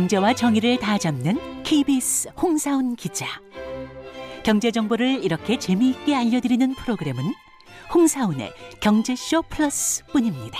경제와 0.00 0.32
정의를 0.32 0.78
다 0.78 0.96
잡는 0.96 1.62
KBS 1.62 2.30
홍사훈 2.40 2.96
기자. 2.96 3.26
경제 4.42 4.70
정보를 4.70 5.22
이렇게 5.22 5.58
재미있게 5.58 6.16
알려드리는 6.16 6.74
프로그램은 6.74 7.22
홍사훈의 7.92 8.50
경제쇼 8.80 9.42
플러스뿐입니다. 9.42 10.58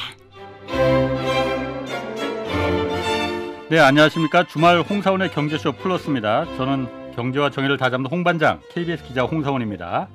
네, 3.71 3.79
안녕하십니까. 3.79 4.47
주말 4.47 4.83
홍사원의 4.83 5.31
경제쇼 5.31 5.73
플러스입니다. 5.73 6.45
저는 6.59 7.15
경제와 7.17 7.49
정의를 7.49 7.79
다 7.79 7.89
잡는 7.89 8.11
홍반장 8.11 8.61
KBS 8.75 9.05
기자 9.05 9.23
홍사원입니다. 9.23 10.09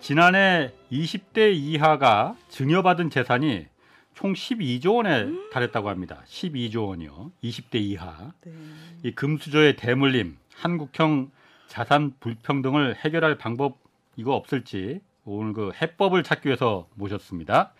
지난해 0.00 0.72
20대 0.90 1.54
이하가 1.54 2.34
증여받은 2.48 3.10
재산이 3.10 3.66
총 4.18 4.32
12조 4.32 4.96
원에 4.96 5.28
달했다고 5.52 5.88
합니다. 5.88 6.24
12조 6.26 6.88
원이요. 6.88 7.30
20대 7.44 7.76
이하. 7.76 8.32
네. 8.44 8.52
이 9.04 9.12
금수저의 9.12 9.76
대물림, 9.76 10.36
한국형 10.56 11.30
자산 11.68 12.12
불평등을 12.18 12.96
해결할 12.96 13.38
방법 13.38 13.78
이거 14.16 14.34
없을지 14.34 15.00
오늘 15.24 15.52
그 15.52 15.70
해법을 15.80 16.24
찾기 16.24 16.48
위해서 16.48 16.88
모셨습니다. 16.96 17.72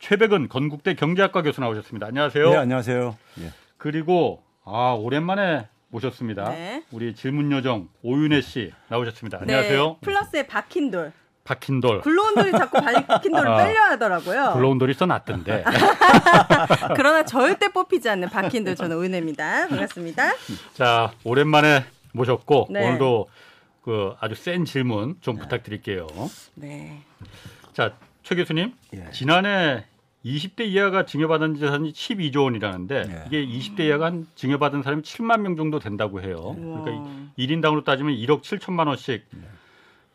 최백은 0.00 0.48
건국대 0.48 0.94
경제학과 0.94 1.42
교수 1.42 1.60
나오셨습니다. 1.60 2.08
안녕하세요. 2.08 2.50
네, 2.50 2.56
안녕하세요. 2.56 3.16
예. 3.42 3.52
그리고 3.78 4.42
아 4.64 4.96
오랜만에 4.98 5.68
모셨습니다. 5.90 6.50
네. 6.50 6.82
우리 6.90 7.14
질문 7.14 7.52
요정 7.52 7.88
오윤혜 8.02 8.40
씨 8.40 8.72
나오셨습니다. 8.88 9.38
안녕하세요. 9.42 9.86
네, 9.86 9.96
플러스의 10.00 10.48
박힌돌. 10.48 11.12
박힌 11.46 11.80
돌 11.80 12.00
굴러온 12.02 12.34
돌이 12.34 12.50
자꾸 12.52 12.80
박힌 12.80 13.32
돌을 13.32 13.46
아. 13.48 13.56
빼려 13.64 13.80
하더라고요. 13.84 14.52
굴러온 14.54 14.78
돌이 14.78 14.92
써놨던데. 14.94 15.64
그러나 16.96 17.24
절대 17.24 17.68
뽑히지 17.68 18.08
않는 18.10 18.28
박힌 18.28 18.64
돌 18.64 18.74
저는 18.76 19.00
은혜입니다. 19.02 19.68
반갑습니다. 19.68 20.32
자 20.74 21.12
오랜만에 21.24 21.84
모셨고 22.12 22.66
네. 22.70 22.86
오늘도 22.86 23.28
그 23.82 24.14
아주 24.20 24.34
센 24.34 24.64
질문 24.64 25.16
좀 25.20 25.36
부탁드릴게요. 25.36 26.06
네. 26.54 27.00
자 27.72 27.92
최 28.26 28.34
교수님 28.34 28.74
예. 28.94 29.08
지난해 29.12 29.84
20대 30.24 30.62
이하가 30.62 31.06
증여받은 31.06 31.54
재산이 31.60 31.92
12조 31.92 32.42
원이라는데 32.42 33.04
예. 33.08 33.24
이게 33.28 33.46
20대 33.46 33.80
이하가 33.86 34.06
한 34.06 34.26
증여받은 34.34 34.82
사람이 34.82 35.02
7만 35.02 35.42
명 35.42 35.54
정도 35.56 35.78
된다고 35.78 36.20
해요. 36.20 36.56
우와. 36.58 36.80
그러니까 36.82 37.08
1인당으로 37.38 37.84
따지면 37.84 38.16
1억 38.16 38.42
7천만 38.42 38.88
원씩 38.88 39.24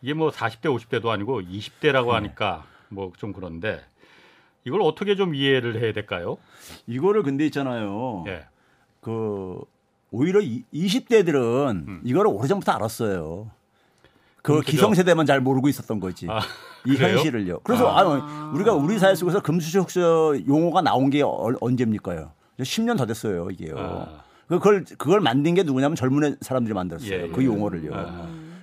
이게 0.02 0.14
뭐 0.14 0.30
40대 0.32 0.64
50대도 0.66 1.08
아니고 1.08 1.42
20대라고 1.42 2.10
하니까 2.10 2.64
뭐 2.90 3.12
좀 3.18 3.34
그런데 3.34 3.82
이걸 4.66 4.82
어떻게 4.82 5.16
좀 5.16 5.34
이해를 5.36 5.82
해야 5.82 5.92
될까요? 5.94 6.38
이거를 6.88 7.24
근데 7.24 7.46
있잖아요. 7.46 8.24
예. 8.28 8.46
그 9.00 9.60
오히려 10.12 10.40
이, 10.42 10.64
20대들은 10.74 11.88
음. 11.88 12.02
이거를 12.04 12.30
오래전부터 12.32 12.72
알았어요. 12.74 13.50
그 14.44 14.54
금수저. 14.56 14.72
기성세대만 14.72 15.26
잘 15.26 15.40
모르고 15.40 15.68
있었던 15.70 16.00
거지. 16.00 16.28
아, 16.30 16.42
이 16.86 16.96
그래요? 16.96 17.18
현실을요. 17.18 17.60
그래서 17.64 17.88
아. 17.96 18.52
우리가 18.54 18.74
우리 18.74 18.98
사회 19.00 19.16
속에서 19.16 19.42
금수저 19.42 20.36
용어가 20.48 20.82
나온 20.82 21.10
게 21.10 21.22
얼- 21.22 21.58
언제입니까요? 21.62 22.32
10년 22.60 22.98
더 22.98 23.06
됐어요, 23.06 23.50
이게요. 23.52 23.76
아. 23.78 24.24
그걸 24.48 24.84
그걸 24.98 25.22
만든 25.22 25.54
게 25.54 25.64
누구냐면 25.64 25.96
젊은 25.96 26.38
사람들이 26.42 26.74
만들었어요. 26.74 27.12
예, 27.14 27.28
그 27.30 27.42
예. 27.42 27.46
용어를요. 27.46 27.92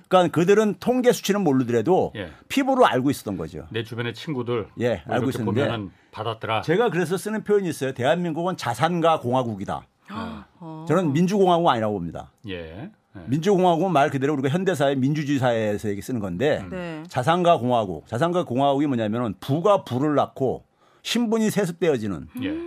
아. 0.09 0.17
그러니까 0.17 0.31
그들은 0.39 0.75
통계 0.79 1.11
수치는 1.11 1.41
모르더라도 1.43 2.11
예. 2.15 2.31
피부로 2.47 2.85
알고 2.85 3.09
있었던 3.11 3.37
거죠. 3.37 3.67
내 3.69 3.83
주변의 3.83 4.13
친구들 4.15 4.67
예, 4.79 5.03
뭐 5.05 5.15
알고 5.15 5.29
있었는데 5.29 5.61
보면은 5.61 5.91
받았더라. 6.11 6.61
제가 6.63 6.89
그래서 6.89 7.15
쓰는 7.17 7.43
표현이 7.43 7.69
있어요. 7.69 7.93
대한민국은 7.93 8.57
자산가 8.57 9.19
공화국이다. 9.19 9.85
어. 10.11 10.85
저는 10.87 11.13
민주공화국 11.13 11.69
아니라고 11.69 11.93
봅니다. 11.93 12.31
예. 12.47 12.89
예. 13.15 13.21
민주공화국은 13.27 13.91
말 13.91 14.09
그대로 14.09 14.33
우리가 14.33 14.49
현대사회 14.49 14.95
민주주의 14.95 15.37
사회에서 15.39 15.89
얘기 15.89 16.01
쓰는 16.01 16.19
건데 16.19 16.63
네. 16.69 17.03
자산가 17.07 17.57
공화국. 17.57 18.07
자산가 18.07 18.45
공화국이 18.45 18.87
뭐냐면은 18.87 19.35
부가 19.39 19.83
부를 19.83 20.15
낳고 20.15 20.63
신분이 21.03 21.49
세습되어지는 21.51 22.27
예. 22.43 22.57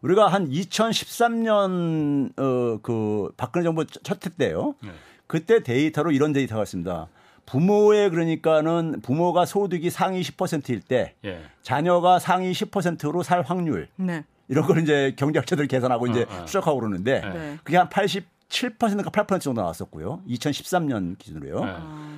우리가 0.00 0.28
한 0.28 0.48
2013년 0.48 2.30
어그 2.38 3.32
박근혜 3.36 3.64
정부 3.64 3.84
첫 3.86 4.24
해 4.26 4.30
때요. 4.36 4.74
예. 4.84 4.90
그때 5.28 5.62
데이터로 5.62 6.10
이런 6.10 6.32
데이터가 6.32 6.64
있습니다. 6.64 7.08
부모의 7.46 8.10
그러니까는 8.10 9.00
부모가 9.02 9.46
소득이 9.46 9.88
상위 9.90 10.20
10%일 10.20 10.80
때 10.80 11.14
예. 11.24 11.42
자녀가 11.62 12.18
상위 12.18 12.52
10%로 12.52 13.22
살 13.22 13.42
확률 13.42 13.88
네. 13.96 14.24
이런 14.48 14.66
걸 14.66 14.82
이제 14.82 15.14
경제학자들이 15.16 15.68
계산하고 15.68 16.08
이제 16.08 16.26
어, 16.28 16.42
어. 16.42 16.44
추적하고 16.44 16.80
그러는데 16.80 17.20
네. 17.20 17.58
그게 17.62 17.76
한 17.76 17.88
87%가 17.88 19.10
8% 19.10 19.40
정도 19.40 19.60
나왔었고요. 19.62 20.22
2013년 20.28 21.16
기준으로요. 21.18 21.66
예. 21.66 21.76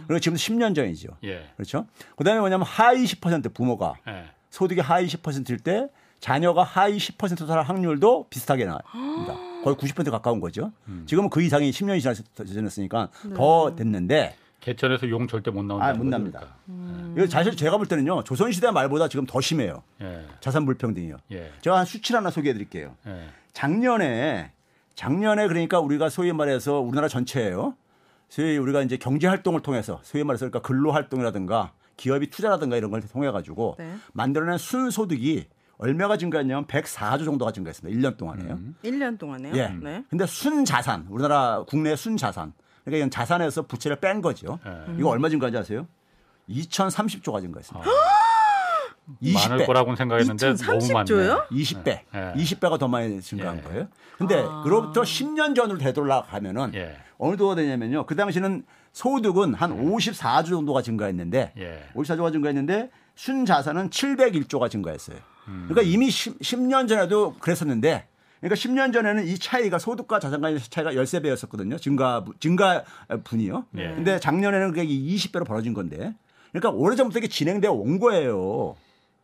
그리고 0.09 0.21
지금 0.21 0.37
10년 0.37 0.75
전이죠. 0.75 1.11
예. 1.25 1.49
그렇죠? 1.57 1.87
그다음에 2.17 2.41
뭐냐면 2.41 2.67
하위 2.67 3.05
10% 3.05 3.55
부모가 3.55 3.95
예. 4.09 4.25
소득이 4.51 4.81
하위 4.81 5.07
10%일 5.07 5.59
때 5.59 5.89
자녀가 6.19 6.63
하위 6.65 6.99
10%살 6.99 7.63
확률도 7.63 8.27
비슷하게 8.31 8.67
나옵니다. 8.67 9.50
거의 9.63 9.77
90% 9.77 10.11
가까운 10.11 10.41
거죠. 10.41 10.73
음. 10.89 11.05
지금은 11.07 11.31
그 11.31 11.43
이상이 11.43 11.71
10년이 11.71 12.47
지났으니까 12.47 13.09
더 13.35 13.75
됐는데 13.75 14.37
개천에서 14.61 15.09
용 15.09 15.27
절대 15.27 15.51
못 15.51 15.65
나온다. 15.65 15.87
아, 15.87 15.93
못 15.95 16.07
납니다. 16.07 16.57
이거 17.17 17.27
사실 17.27 17.57
제가 17.57 17.79
볼 17.79 17.87
때는요. 17.87 18.25
조선시대 18.25 18.71
말보다 18.71 19.09
지금 19.09 19.27
더 19.27 19.41
심해요. 19.41 19.83
예. 20.03 20.27
자산 20.41 20.67
불평등이요. 20.67 21.17
예. 21.33 21.51
제가 21.63 21.79
한 21.79 21.87
수치를 21.87 22.19
하나 22.19 22.31
소개해 22.31 22.53
드릴게요. 22.53 22.95
예. 23.07 23.29
작년에 23.53 24.53
작년에 24.95 25.49
그러니까 25.49 25.81
우리가 25.81 26.11
소위 26.11 26.33
말해서 26.33 26.81
우리나라 26.81 27.09
전체예요. 27.09 27.75
소위 28.29 28.59
우리가 28.59 28.83
이제 28.83 28.97
경제 28.97 29.27
활동을 29.27 29.63
통해서 29.63 30.01
소위 30.03 30.25
말해서 30.25 30.49
그러니까 30.49 30.61
근로 30.61 30.93
활동이라든가 30.93 31.73
기업이 31.97 32.31
투자라든가 32.31 32.77
이런 32.77 32.91
걸 32.91 33.01
통해 33.03 33.31
가지고 33.31 33.77
네. 33.79 33.95
만들어낸 34.13 34.57
순소득이 34.59 35.47
얼마가 35.81 36.17
증가했냐면 36.19 36.67
104조 36.67 37.25
정도가 37.25 37.53
증가했습니다. 37.53 37.99
1년 37.99 38.17
동안에요. 38.19 38.59
1년 38.85 39.19
동안에요. 39.19 39.57
예. 39.57 39.69
네. 39.69 40.05
근데 40.11 40.27
순자산, 40.27 41.07
우리나라 41.09 41.65
국내 41.67 41.97
순자산. 41.97 42.53
그러니까 42.85 42.99
이건 42.99 43.11
자산에서 43.11 43.63
부채를 43.63 43.97
뺀 43.99 44.21
거죠. 44.21 44.59
예. 44.67 44.95
이거 44.99 45.09
얼마 45.09 45.29
증가한지 45.29 45.59
아세요? 45.59 45.87
2030조가 46.51 47.41
증가했습니다. 47.41 47.89
아. 47.89 47.93
많을 49.19 49.65
20배. 49.65 49.67
거라고 49.67 49.97
생각했는데 49.97 50.55
너무 50.55 50.93
많네. 50.93 51.05
2030조요? 51.11 51.49
20배. 51.49 51.89
예. 52.15 52.33
20배가 52.37 52.79
더 52.79 52.87
많이 52.87 53.21
증가한 53.21 53.59
예. 53.59 53.63
거예요. 53.63 53.89
근데 54.19 54.45
그로부터 54.63 55.03
10년 55.03 55.57
전으로 55.57 55.79
되돌아가면은 55.79 56.73
예. 56.75 56.97
어느 57.19 57.31
정도가 57.31 57.55
되냐면요. 57.57 58.07
그 58.07 58.15
당시는 58.15 58.65
소득은 58.93 59.55
한 59.55 59.73
54조 59.85 60.47
정도가 60.51 60.83
증가했는데 60.83 61.53
예. 61.57 61.89
54조가 61.95 62.33
증가했는데 62.33 62.91
순자산은 63.15 63.91
701조가 63.91 64.71
증가했어요. 64.71 65.17
그러니까 65.69 65.83
이미 65.83 66.11
10, 66.11 66.61
년 66.61 66.87
전에도 66.87 67.35
그랬었는데 67.39 68.07
그러니까 68.41 68.55
10년 68.55 68.93
전에는 68.93 69.27
이 69.27 69.39
차이가 69.39 69.79
소득과 69.79 70.19
자산 70.19 70.41
간의 70.41 70.61
차이가 70.61 70.93
13배였었거든요. 70.93 71.81
증가 71.81 72.25
증가 72.41 72.85
분이요. 73.25 73.67
예. 73.77 73.89
근데 73.89 74.19
작년에는 74.19 74.73
그게 74.73 74.87
20배로 74.87 75.47
벌어진 75.47 75.75
건데. 75.75 76.15
그러니까 76.53 76.71
오래전부터 76.71 77.19
이게 77.19 77.29
진행되어 77.29 77.71
온 77.71 78.01
거예요. 78.01 78.77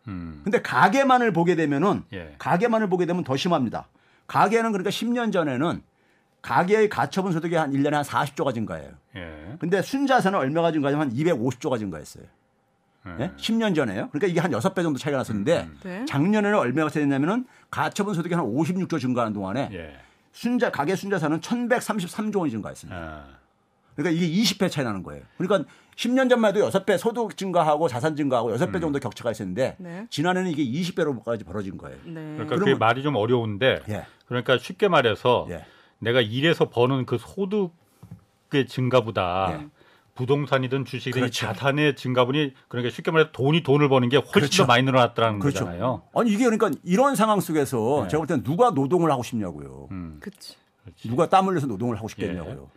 음. 0.09 0.43
근데 0.45 0.61
가계만을 0.61 1.33
보게 1.33 1.57
되면은 1.57 2.05
예. 2.13 2.35
가계만을 2.39 2.89
보게 2.89 3.07
되면 3.07 3.25
더 3.25 3.37
심합니다. 3.37 3.89
가계는 4.27 4.73
그러니까 4.73 4.91
10년 4.91 5.33
전에는 5.33 5.83
가계의 6.43 6.89
가처분 6.89 7.33
소득이 7.33 7.57
한 7.57 7.73
1년에 7.73 7.93
한 7.93 8.05
40조가 8.05 8.55
증가해요. 8.55 8.91
예. 9.17 9.57
근데 9.59 9.83
순자산은 9.83 10.39
얼마가 10.39 10.73
증가하냐면 10.73 11.09
한 11.09 11.17
250조가 11.17 11.79
증가했어요. 11.79 12.25
예? 13.21 13.33
10년 13.37 13.75
전에요. 13.75 14.09
그러니까 14.11 14.27
이게 14.27 14.41
한 14.41 14.51
6배 14.51 14.83
정도 14.83 14.99
차이가 14.99 15.19
났었는데 15.19 15.69
네. 15.83 16.05
작년에는 16.07 16.59
얼마가 16.59 16.91
차이냐면은 16.91 17.47
가처분 17.71 18.15
소득이 18.15 18.35
한 18.35 18.45
56조 18.45 19.01
증가하는 19.01 19.33
동안에 19.33 19.71
예. 19.73 19.97
순자 20.33 20.71
가계 20.71 20.97
순자산은 20.97 21.41
1,133조 21.41 22.39
원이 22.39 22.51
증가했습니다. 22.51 22.99
아. 22.99 23.25
그러니까 23.95 24.23
이게 24.23 24.43
20배 24.43 24.71
차이 24.71 24.85
나는 24.85 25.03
거예요. 25.03 25.23
그러니까 25.39 25.69
10년 25.97 26.29
전만 26.29 26.55
해도 26.55 26.69
6배 26.69 26.99
소득 26.99 27.37
증가하고 27.37 27.89
자산 27.89 28.15
증가하고 28.15 28.55
6배 28.55 28.81
정도 28.81 28.99
격차가 28.99 29.31
있었는데 29.31 29.77
네. 29.79 30.07
지난해는 30.11 30.51
이게 30.51 30.63
20배로까지 30.63 31.47
벌어진 31.47 31.79
거예요. 31.79 31.97
네. 32.05 32.35
그러니까 32.35 32.57
그게 32.57 32.75
말이 32.75 33.03
좀 33.03 33.17
어려운데 33.17 33.81
예. 33.89 34.05
그러니까 34.27 34.59
쉽게 34.59 34.89
말해서 34.89 35.47
예. 35.51 35.65
내가 35.99 36.21
일해서 36.21 36.69
버는 36.69 37.07
그 37.07 37.17
소득의 37.19 38.67
증가보다 38.69 39.59
예. 39.63 39.67
부동산이든 40.17 40.85
주식이든 40.85 41.21
그렇죠. 41.21 41.47
자산의 41.47 41.95
증가분이 41.95 42.55
그러니까 42.69 42.93
쉽게 42.93 43.11
말해서 43.11 43.31
돈이 43.33 43.63
돈을 43.63 43.89
버는 43.89 44.09
게 44.09 44.17
훨씬 44.17 44.33
그렇죠. 44.33 44.63
더 44.65 44.67
많이 44.67 44.83
늘어났다는 44.83 45.39
그렇죠. 45.39 45.61
거잖아요. 45.65 46.03
아니 46.15 46.31
이게 46.33 46.45
그러니까 46.45 46.71
이런 46.83 47.15
상황 47.15 47.41
속에서 47.41 48.01
네. 48.03 48.09
제가 48.09 48.19
볼 48.21 48.27
때는 48.27 48.43
누가 48.43 48.71
노동을 48.71 49.11
하고 49.13 49.23
싶냐고요. 49.23 49.89
음. 49.93 50.19
그치. 50.21 50.57
누가 51.05 51.29
땀 51.29 51.47
흘려서 51.47 51.67
노동을 51.67 51.97
하고 51.97 52.09
싶겠냐고요. 52.09 52.69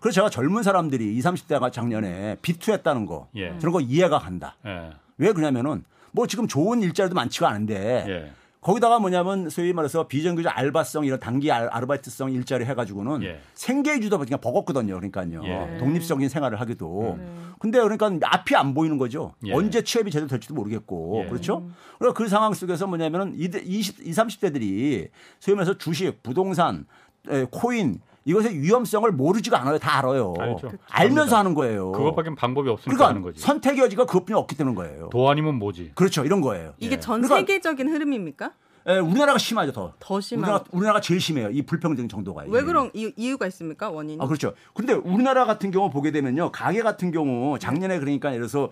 그래서 0.00 0.14
제가 0.16 0.30
젊은 0.30 0.62
사람들이 0.62 1.16
20, 1.16 1.32
30대가 1.32 1.72
작년에 1.72 2.36
비투했다는 2.42 3.06
거 3.06 3.28
예. 3.36 3.58
저런 3.58 3.72
거 3.72 3.80
이해가 3.80 4.18
간다. 4.18 4.56
예. 4.66 4.90
왜 5.18 5.32
그러냐면은 5.32 5.84
뭐 6.12 6.26
지금 6.26 6.46
좋은 6.46 6.82
일자리도 6.82 7.14
많지가 7.14 7.48
않은데 7.48 8.04
예. 8.08 8.32
거기다가 8.60 8.98
뭐냐면 8.98 9.48
소위 9.50 9.72
말해서 9.72 10.08
비정규직 10.08 10.50
알바성 10.56 11.04
이런 11.04 11.20
단기 11.20 11.50
알- 11.52 11.68
아르바이트성 11.70 12.32
일자리 12.32 12.64
해가지고는 12.64 13.22
예. 13.22 13.40
생계 13.54 14.00
주다 14.00 14.16
보니까 14.16 14.36
버겁거든요. 14.38 14.94
그러니까요. 14.96 15.42
예. 15.44 15.78
독립적인 15.78 16.28
생활을 16.28 16.60
하기도. 16.60 17.18
근데 17.60 17.80
그러니까 17.80 18.10
앞이 18.22 18.56
안 18.56 18.74
보이는 18.74 18.98
거죠. 18.98 19.34
예. 19.46 19.52
언제 19.52 19.82
취업이 19.82 20.10
제대로 20.10 20.28
될지도 20.28 20.54
모르겠고 20.54 21.22
예. 21.24 21.28
그렇죠. 21.28 21.68
그리고 21.98 22.14
그 22.14 22.28
상황 22.28 22.52
속에서 22.52 22.86
뭐냐면은 22.86 23.32
20, 23.36 23.64
20 23.64 23.98
30대들이 23.98 25.08
소위 25.38 25.54
말해서 25.54 25.78
주식, 25.78 26.22
부동산, 26.22 26.86
에, 27.30 27.46
코인 27.50 28.00
이것의 28.28 28.60
위험성을 28.60 29.10
모르지가 29.10 29.60
않아요. 29.62 29.78
다 29.78 29.98
알아요. 29.98 30.34
알죠. 30.38 30.70
알면서 30.90 31.22
압니다. 31.22 31.38
하는 31.38 31.54
거예요. 31.54 31.92
그것밖에 31.92 32.34
방법이 32.34 32.68
없으니까 32.68 33.06
하는 33.08 33.22
그러니까 33.22 33.30
거지. 33.32 33.40
선택의 33.40 33.84
여지가 33.84 34.04
그것뿐이 34.04 34.36
없기 34.38 34.54
때문에 34.54 34.76
그거예요. 34.76 35.08
도 35.08 35.30
아니면 35.30 35.54
뭐지? 35.54 35.92
그렇죠. 35.94 36.24
이런 36.26 36.42
거예요. 36.42 36.74
이게 36.78 36.96
예. 36.96 37.00
전 37.00 37.22
그러니까- 37.22 37.36
세계적인 37.38 37.88
흐름입니까? 37.88 38.52
에, 38.88 38.98
우리나라가 38.98 39.38
심하죠 39.38 39.72
더. 39.72 39.92
더 39.98 40.20
심한. 40.20 40.44
우리나라, 40.48 40.64
우리나라가 40.72 41.00
제일 41.00 41.20
심해요. 41.20 41.50
이 41.50 41.62
불평등 41.62 42.08
정도가. 42.08 42.44
왜 42.48 42.60
이게. 42.60 42.62
그런 42.66 42.90
이유, 42.94 43.12
이유가 43.16 43.46
있습니까? 43.48 43.90
원인이? 43.90 44.18
아 44.22 44.26
그렇죠. 44.26 44.54
근데 44.74 44.94
우리나라 44.94 45.44
같은 45.44 45.70
경우 45.70 45.90
보게 45.90 46.10
되면요. 46.10 46.52
가계 46.52 46.82
같은 46.82 47.10
경우 47.10 47.58
작년에 47.58 47.98
그러니까 47.98 48.30
예를 48.32 48.46
들어서 48.48 48.70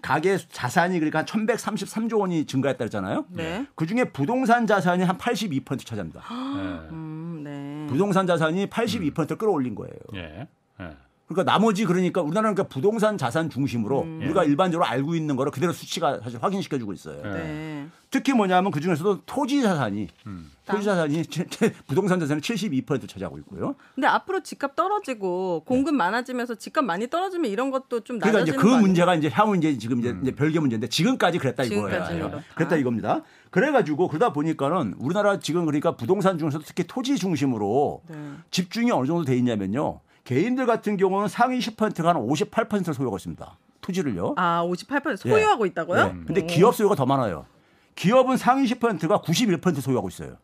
가계 0.00 0.36
자산이 0.38 0.98
그러니까 1.00 1.18
한 1.20 1.26
1,133조 1.26 2.20
원이 2.20 2.46
증가했다 2.46 2.78
그랬잖아요. 2.78 3.24
네. 3.30 3.66
그 3.74 3.86
중에 3.86 4.04
부동산 4.04 4.66
자산이 4.66 5.02
한 5.02 5.18
82% 5.18 5.84
차지합니다. 5.84 6.22
예. 6.30 6.90
음, 6.92 7.40
네. 7.42 7.86
부동산 7.90 8.26
자산이 8.26 8.66
82% 8.68 9.38
끌어올린 9.38 9.74
거예요. 9.74 9.94
예. 10.14 10.46
예. 10.80 10.96
그러니까 11.28 11.52
나머지 11.52 11.84
그러니까 11.84 12.22
우리나라는 12.22 12.54
그러니까 12.54 12.72
부동산 12.72 13.18
자산 13.18 13.50
중심으로 13.50 14.02
음. 14.02 14.20
우리가 14.22 14.44
일반적으로 14.44 14.86
알고 14.86 15.14
있는 15.14 15.36
거를 15.36 15.52
그대로 15.52 15.72
수치가 15.72 16.18
사실 16.20 16.42
확인시켜 16.42 16.78
주고 16.78 16.94
있어요. 16.94 17.20
예. 17.22 17.30
네. 17.30 17.86
특히 18.10 18.32
뭐냐면 18.32 18.70
그 18.70 18.80
중에서도 18.80 19.20
토지 19.26 19.60
자산이 19.60 20.08
음. 20.26 20.50
토지 20.64 20.84
자산이 20.84 21.22
부동산 21.86 22.18
자산이 22.18 22.40
72% 22.40 23.06
차지하고 23.06 23.36
있고요. 23.40 23.74
근데 23.94 24.06
앞으로 24.06 24.42
집값 24.42 24.74
떨어지고 24.74 25.64
공급 25.66 25.94
많아지면서 25.94 26.54
집값 26.54 26.86
많이 26.86 27.08
떨어지면 27.08 27.50
이런 27.50 27.70
것도 27.70 28.00
좀 28.00 28.18
그러니까 28.18 28.40
이제 28.40 28.52
그? 28.52 28.66
문제가 28.66 29.14
이제 29.14 29.28
향후 29.28 29.54
이제 29.58 29.76
지금 29.76 29.98
음. 29.98 30.00
이제, 30.00 30.16
이제 30.22 30.30
별개 30.34 30.58
문제인데 30.58 30.88
지금까지 30.88 31.38
그랬다 31.38 31.64
이거예요. 31.64 32.42
그랬다 32.54 32.76
이겁니다. 32.76 33.22
그래가지고 33.50 34.08
그러다 34.08 34.32
보니까는 34.32 34.94
우리나라 34.98 35.38
지금 35.38 35.66
그러니까 35.66 35.94
부동산 35.94 36.38
중에서도 36.38 36.64
특히 36.66 36.84
토지 36.86 37.16
중심으로 37.16 38.02
네. 38.08 38.16
집중이 38.50 38.90
어느 38.90 39.06
정도 39.06 39.24
돼 39.24 39.36
있냐면요. 39.36 40.00
개인들 40.28 40.66
같은 40.66 40.98
경우는 40.98 41.26
상위 41.28 41.58
10%가 41.58 42.10
한 42.10 42.16
58%를 42.16 42.92
소유하고 42.92 43.16
있습니다. 43.16 43.58
토지를요. 43.80 44.34
아, 44.36 44.62
58% 44.68 45.16
소유하고 45.16 45.64
있다고요? 45.64 46.04
네. 46.04 46.14
근데 46.26 46.42
오. 46.42 46.46
기업 46.46 46.74
소유가 46.76 46.94
더 46.94 47.06
많아요. 47.06 47.46
기업은 47.94 48.36
상위 48.36 48.66
10%가 48.66 49.22
91% 49.22 49.80
소유하고 49.80 50.08
있어요. 50.08 50.36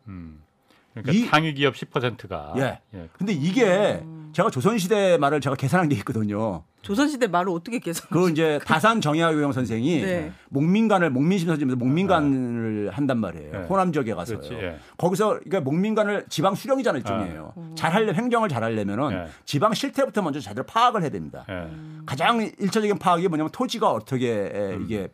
그러니까 0.95 1.11
이- 1.13 1.25
상위 1.27 1.53
기업 1.53 1.75
10%가 1.75 2.53
예. 2.57 2.79
근데 3.13 3.31
이게 3.33 4.03
제가 4.33 4.49
조선시대 4.49 5.17
말을 5.19 5.39
제가 5.39 5.55
계산한 5.55 5.89
게 5.89 5.95
있거든요. 5.97 6.63
조선시대 6.85 7.27
말을 7.27 7.49
어떻게 7.49 7.79
계산? 7.79 8.07
그 8.11 8.29
이제 8.29 8.59
다산 8.63 9.01
정약용 9.01 9.51
선생이 9.51 10.01
네. 10.03 10.31
목민관을 10.49 11.09
목민심 11.09 11.47
선생님에서 11.47 11.77
목민관을 11.77 12.91
한단 12.93 13.17
말이에요. 13.17 13.51
네. 13.51 13.57
호남 13.65 13.91
지역에 13.91 14.13
가서요. 14.13 14.37
그렇지, 14.37 14.53
예. 14.53 14.77
거기서 14.95 15.39
그러니까 15.39 15.61
목민관을 15.61 16.25
지방 16.29 16.53
수령이잖아요, 16.53 16.99
일종이에요. 16.99 17.53
잘하려 17.73 18.13
행정을 18.13 18.49
잘하려면은 18.49 19.11
예. 19.13 19.27
지방 19.45 19.73
실태부터 19.73 20.21
먼저 20.21 20.39
제대로 20.39 20.63
파악을 20.67 21.01
해야 21.01 21.09
됩니다. 21.09 21.43
예. 21.49 21.67
가장 22.05 22.39
일차적인 22.59 22.99
파악이 22.99 23.27
뭐냐면 23.29 23.49
토지가 23.51 23.91
어떻게 23.91 24.51
에, 24.53 24.77
이게 24.79 25.07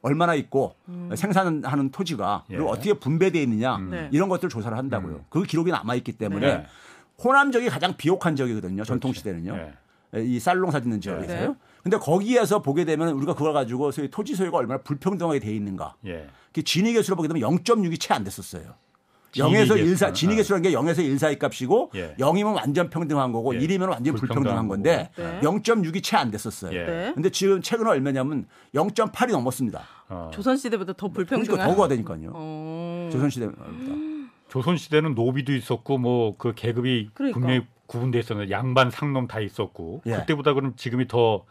얼마나 0.00 0.34
있고 0.34 0.76
생산하는 1.14 1.90
토지가 1.90 2.44
그리고 2.46 2.64
예. 2.64 2.68
어떻게 2.70 2.94
분배되어 2.94 3.42
있느냐 3.42 3.76
네. 3.76 4.08
이런 4.12 4.30
것들 4.30 4.46
을 4.46 4.48
조사를 4.48 4.76
한다고요. 4.78 5.26
그 5.28 5.42
기록이 5.42 5.70
남아 5.72 5.94
있기 5.96 6.12
때문에 6.12 6.46
네. 6.46 6.66
호남 7.22 7.52
지역이 7.52 7.68
가장 7.68 7.98
비옥한 7.98 8.34
지역이거든요. 8.34 8.84
전통 8.84 9.12
시대는요. 9.12 9.54
예. 9.56 9.74
이 10.16 10.38
쌀농사 10.40 10.80
짓는 10.80 11.00
지역에서요. 11.00 11.48
네. 11.48 11.54
근데 11.82 11.98
거기에서 11.98 12.60
보게 12.62 12.84
되면 12.84 13.08
우리가 13.10 13.34
그걸 13.34 13.52
가지고 13.52 13.90
소위 13.90 14.10
토지 14.10 14.34
소유가 14.34 14.58
얼마나 14.58 14.80
불평등하게 14.82 15.38
돼 15.40 15.54
있는가. 15.54 15.96
예. 16.06 16.26
그 16.52 16.62
진위 16.62 16.92
계수로 16.92 17.16
보게 17.16 17.28
되면 17.28 17.42
0.6이 17.42 18.00
채 18.00 18.14
안 18.14 18.24
됐었어요. 18.24 18.62
진위 19.30 19.52
0에서 19.52 19.74
계수. 19.74 19.78
1 19.78 19.96
사, 19.98 20.12
진위 20.14 20.36
계수라는 20.36 20.62
게 20.62 20.74
0에서 20.74 21.00
1 21.04 21.18
사이 21.18 21.38
값이고 21.38 21.90
예. 21.94 22.14
0이면 22.18 22.54
완전 22.56 22.88
평등한 22.88 23.32
거고 23.32 23.54
예. 23.54 23.58
1이면 23.60 23.90
완전 23.90 24.14
불평등한 24.14 24.66
불평등한 24.66 24.68
건데. 24.68 25.10
네. 25.16 25.40
0.6이 25.42 26.02
채 26.02 26.16
안 26.16 26.30
됐었어요. 26.30 26.72
예. 26.74 26.84
네. 26.84 27.12
근데 27.14 27.28
지금 27.30 27.60
최근에 27.60 27.90
얼마냐면 27.90 28.46
0.8이 28.74 29.30
넘었습니다. 29.32 29.82
어. 30.08 30.30
조선 30.32 30.56
시대보다 30.56 30.94
더 30.94 31.10
그러니까 31.12 31.36
불평등한. 31.36 31.68
더가 31.68 31.88
되니까요. 31.88 32.30
어. 32.34 33.08
조선 33.12 33.28
시대입니다. 33.28 33.62
조선 34.48 34.78
시대는 34.78 35.14
노비도 35.14 35.52
있었고 35.54 35.98
뭐 35.98 36.36
그 36.38 36.54
계급이 36.54 37.10
그러니까. 37.12 37.38
분명히 37.38 37.66
구분돼 37.88 38.20
있었는데 38.20 38.52
양반 38.52 38.90
상놈 38.90 39.26
다 39.26 39.40
있었고 39.40 40.02
예. 40.06 40.12
그때보다 40.12 40.52
그럼 40.52 40.74
지금이 40.76 41.08
더 41.08 41.44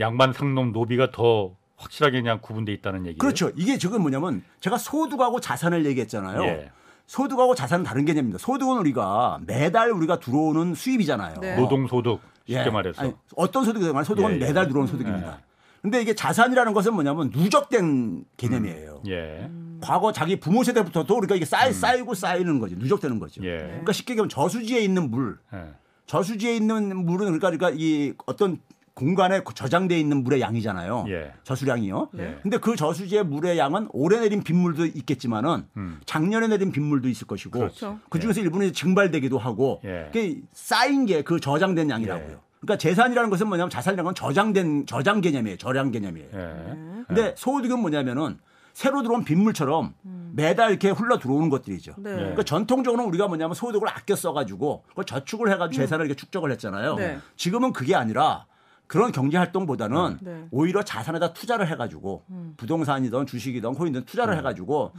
양반 0.00 0.34
상놈 0.34 0.72
노비가 0.72 1.10
더 1.10 1.52
확실하게 1.76 2.20
그냥 2.20 2.40
구분돼 2.42 2.72
있다는 2.72 3.00
얘기예요. 3.00 3.18
그렇죠. 3.18 3.50
이게 3.56 3.78
지금 3.78 4.02
뭐냐면 4.02 4.42
제가 4.60 4.76
소득하고 4.76 5.40
자산을 5.40 5.86
얘기했잖아요. 5.86 6.42
예. 6.44 6.70
소득하고 7.06 7.54
자산은 7.54 7.84
다른 7.84 8.04
개념입니다. 8.04 8.38
소득은 8.38 8.76
우리가 8.78 9.40
매달 9.46 9.90
우리가 9.92 10.18
들어오는 10.18 10.74
수입이잖아요. 10.74 11.36
네. 11.40 11.56
노동 11.56 11.86
소득 11.86 12.20
쉽게 12.46 12.66
예. 12.66 12.70
말해서 12.70 13.02
아니, 13.02 13.14
어떤 13.36 13.64
소득이든 13.64 13.92
간에 13.92 14.04
소득은 14.04 14.30
예, 14.32 14.34
예. 14.34 14.38
매달 14.38 14.68
들어오는 14.68 14.90
소득입니다. 14.90 15.40
근데 15.80 16.02
이게 16.02 16.14
자산이라는 16.14 16.74
것은 16.74 16.92
뭐냐면 16.92 17.30
누적된 17.32 18.24
개념이에요. 18.36 19.02
예. 19.08 19.48
과거 19.80 20.12
자기 20.12 20.40
부모 20.40 20.64
세대부터도 20.64 21.16
우리가 21.16 21.34
이게 21.34 21.44
쌓이, 21.44 21.72
쌓이고 21.72 22.14
쌓이는 22.14 22.58
거죠. 22.58 22.76
누적되는 22.76 23.18
거죠. 23.18 23.40
음. 23.42 23.46
예. 23.46 23.58
그러니까 23.58 23.92
쉽게 23.92 24.12
얘기하면 24.12 24.28
저수지에 24.28 24.80
있는 24.80 25.10
물, 25.10 25.38
예. 25.54 25.64
저수지에 26.06 26.56
있는 26.56 26.96
물은 27.04 27.38
그러니까, 27.38 27.50
그러니까 27.50 27.70
이 27.78 28.14
어떤 28.26 28.58
공간에 28.94 29.40
저장돼 29.54 29.96
있는 30.00 30.24
물의 30.24 30.40
양이잖아요. 30.40 31.04
예. 31.08 31.32
저수량이요. 31.44 32.08
네. 32.14 32.38
근데 32.42 32.58
그 32.58 32.74
저수지의 32.74 33.24
물의 33.26 33.56
양은 33.56 33.88
올해 33.92 34.18
내린 34.18 34.42
빗물도 34.42 34.86
있겠지만은 34.86 35.66
음. 35.76 36.00
작년에 36.04 36.48
내린 36.48 36.72
빗물도 36.72 37.08
있을 37.08 37.28
것이고 37.28 37.58
그렇죠. 37.60 38.00
그 38.10 38.18
중에서 38.18 38.40
일부는 38.40 38.72
증발되기도 38.72 39.38
하고 39.38 39.80
예. 39.84 40.10
그 40.12 40.40
쌓인 40.52 41.06
게 41.06 41.22
그 41.22 41.38
저장된 41.38 41.90
양이라고요. 41.90 42.28
예. 42.28 42.36
그러니까 42.60 42.76
재산이라는 42.76 43.30
것은 43.30 43.46
뭐냐면 43.46 43.70
자산이라는 43.70 44.04
건 44.04 44.14
저장된 44.16 44.86
저장 44.86 45.20
개념이에요. 45.20 45.56
저량 45.58 45.92
개념이에요. 45.92 46.28
예. 46.34 47.04
근데 47.06 47.34
소득은 47.36 47.78
뭐냐면은 47.78 48.38
새로 48.78 49.02
들어온 49.02 49.24
빗물처럼 49.24 49.92
매달 50.30 50.70
이렇게 50.70 50.90
흘러 50.90 51.18
들어오는 51.18 51.50
것들이죠. 51.50 51.94
네. 51.98 52.14
그러니까 52.14 52.44
전통적으로는 52.44 53.08
우리가 53.08 53.26
뭐냐면 53.26 53.56
소득을 53.56 53.88
아껴 53.88 54.14
써가지고 54.14 54.84
그걸 54.90 55.04
저축을 55.04 55.50
해가지고 55.50 55.82
재산을 55.82 56.06
이렇게 56.06 56.16
축적을 56.16 56.52
했잖아요. 56.52 56.94
네. 56.94 57.18
지금은 57.34 57.72
그게 57.72 57.96
아니라 57.96 58.46
그런 58.86 59.10
경제 59.10 59.36
활동보다는 59.36 60.18
네. 60.20 60.46
오히려 60.52 60.84
자산에다 60.84 61.32
투자를 61.32 61.66
해가지고 61.66 62.22
부동산이든 62.56 63.26
주식이든 63.26 63.74
코인이든 63.74 64.04
투자를 64.04 64.36
해가지고 64.36 64.92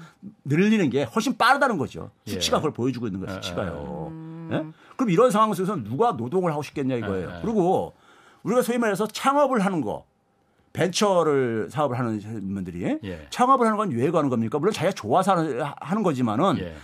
늘리는 0.44 0.90
게 0.90 1.04
훨씬 1.06 1.38
빠르다는 1.38 1.78
거죠. 1.78 2.12
예. 2.28 2.32
수치가 2.32 2.58
그걸 2.58 2.74
보여주고 2.74 3.08
있는 3.08 3.22
거예요. 3.22 3.38
예, 3.38 3.42
수치가요. 3.42 4.12
예? 4.52 4.66
그럼 4.98 5.10
이런 5.10 5.32
상황 5.32 5.54
속에서 5.54 5.78
누가 5.78 6.12
노동을 6.12 6.52
하고 6.52 6.64
싶겠냐 6.64 6.96
이거예요. 6.98 7.30
예, 7.30 7.34
예. 7.38 7.42
그리고 7.42 7.94
우리가 8.44 8.62
소위 8.62 8.78
말해서 8.78 9.08
창업을 9.08 9.62
하는 9.62 9.80
거 9.80 10.04
벤처를 10.74 11.68
사업을 11.70 11.98
하는 11.98 12.20
분들이 12.54 12.98
예. 13.04 13.28
창업을 13.30 13.66
하는 13.66 13.78
건왜 13.78 14.10
하는 14.10 14.30
겁니까? 14.30 14.60
물론 14.60 14.74
자기가 14.74 14.94
좋아서 14.94 15.36
하는, 15.36 15.62
하는 15.80 16.04
거지만은 16.04 16.58
예. 16.60 16.76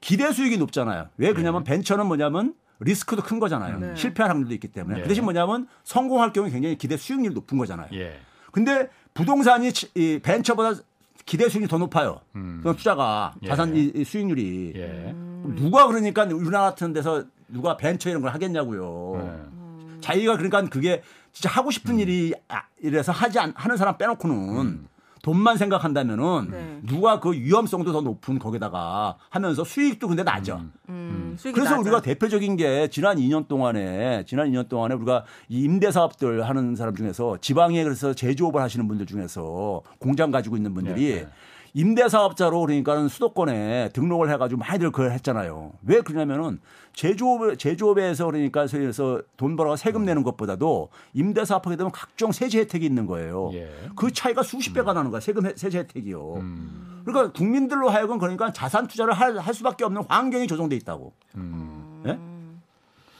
기대 0.00 0.32
수익이 0.32 0.56
높잖아요. 0.58 1.08
왜 1.18 1.32
그러냐면 1.32 1.62
벤처는 1.64 2.06
뭐냐면 2.06 2.54
리스크도 2.80 3.22
큰 3.22 3.38
거잖아요. 3.38 3.78
네. 3.78 3.94
실패할 3.94 4.30
확률도 4.30 4.54
있기 4.54 4.68
때문에. 4.68 4.98
예. 4.98 5.02
그 5.02 5.08
대신 5.08 5.24
뭐냐면 5.24 5.68
성공할 5.84 6.32
경우에 6.32 6.50
굉장히 6.50 6.78
기대 6.78 6.96
수익률이 6.96 7.34
높은 7.34 7.58
거잖아요. 7.58 7.88
예. 7.92 8.18
근데 8.52 8.88
부동산이 9.12 9.72
치- 9.72 9.90
이 9.94 10.18
벤처보다 10.22 10.80
기대 11.26 11.48
수익이 11.48 11.68
더 11.68 11.76
높아요. 11.78 12.20
음. 12.36 12.62
투자가 12.64 13.34
예. 13.42 13.48
자산 13.48 13.76
이- 13.76 13.92
이 13.94 14.04
수익률이 14.04 14.72
예. 14.76 15.14
누가 15.56 15.86
그러니까 15.86 16.24
우리나라 16.24 16.70
같은 16.70 16.92
데서 16.94 17.24
누가 17.48 17.76
벤처 17.76 18.08
이런 18.08 18.22
걸 18.22 18.32
하겠냐고요. 18.32 19.12
예. 19.22 20.00
자기가 20.00 20.36
그러니까 20.36 20.64
그게 20.64 21.02
진짜 21.32 21.48
하고 21.48 21.70
싶은 21.70 21.98
일이 21.98 22.34
아, 22.48 22.62
이래서 22.82 23.12
하지 23.12 23.38
않, 23.38 23.52
하는 23.56 23.76
사람 23.76 23.96
빼놓고는 23.98 24.88
돈만 25.22 25.58
생각한다면은 25.58 26.50
네. 26.50 26.80
누가 26.82 27.20
그 27.20 27.32
위험성도 27.32 27.92
더 27.92 28.00
높은 28.00 28.38
거기다가 28.38 29.16
하면서 29.28 29.64
수익도 29.64 30.08
근데 30.08 30.22
낮아. 30.22 30.62
음, 30.88 31.36
수익이 31.38 31.54
그래서 31.54 31.72
낮아. 31.72 31.80
우리가 31.82 32.00
대표적인 32.00 32.56
게 32.56 32.88
지난 32.88 33.18
2년 33.18 33.46
동안에 33.46 34.24
지난 34.26 34.50
2년 34.50 34.68
동안에 34.68 34.94
우리가 34.94 35.24
이 35.48 35.62
임대 35.62 35.90
사업들 35.90 36.48
하는 36.48 36.74
사람 36.74 36.94
중에서 36.96 37.36
지방에 37.40 37.84
그래서 37.84 38.14
제조업을 38.14 38.62
하시는 38.62 38.88
분들 38.88 39.04
중에서 39.06 39.82
공장 39.98 40.30
가지고 40.30 40.56
있는 40.56 40.72
분들이 40.72 41.14
네, 41.14 41.20
네. 41.22 41.28
임대사업자로 41.74 42.60
그러니까는 42.60 43.08
수도권에 43.08 43.90
등록을 43.92 44.30
해가지고 44.32 44.58
많이들 44.60 44.90
그걸 44.90 45.12
했잖아요. 45.12 45.72
왜 45.86 46.00
그러냐면은 46.00 46.60
제조업 46.92 47.56
제조업에서 47.58 48.26
그러니까 48.26 48.66
그래서 48.66 49.22
돈 49.36 49.56
벌어 49.56 49.76
세금 49.76 50.04
내는 50.04 50.22
것보다도 50.22 50.88
임대사업하게 51.14 51.76
되면 51.76 51.92
각종 51.92 52.32
세제 52.32 52.60
혜택이 52.60 52.84
있는 52.84 53.06
거예요. 53.06 53.50
예. 53.54 53.70
그 53.94 54.12
차이가 54.12 54.42
수십 54.42 54.72
배가 54.72 54.92
나는 54.92 55.10
거야 55.10 55.20
세금 55.20 55.46
혜- 55.46 55.54
세제 55.56 55.78
혜택이요. 55.78 56.34
음. 56.34 57.02
그러니까 57.04 57.32
국민들로 57.32 57.88
하여금 57.88 58.18
그러니까 58.18 58.52
자산 58.52 58.86
투자를 58.86 59.12
할, 59.14 59.38
할 59.38 59.54
수밖에 59.54 59.84
없는 59.84 60.02
환경이 60.08 60.46
조성돼 60.48 60.76
있다고. 60.76 61.12
음. 61.36 62.02
예? 62.06 62.18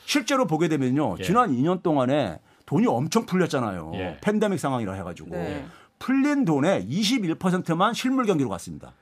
실제로 0.04 0.46
보게 0.46 0.66
되면요. 0.68 1.16
예. 1.20 1.22
지난 1.22 1.50
2년 1.52 1.82
동안에 1.82 2.40
돈이 2.66 2.86
엄청 2.88 3.26
풀렸잖아요. 3.26 3.92
예. 3.94 4.18
팬데믹 4.20 4.58
상황이라 4.58 4.92
해가지고 4.94 5.30
네. 5.30 5.64
풀린 6.00 6.44
돈의 6.44 6.88
21%만 6.88 7.94
실물 7.94 8.26
경기로 8.26 8.48
갔습니다. 8.50 8.94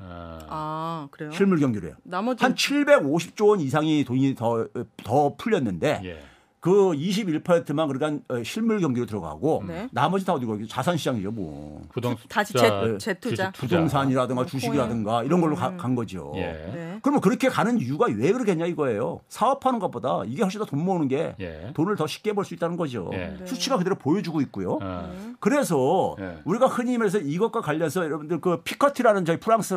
아, 0.00 0.38
아 0.48 1.08
그래요? 1.10 1.30
실물 1.32 1.60
경기로요. 1.60 1.96
나머지 2.02 2.42
한 2.42 2.54
750조 2.54 3.48
원 3.48 3.60
이상이 3.60 4.04
돈이 4.04 4.34
더, 4.34 4.66
더 5.04 5.34
풀렸는데 5.36 6.00
예. 6.04 6.22
그 6.64 6.92
21%만 6.92 7.88
그러니까 7.88 8.22
어, 8.34 8.42
실물 8.42 8.80
경기로 8.80 9.04
들어가고 9.04 9.64
네. 9.66 9.86
나머지 9.92 10.24
다 10.24 10.32
어디고 10.32 10.66
자산 10.66 10.96
시장이죠 10.96 11.30
뭐. 11.30 11.82
부동 11.92 12.16
다시 12.26 12.54
투자, 12.54 12.80
재- 12.96 12.96
재투자. 12.98 13.50
부동산이라든가 13.52 14.34
뭐 14.40 14.46
주식이라든가 14.46 15.24
이런 15.24 15.42
걸로 15.42 15.56
가- 15.56 15.76
간 15.76 15.94
거죠. 15.94 16.32
예. 16.36 16.40
네. 16.40 16.98
그러면 17.02 17.20
그렇게 17.20 17.50
가는 17.50 17.78
이유가 17.78 18.06
왜 18.16 18.32
그러겠냐 18.32 18.64
이거예요. 18.64 19.20
사업하는 19.28 19.78
것보다 19.78 20.22
이게 20.26 20.40
훨씬 20.42 20.58
더 20.58 20.64
돈 20.64 20.82
모으는 20.82 21.08
게 21.08 21.34
예. 21.38 21.70
돈을 21.74 21.96
더 21.96 22.06
쉽게 22.06 22.32
벌 22.32 22.46
수 22.46 22.54
있다는 22.54 22.78
거죠. 22.78 23.10
예. 23.12 23.36
네. 23.38 23.44
수치가 23.44 23.76
그대로 23.76 23.96
보여주고 23.96 24.40
있고요. 24.40 24.78
아, 24.80 25.10
그래서 25.40 26.16
예. 26.18 26.38
우리가 26.46 26.64
흔히 26.68 26.96
말해서 26.96 27.18
이것과 27.18 27.60
관련해서 27.60 28.04
여러분들 28.06 28.40
그 28.40 28.62
피케티라는 28.62 29.26
저희 29.26 29.38
프랑스 29.38 29.74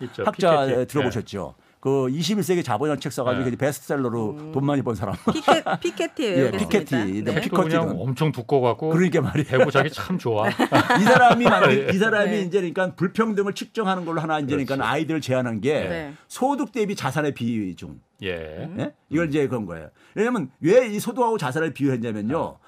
있죠. 0.00 0.22
학자 0.24 0.64
피케티. 0.64 0.86
들어보셨죠? 0.86 1.54
그 1.80 1.88
21세기 2.08 2.62
자본이라는 2.62 3.00
책 3.00 3.10
써가지고 3.10 3.44
예. 3.44 3.48
이제 3.48 3.56
베스트셀러로 3.56 4.52
돈 4.52 4.66
많이 4.66 4.82
번 4.82 4.94
사람. 4.94 5.16
피켓 5.32 5.64
피켓이에요. 5.80 6.44
예, 6.46 6.50
피케티. 6.50 6.94
네. 6.94 7.04
네. 7.22 7.40
피케티는. 7.40 7.68
그냥 7.80 7.96
엄청 7.98 8.32
두꺼워 8.32 8.60
갖고 8.68 8.90
그러니까 8.90 9.22
말이에요. 9.22 9.48
베고 9.48 9.70
자기 9.70 9.88
참 9.90 10.18
좋아. 10.18 10.46
이 11.00 11.02
사람이 11.04 11.44
만든 11.44 11.94
이 11.94 11.98
사람이 11.98 12.30
네. 12.30 12.40
이제 12.42 12.58
그러니까 12.58 12.94
불평등을 12.96 13.54
측정하는 13.54 14.04
걸로 14.04 14.20
하나 14.20 14.38
이제 14.40 14.54
그러니까. 14.56 14.76
아이디어를 14.86 15.22
제안한 15.22 15.62
게 15.62 15.72
네. 15.88 16.14
소득 16.28 16.72
대비 16.72 16.94
자산의 16.94 17.32
비중. 17.32 17.98
예. 18.22 18.68
예? 18.78 18.92
이걸 19.08 19.28
이제 19.30 19.48
그런 19.48 19.64
거예요. 19.64 19.88
왜냐하면 20.14 20.50
왜 20.60 20.86
이 20.86 21.00
소득하고 21.00 21.38
자산을 21.38 21.72
비유했냐면요. 21.72 22.58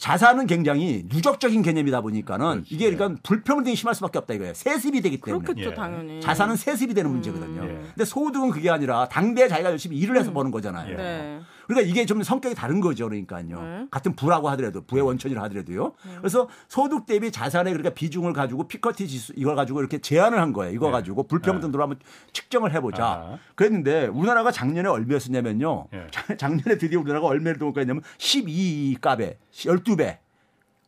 자산은 0.00 0.46
굉장히 0.46 1.04
누적적인 1.10 1.60
개념이다 1.60 2.00
보니까는 2.00 2.64
이게 2.70 2.90
그러니까 2.90 3.20
불평등이 3.22 3.76
심할 3.76 3.94
수밖에 3.94 4.18
없다 4.18 4.32
이거예요. 4.32 4.54
세습이 4.54 5.02
되기 5.02 5.18
때문에. 5.18 5.44
그렇겠죠 5.44 5.70
예. 5.70 5.74
당연히. 5.74 6.20
자산은 6.22 6.56
세습이 6.56 6.94
되는 6.94 7.10
문제거든요. 7.10 7.62
예. 7.64 7.68
근데 7.68 8.04
소득은 8.06 8.50
그게 8.50 8.70
아니라 8.70 9.06
당대에 9.08 9.46
자기가 9.46 9.70
열심히 9.70 9.98
일을 9.98 10.16
해서 10.16 10.32
버는 10.32 10.50
거잖아요. 10.50 10.90
예. 10.92 10.96
네. 10.96 11.40
그러니까 11.70 11.88
이게 11.90 12.04
좀 12.04 12.22
성격이 12.22 12.54
다른 12.56 12.80
거죠. 12.80 13.08
그러니까요. 13.08 13.62
네. 13.62 13.86
같은 13.90 14.14
부라고 14.16 14.48
하더라도 14.50 14.82
부의 14.82 15.02
원천이라 15.02 15.40
하더라도요. 15.44 15.92
그래서 16.18 16.48
소득 16.68 17.06
대비 17.06 17.30
자산의 17.30 17.72
그러니까 17.72 17.94
비중을 17.94 18.32
가지고 18.32 18.66
피커티 18.66 19.06
지수 19.06 19.32
이걸 19.36 19.54
가지고 19.54 19.78
이렇게 19.80 19.98
제안을 19.98 20.40
한 20.40 20.52
거예요. 20.52 20.72
이거 20.74 20.86
네. 20.86 20.92
가지고 20.92 21.22
불평등도로 21.28 21.82
한번 21.82 21.98
측정을 22.32 22.72
해보자. 22.74 23.04
아. 23.06 23.38
그랬는데 23.54 24.06
우리나라가 24.08 24.50
작년에 24.50 24.88
얼마였었냐면요. 24.88 25.86
예. 25.92 26.06
자- 26.10 26.34
작년에 26.36 26.76
드디어 26.78 26.98
우리나라가 26.98 27.28
얼마를 27.28 27.58
돈까지냐면 27.58 28.02
12 28.18 28.96
값에 29.00 29.38
12배. 29.52 30.18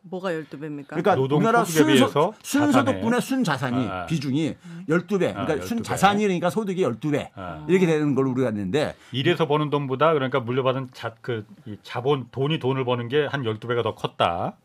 뭐가 0.03 0.31
12배입니까? 0.31 0.87
그러니까 0.87 1.15
우리나라 1.15 1.63
순소, 1.63 2.33
순소득분의 2.43 3.21
순자산이 3.21 3.87
아, 3.87 4.01
아. 4.01 4.05
비중이 4.05 4.55
12배. 4.89 5.07
그러니까 5.19 5.41
아, 5.43 5.55
12배. 5.55 5.63
순자산이 5.67 6.23
그러니까 6.23 6.49
소득이 6.49 6.83
12배. 6.83 7.29
아. 7.35 7.65
이렇게 7.69 7.85
되는 7.85 8.13
걸로 8.13 8.31
우리가 8.31 8.47
했는데 8.49 8.95
일에서 9.13 9.47
버는 9.47 9.69
돈보다 9.69 10.13
그러니까 10.13 10.39
물려받은 10.41 10.89
자, 10.93 11.15
그, 11.21 11.45
이 11.65 11.77
자본 11.83 12.27
돈이 12.31 12.59
돈을 12.59 12.83
버는 12.85 13.07
게 13.07 13.27
한 13.27 13.43
12배가 13.43 13.81
더 13.83 13.95
컸다. 13.95 14.57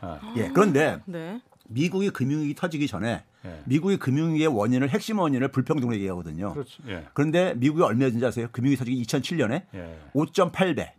아, 0.00 0.34
예. 0.36 0.50
그런데 0.52 0.98
네. 1.06 1.40
미국이 1.66 2.10
금융위기 2.10 2.54
터지기 2.54 2.86
전에 2.86 3.24
예. 3.46 3.62
미국이 3.64 3.96
금융위기의 3.96 4.48
원인을 4.48 4.90
핵심 4.90 5.18
원인을 5.18 5.48
불평등으로 5.48 5.94
얘기하거든요. 5.96 6.52
그렇지. 6.52 6.78
예. 6.88 7.06
그런데 7.14 7.54
미국이 7.56 7.82
얼마인지 7.82 8.24
아세요? 8.24 8.48
금융위기 8.52 8.78
터지기 8.78 9.02
2007년에 9.02 9.62
예. 9.74 9.98
5.8배. 10.14 10.90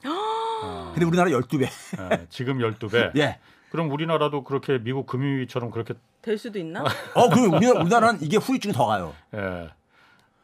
근데 0.93 1.05
우리나라 1.05 1.29
12배. 1.29 1.67
아, 1.99 2.17
지금 2.29 2.57
12배. 2.57 3.15
예. 3.19 3.37
그럼 3.75 3.91
우리나라도 3.91 4.45
그렇게 4.45 4.79
미국 4.79 5.05
금융위기처럼 5.05 5.69
그렇게 5.69 5.95
될 6.21 6.37
수도 6.37 6.57
있나? 6.57 6.85
어, 7.13 7.29
그 7.29 7.41
우리나라, 7.41 7.81
우리나라는 7.81 8.21
이게 8.21 8.37
후유증이 8.37 8.73
더 8.73 8.85
가요. 8.85 9.13
예. 9.35 9.69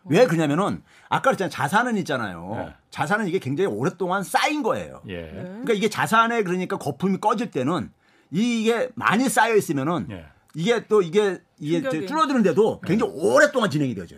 왜 0.04 0.26
그러냐면은 0.26 0.84
아까 1.08 1.30
그랬잖아요. 1.30 1.50
자산은 1.50 1.96
있잖아요. 2.00 2.54
네. 2.58 2.74
자산은 2.90 3.28
이게 3.30 3.40
굉장히 3.40 3.70
오랫동안 3.70 4.24
쌓인 4.24 4.64
거예요. 4.64 5.02
예. 5.08 5.30
그러니까 5.32 5.74
이게 5.74 5.88
자산에 5.88 6.44
그러니까 6.44 6.78
거품이 6.78 7.20
꺼질 7.20 7.52
때는 7.52 7.90
이게 8.32 8.90
많이 8.96 9.30
쌓여 9.30 9.56
있으면은 9.56 10.08
예. 10.12 10.26
이게 10.54 10.86
또 10.88 11.02
이게 11.02 11.40
이게 11.62 11.80
충격이. 11.82 12.08
줄어드는데도 12.08 12.82
굉장히 12.82 13.14
오랫동안 13.16 13.70
진행이 13.70 13.94
되죠. 13.96 14.16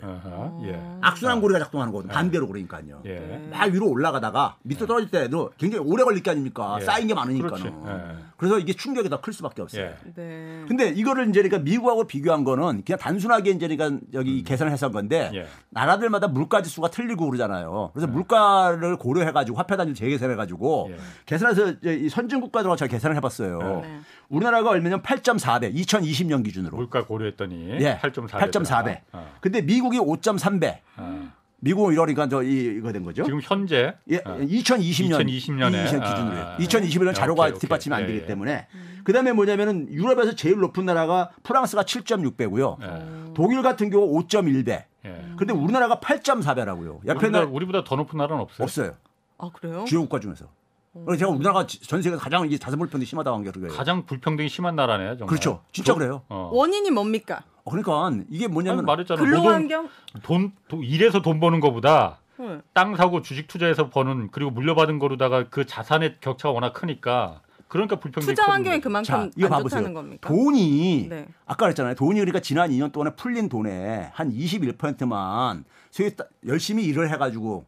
예. 0.64 0.80
악순환 1.02 1.42
고리가 1.42 1.60
작동하는 1.60 1.92
거거든. 1.92 2.10
반대로 2.10 2.48
그러니까요. 2.48 3.02
예. 3.06 3.48
막 3.52 3.72
위로 3.72 3.90
올라가다가 3.90 4.56
밑으로 4.64 4.88
떨어질 4.88 5.12
때도 5.12 5.52
굉장히 5.58 5.86
오래 5.86 6.04
걸릴 6.04 6.24
게 6.24 6.32
아닙니까? 6.32 6.78
예. 6.80 6.86
쌓인 6.86 7.08
게 7.08 7.14
많으니까는. 7.14 7.66
예. 7.68 8.16
그래서 8.38 8.60
이게 8.60 8.74
충격이 8.74 9.10
더 9.10 9.22
클 9.22 9.34
수밖에 9.34 9.62
없어요. 9.62 9.84
예. 9.84 9.96
네. 10.16 10.66
근데 10.68 10.90
이거를 10.90 11.30
이제 11.30 11.42
그러니까 11.42 11.60
미국하고 11.64 12.06
비교한 12.06 12.44
거는 12.44 12.84
그냥 12.86 12.98
단순하게 13.00 13.52
이제 13.52 13.68
그러니까 13.68 14.06
여기 14.14 14.44
계산을 14.44 14.72
해서 14.72 14.88
한 14.88 14.94
건데 14.94 15.30
예. 15.34 15.46
나라들마다 15.70 16.28
물가 16.30 16.62
지수가 16.62 16.90
틀리고 16.92 17.26
그러잖아요. 17.26 17.92
그래서 17.94 18.08
물가를 18.08 18.98
고려해 18.98 19.32
가지고 19.32 19.58
화폐 19.58 19.76
단위를 19.76 19.96
재계산해 19.96 20.36
가지고 20.36 20.88
예. 20.92 20.98
계산해서 21.26 21.72
이제 21.82 21.94
이 21.96 22.10
선진 22.10 22.42
국가들하고 22.42 22.76
제가 22.76 22.90
계산을 22.90 23.16
해 23.16 23.20
봤어요. 23.22 23.60
네. 23.84 24.00
우리나라가 24.30 24.72
얼마냐면 24.72 25.04
8.4배 25.04 25.74
2020년 25.76 26.44
기준으로. 26.44 26.76
물가 26.76 27.06
고려 27.06 27.33
했더니 27.34 27.70
예. 27.82 27.98
8.4배. 27.98 28.30
8.4배. 28.52 29.00
어. 29.12 29.32
근데 29.42 29.62
미국이 29.62 30.00
5.3배. 30.00 30.80
어. 30.98 31.32
미국은 31.60 31.94
이러니까 31.94 32.28
저 32.28 32.44
이, 32.44 32.76
이거 32.78 32.92
된 32.92 33.04
거죠. 33.04 33.24
지금 33.24 33.40
현재 33.42 33.94
예, 34.10 34.18
어. 34.18 34.38
2020년 34.38 35.26
2020년 35.28 35.74
에. 35.74 35.84
기준으로 35.86 36.38
아. 36.38 36.58
2021년 36.60 37.16
자료가 37.16 37.44
오케이, 37.44 37.52
오케이. 37.52 37.60
뒷받침이 37.60 37.96
안 37.96 38.02
예, 38.02 38.08
되기 38.08 38.20
예. 38.20 38.26
때문에 38.26 38.68
그다음에 39.06 39.32
뭐냐면은 39.32 39.88
유럽에서 39.90 40.36
제일 40.36 40.60
높은 40.60 40.86
나라가 40.86 41.30
프랑스가 41.44 41.84
7.6배고요. 41.84 42.82
예. 42.84 43.34
독일 43.34 43.62
같은 43.62 43.90
경우 43.90 44.12
5.1배. 44.24 44.84
예. 45.06 45.26
근데 45.38 45.54
우리나라가 45.54 46.00
8.4배라고요. 46.00 47.00
옆에 47.08 47.28
우리보다, 47.28 47.30
나라 47.30 47.46
우리보다 47.48 47.84
더 47.86 47.96
높은 47.96 48.18
나라는 48.18 48.42
없어요. 48.44 48.64
없어요. 48.64 48.92
아 49.38 49.50
그래요? 49.54 49.86
주요 49.88 50.02
국가 50.02 50.20
중에서. 50.20 50.46
그래서 50.94 51.20
제가 51.20 51.32
우리나라가 51.32 51.66
전 51.66 52.02
세계에서 52.02 52.22
가장 52.22 52.46
이게 52.46 52.58
자산 52.58 52.78
불평등이 52.78 53.06
심하다고 53.06 53.36
한 53.38 53.44
게 53.44 53.52
그거예요. 53.52 53.74
가장 53.76 54.06
불평등이 54.06 54.48
심한 54.50 54.76
나라네요. 54.76 55.18
정말. 55.18 55.28
그렇죠. 55.28 55.62
진짜 55.72 55.94
그래요. 55.96 56.22
어. 56.30 56.50
원인이 56.54 56.92
뭡니까? 56.92 57.44
어, 57.64 57.72
그러니까 57.72 58.12
이게 58.30 58.48
뭐냐면 58.48 58.86
말했잖아. 58.86 59.20
근로환경? 59.20 59.90
돈, 60.22 60.52
돈 60.68 60.84
일해서 60.84 61.22
돈 61.22 61.40
버는 61.40 61.60
거보다 61.62 62.20
네. 62.38 62.60
땅 62.74 62.96
사고 62.96 63.22
주식 63.22 63.48
투자해서 63.48 63.90
버는 63.90 64.30
그리고 64.32 64.52
물려받은 64.52 65.00
거로다가 65.00 65.50
그 65.50 65.66
자산의 65.66 66.18
격차가 66.22 66.52
워낙 66.54 66.74
크니까 66.74 67.42
그러니까 67.68 67.96
불평등이 67.96 68.36
투자 68.36 68.52
환경이. 68.52 68.80
그만큼 68.82 69.04
자, 69.06 69.18
안. 69.18 69.32
좋다는 69.64 69.94
겁니까? 69.96 70.30
돈이 70.30 71.08
네. 71.10 71.28
아까 71.46 71.66
그랬잖아요. 71.66 71.96
돈이 71.96 72.20
그러니까 72.20 72.40
지난 72.40 72.70
2년 72.70 72.92
동안에 72.92 73.16
풀린 73.16 73.50
돈에 73.50 74.12
한 74.14 74.32
21%만 74.32 75.64
소위 75.90 76.16
따- 76.16 76.26
열심히 76.46 76.84
일을 76.86 77.10
해가지고 77.12 77.66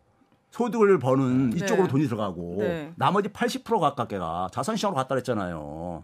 소득을 0.56 1.00
버는 1.00 1.50
네. 1.50 1.58
이쪽으로 1.58 1.90
돈이 1.90 2.06
들어가고 2.06 2.56
네. 2.60 2.94
나머지 2.96 3.28
80% 3.28 3.78
가깝게가 3.78 4.48
자산시장으로 4.54 4.96
갔다 4.96 5.10
그랬잖아요. 5.10 6.04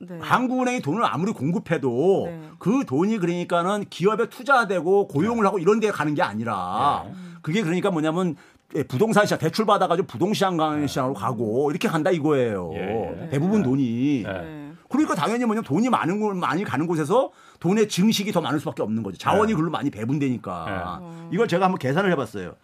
네. 0.00 0.18
한국은행이 0.20 0.80
돈을 0.80 1.04
아무리 1.04 1.32
공급해도 1.32 2.24
네. 2.26 2.40
그 2.58 2.84
돈이 2.84 3.18
그러니까는 3.18 3.84
기업에 3.90 4.28
투자되고 4.28 5.06
고용을 5.06 5.46
하고 5.46 5.60
이런 5.60 5.78
데 5.78 5.92
가는 5.92 6.14
게 6.14 6.22
아니라 6.22 7.04
그게 7.42 7.62
그러니까 7.62 7.92
뭐냐면 7.92 8.34
예, 8.74 8.82
부동산 8.82 9.24
시장 9.24 9.38
대출 9.38 9.66
받아가지고 9.66 10.08
부동산 10.08 10.58
시장으로 10.88 11.14
가고 11.14 11.70
이렇게 11.70 11.86
간다 11.86 12.10
이거예요. 12.10 12.72
예, 12.74 13.22
예. 13.22 13.28
대부분 13.28 13.62
돈이. 13.62 14.24
예. 14.26 14.32
네. 14.32 14.72
그러니까 14.88 15.14
당연히 15.14 15.44
뭐냐면 15.44 15.62
돈이 15.62 15.88
많은 15.90 16.18
곳 16.20 16.34
많이 16.36 16.64
가는 16.64 16.86
곳에서 16.88 17.30
돈의 17.60 17.88
증식이 17.88 18.32
더 18.32 18.40
많을 18.40 18.58
수밖에 18.58 18.82
없는 18.82 19.02
거죠. 19.04 19.16
자원이 19.18 19.52
네. 19.52 19.56
글로 19.56 19.70
많이 19.70 19.90
배분되니까. 19.90 21.00
네. 21.00 21.28
이걸 21.32 21.46
제가 21.46 21.66
한번 21.66 21.78
계산을 21.78 22.10
해봤어요. 22.12 22.54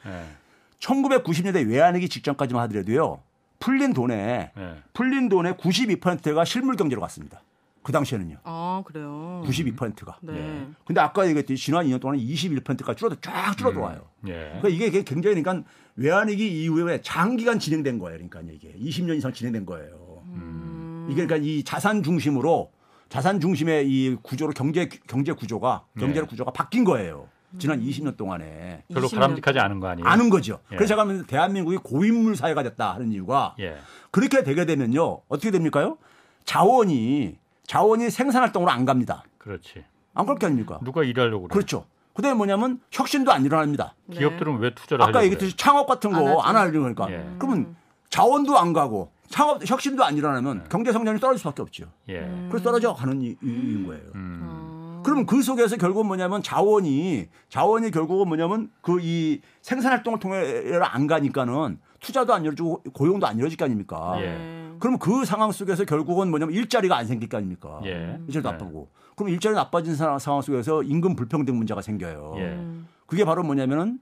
예. 0.80 0.86
1990년대 0.86 1.68
외환위기 1.68 2.08
직전까지만 2.08 2.62
하더라도요. 2.64 3.22
풀린 3.58 3.92
돈에 3.92 4.52
예. 4.56 4.74
풀린 4.92 5.28
돈의 5.28 5.54
92%가 5.54 6.44
실물 6.44 6.76
경제로 6.76 7.00
갔습니다. 7.00 7.42
그 7.82 7.92
당시에는요. 7.92 8.36
아 8.44 8.82
그래요. 8.84 9.42
92%가. 9.46 10.18
네. 10.20 10.34
예. 10.34 10.66
근데 10.84 11.00
아까 11.00 11.26
얘기했듯이 11.26 11.64
지난 11.64 11.86
2년 11.86 12.00
동안 12.00 12.18
21%가 12.18 12.94
줄어들 12.94 13.18
쫙 13.20 13.56
줄어들어와요. 13.56 14.02
예. 14.26 14.32
그러니까 14.60 14.68
이게 14.68 15.02
굉장히 15.04 15.42
그러니까 15.42 15.66
외환위기 15.96 16.62
이후에 16.62 17.00
장기간 17.02 17.58
진행된 17.58 17.98
거예요. 17.98 18.18
그러니까 18.18 18.40
이게 18.52 18.74
20년 18.78 19.16
이상 19.16 19.32
진행된 19.32 19.66
거예요. 19.66 20.22
음. 20.26 21.06
이게 21.10 21.24
그러니까 21.24 21.36
이 21.36 21.64
자산 21.64 22.02
중심으로 22.02 22.70
자산 23.08 23.40
중심의 23.40 23.88
이 23.90 24.16
구조로 24.22 24.52
경제 24.52 24.88
경제 25.06 25.32
구조가 25.32 25.86
경제 25.98 26.20
네. 26.20 26.26
구조가 26.26 26.50
바뀐 26.52 26.84
거예요. 26.84 27.28
지난 27.58 27.80
20년 27.80 28.16
동안에 28.16 28.84
별로 28.92 29.08
20년 29.08 29.14
바람직하지 29.16 29.58
않은 29.58 29.80
거 29.80 29.88
아니에요? 29.88 30.06
아는 30.06 30.28
거죠. 30.28 30.60
예. 30.72 30.76
그래서 30.76 30.88
제가 30.88 31.02
하면 31.02 31.24
대한민국이 31.26 31.78
고인물 31.78 32.36
사회가 32.36 32.62
됐다 32.62 32.94
하는 32.94 33.10
이유가 33.12 33.54
예. 33.60 33.76
그렇게 34.10 34.42
되게 34.42 34.64
되면요 34.66 35.22
어떻게 35.28 35.50
됩니까요? 35.50 35.96
자원이 36.44 37.36
자원이 37.66 38.10
생산 38.10 38.42
활동으로 38.42 38.70
안 38.70 38.84
갑니다. 38.84 39.22
그렇지. 39.38 39.84
안 40.14 40.26
그럴 40.26 40.38
게 40.38 40.46
아닙니까? 40.46 40.78
누가 40.82 41.04
일하려고 41.04 41.44
그래? 41.44 41.52
그렇죠. 41.52 41.84
그다음에 42.14 42.36
뭐냐면 42.36 42.80
혁신도 42.90 43.30
안 43.30 43.44
일어납니다. 43.44 43.94
네. 44.06 44.18
기업들은 44.18 44.58
왜 44.58 44.74
투자를 44.74 45.04
아까 45.04 45.22
얘기했듯이 45.22 45.56
창업 45.56 45.86
같은 45.86 46.14
안 46.14 46.24
거. 46.24 46.40
안 46.42 46.56
하려고 46.56 46.80
그러니까 46.80 47.10
예. 47.12 47.24
그러면 47.38 47.76
자원도 48.10 48.58
안 48.58 48.72
가고 48.72 49.12
창업 49.28 49.60
혁신도 49.68 50.02
안 50.04 50.16
일어나면 50.16 50.66
경제 50.70 50.90
성장이 50.92 51.20
떨어질 51.20 51.38
수밖에 51.38 51.62
없죠. 51.62 51.84
그래? 52.06 52.16
예. 52.26 52.48
그래서 52.48 52.64
떨어져 52.64 52.94
가는 52.94 53.20
이- 53.22 53.36
이유인 53.42 53.86
거예요. 53.86 54.02
음. 54.14 54.40
어. 54.42 54.77
그러면 55.04 55.26
그 55.26 55.42
속에서 55.42 55.76
결국은 55.76 56.06
뭐냐면 56.06 56.42
자원이 56.42 57.28
자원이 57.48 57.90
결국은 57.90 58.28
뭐냐면 58.28 58.70
그 58.82 58.98
이 59.00 59.40
생산 59.62 59.92
활동을 59.92 60.18
통해 60.18 60.64
안 60.82 61.06
가니까는 61.06 61.78
투자도 62.00 62.32
안 62.34 62.42
이루어지고 62.42 62.82
고용도 62.92 63.26
안 63.26 63.36
이루어질 63.36 63.56
거 63.56 63.64
아닙니까? 63.64 64.14
예. 64.18 64.26
네. 64.26 64.72
그러면 64.80 64.98
그 64.98 65.24
상황 65.24 65.50
속에서 65.52 65.84
결국은 65.84 66.30
뭐냐면 66.30 66.54
일자리가 66.54 66.96
안 66.96 67.06
생길 67.06 67.28
거 67.28 67.36
아닙니까? 67.38 67.80
예. 67.84 68.18
일자리 68.26 68.42
네. 68.42 68.50
나쁘고. 68.50 68.88
그럼 69.16 69.30
일자리 69.30 69.54
나빠진 69.54 69.94
사- 69.96 70.18
상황 70.18 70.40
속에서 70.42 70.82
임금 70.82 71.16
불평등 71.16 71.56
문제가 71.56 71.82
생겨요. 71.82 72.34
예. 72.38 72.42
음. 72.42 72.86
그게 73.06 73.24
바로 73.24 73.42
뭐냐면은 73.42 73.98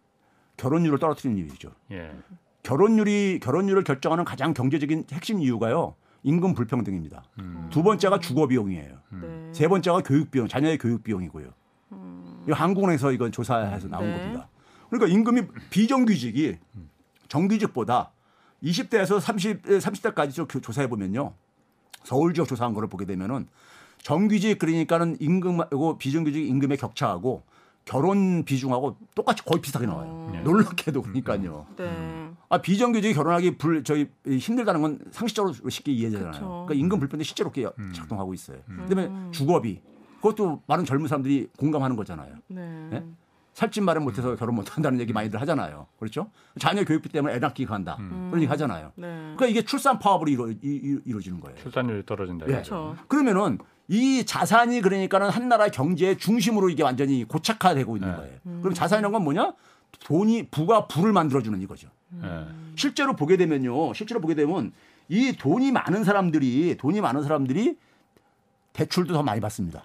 결혼율을 0.59 0.99
떨어뜨리는 0.99 1.39
이유죠. 1.43 1.71
예. 1.93 2.11
결혼율이 2.63 3.41
결혼율을 3.43 3.85
결정하는 3.85 4.25
가장 4.25 4.53
경제적인 4.55 5.05
핵심 5.13 5.41
이유가요. 5.41 5.95
임금 6.27 6.55
불평등입니다. 6.55 7.23
음. 7.39 7.69
두 7.71 7.85
번째가 7.85 8.19
주거 8.19 8.49
비용이에요. 8.49 8.97
네. 9.11 9.53
세 9.53 9.69
번째가 9.69 10.01
교육 10.01 10.33
비용, 10.33 10.49
자녀의 10.49 10.77
교육 10.77 11.05
비용이고요. 11.05 11.47
이거 12.47 12.55
한국은행에서 12.55 13.13
이건 13.13 13.31
조사해서 13.31 13.87
나온 13.87 14.07
네. 14.07 14.19
겁니다. 14.19 14.49
그러니까 14.91 15.13
임금이 15.13 15.43
비정규직이 15.71 16.57
정규직보다 17.29 18.11
20대에서 18.63 19.21
30, 19.21 19.63
30대까지 19.63 20.63
조사해 20.63 20.89
보면요. 20.89 21.33
서울 22.03 22.35
지역 22.35 22.49
조사한 22.49 22.75
거를 22.75 22.89
보게 22.89 23.05
되면은 23.05 23.47
정규직 23.99 24.59
그러니까는 24.59 25.17
임금하고 25.21 25.99
비정규직 25.99 26.49
임금의 26.49 26.77
격차하고 26.79 27.45
결혼 27.85 28.45
비중하고 28.45 28.97
똑같이 29.15 29.45
거의 29.45 29.61
비슷하게 29.63 29.87
나와요. 29.87 30.31
네. 30.33 30.41
놀랍게도 30.43 31.03
그러니까요. 31.03 31.67
네. 31.77 32.26
아 32.49 32.59
비정규직이 32.59 33.13
결혼하기 33.15 33.57
불 33.59 33.83
저희 33.83 34.09
힘들다는 34.27 34.81
건 34.83 34.99
상식적으로 35.11 35.53
쉽게 35.69 35.93
이해되잖아요. 35.93 36.31
그쵸. 36.33 36.47
그러니까 36.67 36.75
임금 36.75 36.99
불평등이 37.01 37.25
실제로 37.25 37.51
그렇게 37.51 37.69
작동하고 37.93 38.35
있어요. 38.35 38.59
그다음에 38.87 39.11
주거비 39.33 39.81
그것도 40.17 40.63
많은 40.67 40.85
젊은 40.85 41.09
사람들이 41.09 41.49
공감하는 41.59 41.97
거잖아요. 41.97 42.35
네. 42.49 42.89
예? 42.93 43.05
살찐 43.55 43.85
말은 43.85 44.03
못해서 44.05 44.37
결혼 44.37 44.55
못한다는 44.57 45.01
얘기 45.01 45.13
많이들 45.15 45.41
하잖아요. 45.41 45.87
그렇죠? 45.99 46.31
자녀 46.59 46.85
교육비 46.85 47.09
때문에 47.09 47.35
애 47.35 47.39
낳기가 47.39 47.75
한다. 47.75 47.97
그런 47.97 48.37
얘기 48.37 48.47
하잖아요. 48.47 48.93
네. 48.97 49.07
그러니까 49.07 49.47
이게 49.47 49.63
출산 49.63 49.99
파업으로 49.99 50.31
이루, 50.31 50.51
이- 50.53 50.59
이- 50.63 50.99
이루어지는 51.07 51.41
거예요. 51.41 51.57
출산율이 51.59 52.05
떨어진다. 52.05 52.47
예. 52.49 52.51
그렇죠. 52.53 52.95
그러면은 53.09 53.59
이 53.89 54.25
자산이 54.27 54.83
그러니까는 54.83 55.31
한 55.31 55.49
나라의 55.49 55.71
경제의 55.71 56.19
중심으로 56.19 56.69
이게 56.69 56.83
완전히 56.83 57.25
고착화되고 57.25 57.97
있는 57.97 58.11
네. 58.11 58.17
거예요. 58.17 58.39
그럼 58.61 58.75
자산이라는 58.75 59.13
건 59.13 59.25
뭐냐? 59.25 59.55
돈이 60.01 60.49
부가 60.51 60.87
부를 60.87 61.13
만들어주는 61.15 61.59
이거죠. 61.63 61.89
예. 62.23 62.47
실제로 62.77 63.15
보게 63.15 63.37
되면요. 63.37 63.95
실제로 63.95 64.21
보게 64.21 64.35
되면 64.35 64.73
이 65.09 65.33
돈이 65.33 65.73
많은 65.73 66.05
사람들이 66.05 66.77
돈이 66.77 67.01
많은 67.01 67.23
사람들이 67.23 67.77
대출도 68.73 69.15
더 69.15 69.23
많이 69.23 69.41
받습니다. 69.41 69.85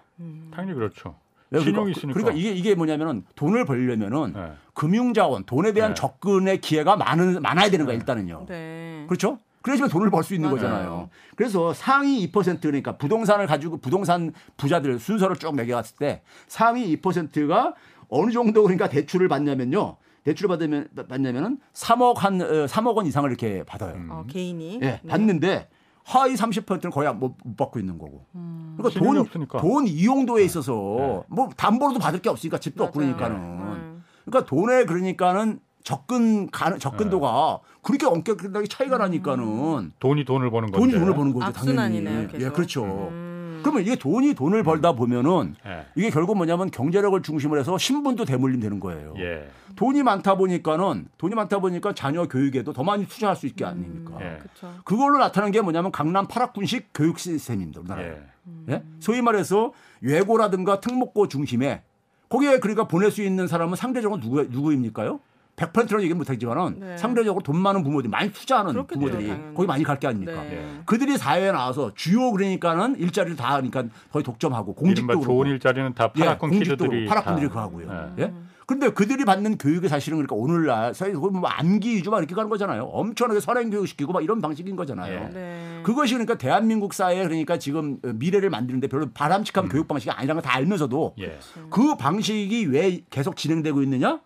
당연히 0.52 0.74
그렇죠. 0.74 1.16
왜 1.50 1.60
신용이 1.60 1.94
그러니까, 1.94 2.00
있으니까. 2.00 2.20
그러니까 2.20 2.40
이게 2.40 2.52
이게 2.52 2.76
뭐냐면은 2.76 3.26
돈을 3.36 3.66
벌려면은 3.66 4.34
예. 4.36 4.52
금융 4.74 5.14
자원, 5.14 5.44
돈에 5.44 5.74
대한 5.74 5.92
네. 5.92 5.96
접근의 5.96 6.62
기회가 6.62 6.96
많은 6.96 7.42
많아야 7.42 7.70
되는 7.70 7.86
거야 7.86 7.96
일단은요. 7.96 8.46
네. 8.48 9.06
그렇죠? 9.08 9.38
그래야지만 9.62 9.90
돈을 9.90 10.10
벌 10.10 10.24
수 10.24 10.34
있는 10.34 10.50
맞아요. 10.50 10.62
거잖아요. 10.62 11.10
그래서 11.36 11.74
상위 11.74 12.28
2% 12.32 12.62
그러니까 12.62 12.98
부동산을 12.98 13.46
가지고 13.48 13.78
부동산 13.78 14.34
부자들 14.58 14.98
순서를 14.98 15.36
쭉 15.36 15.56
매겨갔을 15.56 15.98
때 15.98 16.22
상위 16.48 16.98
2%가 16.98 17.76
어느 18.10 18.32
정도 18.32 18.64
그러니까 18.64 18.90
대출을 18.90 19.28
받냐면요. 19.28 19.98
대출을 20.24 20.48
받으면 20.50 20.88
받냐면은 21.10 21.60
3억 21.74 22.18
한 22.18 22.42
어, 22.42 22.66
3억 22.66 22.96
원 22.96 23.06
이상을 23.06 23.30
이렇게 23.30 23.64
받아요. 23.64 23.96
어, 24.10 24.26
개인이 24.28 24.76
예, 24.76 24.80
네. 24.80 25.02
받는데 25.08 25.70
하위 26.04 26.36
30%는 26.36 26.92
거의 26.92 27.14
못, 27.14 27.38
못 27.44 27.58
받고 27.58 27.80
있는 27.80 27.98
거고. 27.98 28.26
음. 28.36 28.76
그러니까 28.78 29.00
돈, 29.00 29.18
없으니까. 29.18 29.62
돈 29.62 29.88
이용도에 29.88 30.44
있어서 30.44 31.24
뭐 31.28 31.50
담보로도 31.56 32.00
받을 32.00 32.22
게 32.22 32.30
없으니까 32.30 32.60
집도 32.60 32.84
없고 32.84 33.00
맞아요. 33.00 33.16
그러니까는. 33.16 33.48
음. 33.48 34.04
그러니까 34.26 34.48
돈에 34.50 34.86
그러니까는 34.86 35.60
접근 35.84 36.50
가능 36.52 36.78
접근도가 36.78 37.60
그렇게 37.82 38.06
엄격하게 38.06 38.68
차이가 38.68 38.98
나니까는 39.00 39.94
돈이 40.00 40.26
돈을 40.26 40.52
버는 40.52 40.72
건데. 40.72 40.78
돈이 40.78 40.92
돈을 41.00 41.16
버는 41.16 41.34
거죠 41.34 41.52
당연히. 41.52 42.04
계속. 42.28 42.42
예, 42.42 42.50
그렇죠. 42.50 42.84
음. 42.84 43.41
그러면 43.62 43.82
이게 43.82 43.96
돈이 43.96 44.34
돈을 44.34 44.64
벌다 44.64 44.94
보면은 44.94 45.56
예. 45.66 45.86
이게 45.96 46.10
결국 46.10 46.38
뭐냐면 46.38 46.72
경제력을 46.72 47.22
중심으로 47.22 47.60
해서 47.60 47.78
신분도 47.78 48.26
대물림 48.26 48.60
되는 48.60 48.80
거예요. 48.80 49.14
예. 49.18 49.50
돈이 49.76 50.04
많다 50.04 50.36
보니까는 50.36 51.08
돈이 51.18 51.36
많다 51.36 51.60
보니까 51.60 51.94
자녀 51.94 52.28
교육에도 52.28 52.74
더 52.74 52.84
많이 52.84 53.08
투자할 53.08 53.36
수 53.36 53.48
있게 53.48 53.66
아닙니까? 53.66 54.18
예. 54.22 54.40
그렇죠. 54.40 54.82
그걸로 54.84 55.18
나타나는 55.18 55.52
게 55.52 55.62
뭐냐면 55.62 55.92
강남 55.92 56.28
파락군식 56.28 56.90
교육 56.94 57.20
시스템입니다. 57.20 57.82
우리나라에. 57.82 58.08
예. 58.08 58.74
예? 58.74 58.84
소위 59.00 59.22
말해서 59.22 59.74
외고라든가 60.02 60.80
특목고 60.80 61.28
중심에 61.28 61.84
거기에 62.30 62.60
그러니까 62.60 62.88
보낼 62.88 63.12
수 63.12 63.22
있는 63.22 63.48
사람은 63.48 63.76
상대적으로 63.76 64.20
누구 64.20 64.44
누구입니까요? 64.44 65.20
100%는 65.56 66.00
얘기는 66.02 66.18
못하지만은 66.18 66.80
네. 66.80 66.98
상대적으로 66.98 67.44
돈 67.44 67.58
많은 67.58 67.84
부모들이 67.84 68.10
많이 68.10 68.32
투자하는 68.32 68.74
그렇겠죠, 68.74 69.00
부모들이 69.00 69.28
당연히. 69.28 69.54
거기 69.54 69.68
많이 69.68 69.84
갈 69.84 70.00
게 70.00 70.08
아닙니까? 70.08 70.42
네. 70.44 70.82
그들이 70.86 71.18
사회에 71.18 71.52
나와서 71.52 71.92
주요 71.94 72.32
그러니까는 72.32 72.98
일자리를 72.98 73.36
다 73.38 73.54
하니까 73.56 73.84
거의 74.12 74.24
독점하고 74.24 74.74
공직도 74.74 75.00
이른바 75.02 75.14
그렇고 75.14 75.26
좋은 75.26 75.48
일자리는 75.54 75.94
다 75.94 76.12
예, 76.18 76.38
키드들이 76.50 76.76
그렇고 77.06 77.10
파라콘들이 77.10 77.48
다- 77.48 77.50
그거 77.50 77.62
하고요. 77.62 78.14
예. 78.18 78.24
예? 78.24 78.34
그런데 78.66 78.90
그들이 78.90 79.26
받는 79.26 79.58
교육이 79.58 79.90
사실은 79.90 80.18
그러니까 80.18 80.36
오늘날 80.36 80.94
사회 80.94 81.12
뭐 81.12 81.42
암기 81.48 81.96
위주만 81.98 82.20
이렇게 82.20 82.34
가는 82.36 82.50
거잖아요. 82.50 82.84
엄청나게 82.86 83.42
선행 83.42 83.70
교육 83.70 83.86
시키고 83.88 84.14
막 84.14 84.24
이런 84.24 84.40
방식인 84.42 84.76
거잖아요. 84.78 85.14
예. 85.14 85.30
네. 85.34 85.80
그것이 85.84 86.14
그러니까 86.14 86.36
대한민국 86.38 86.94
사회 86.94 87.22
그러니까 87.22 87.60
지금 87.60 87.98
미래를 88.02 88.50
만드는데 88.50 88.88
별로 88.88 89.08
바람직한 89.12 89.68
교육 89.70 89.88
방식이 89.90 90.10
아니라는 90.10 90.42
걸 90.42 90.50
다 90.50 90.56
알면서도 90.56 91.16
예. 91.20 91.38
그 91.70 91.96
방식이 91.98 92.66
왜 92.68 93.02
계속 93.10 93.36
진행되고 93.36 93.84
있느냐? 93.84 94.22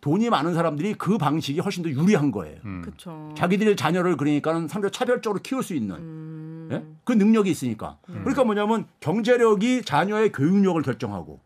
돈이 0.00 0.30
많은 0.30 0.54
사람들이 0.54 0.94
그 0.94 1.18
방식이 1.18 1.60
훨씬 1.60 1.82
더 1.82 1.90
유리한 1.90 2.30
거예요. 2.30 2.56
음. 2.64 2.82
그렇죠. 2.82 3.32
자기들 3.36 3.76
자녀를 3.76 4.16
그러니까는 4.16 4.66
상대로 4.68 4.90
차별적으로 4.90 5.40
키울 5.42 5.62
수 5.62 5.74
있는 5.74 5.96
음. 5.96 6.68
예? 6.72 6.84
그 7.04 7.12
능력이 7.12 7.50
있으니까. 7.50 7.98
그러니까 8.06 8.44
뭐냐면 8.44 8.86
경제력이 9.00 9.82
자녀의 9.82 10.32
교육력을 10.32 10.80
결정하고 10.82 11.40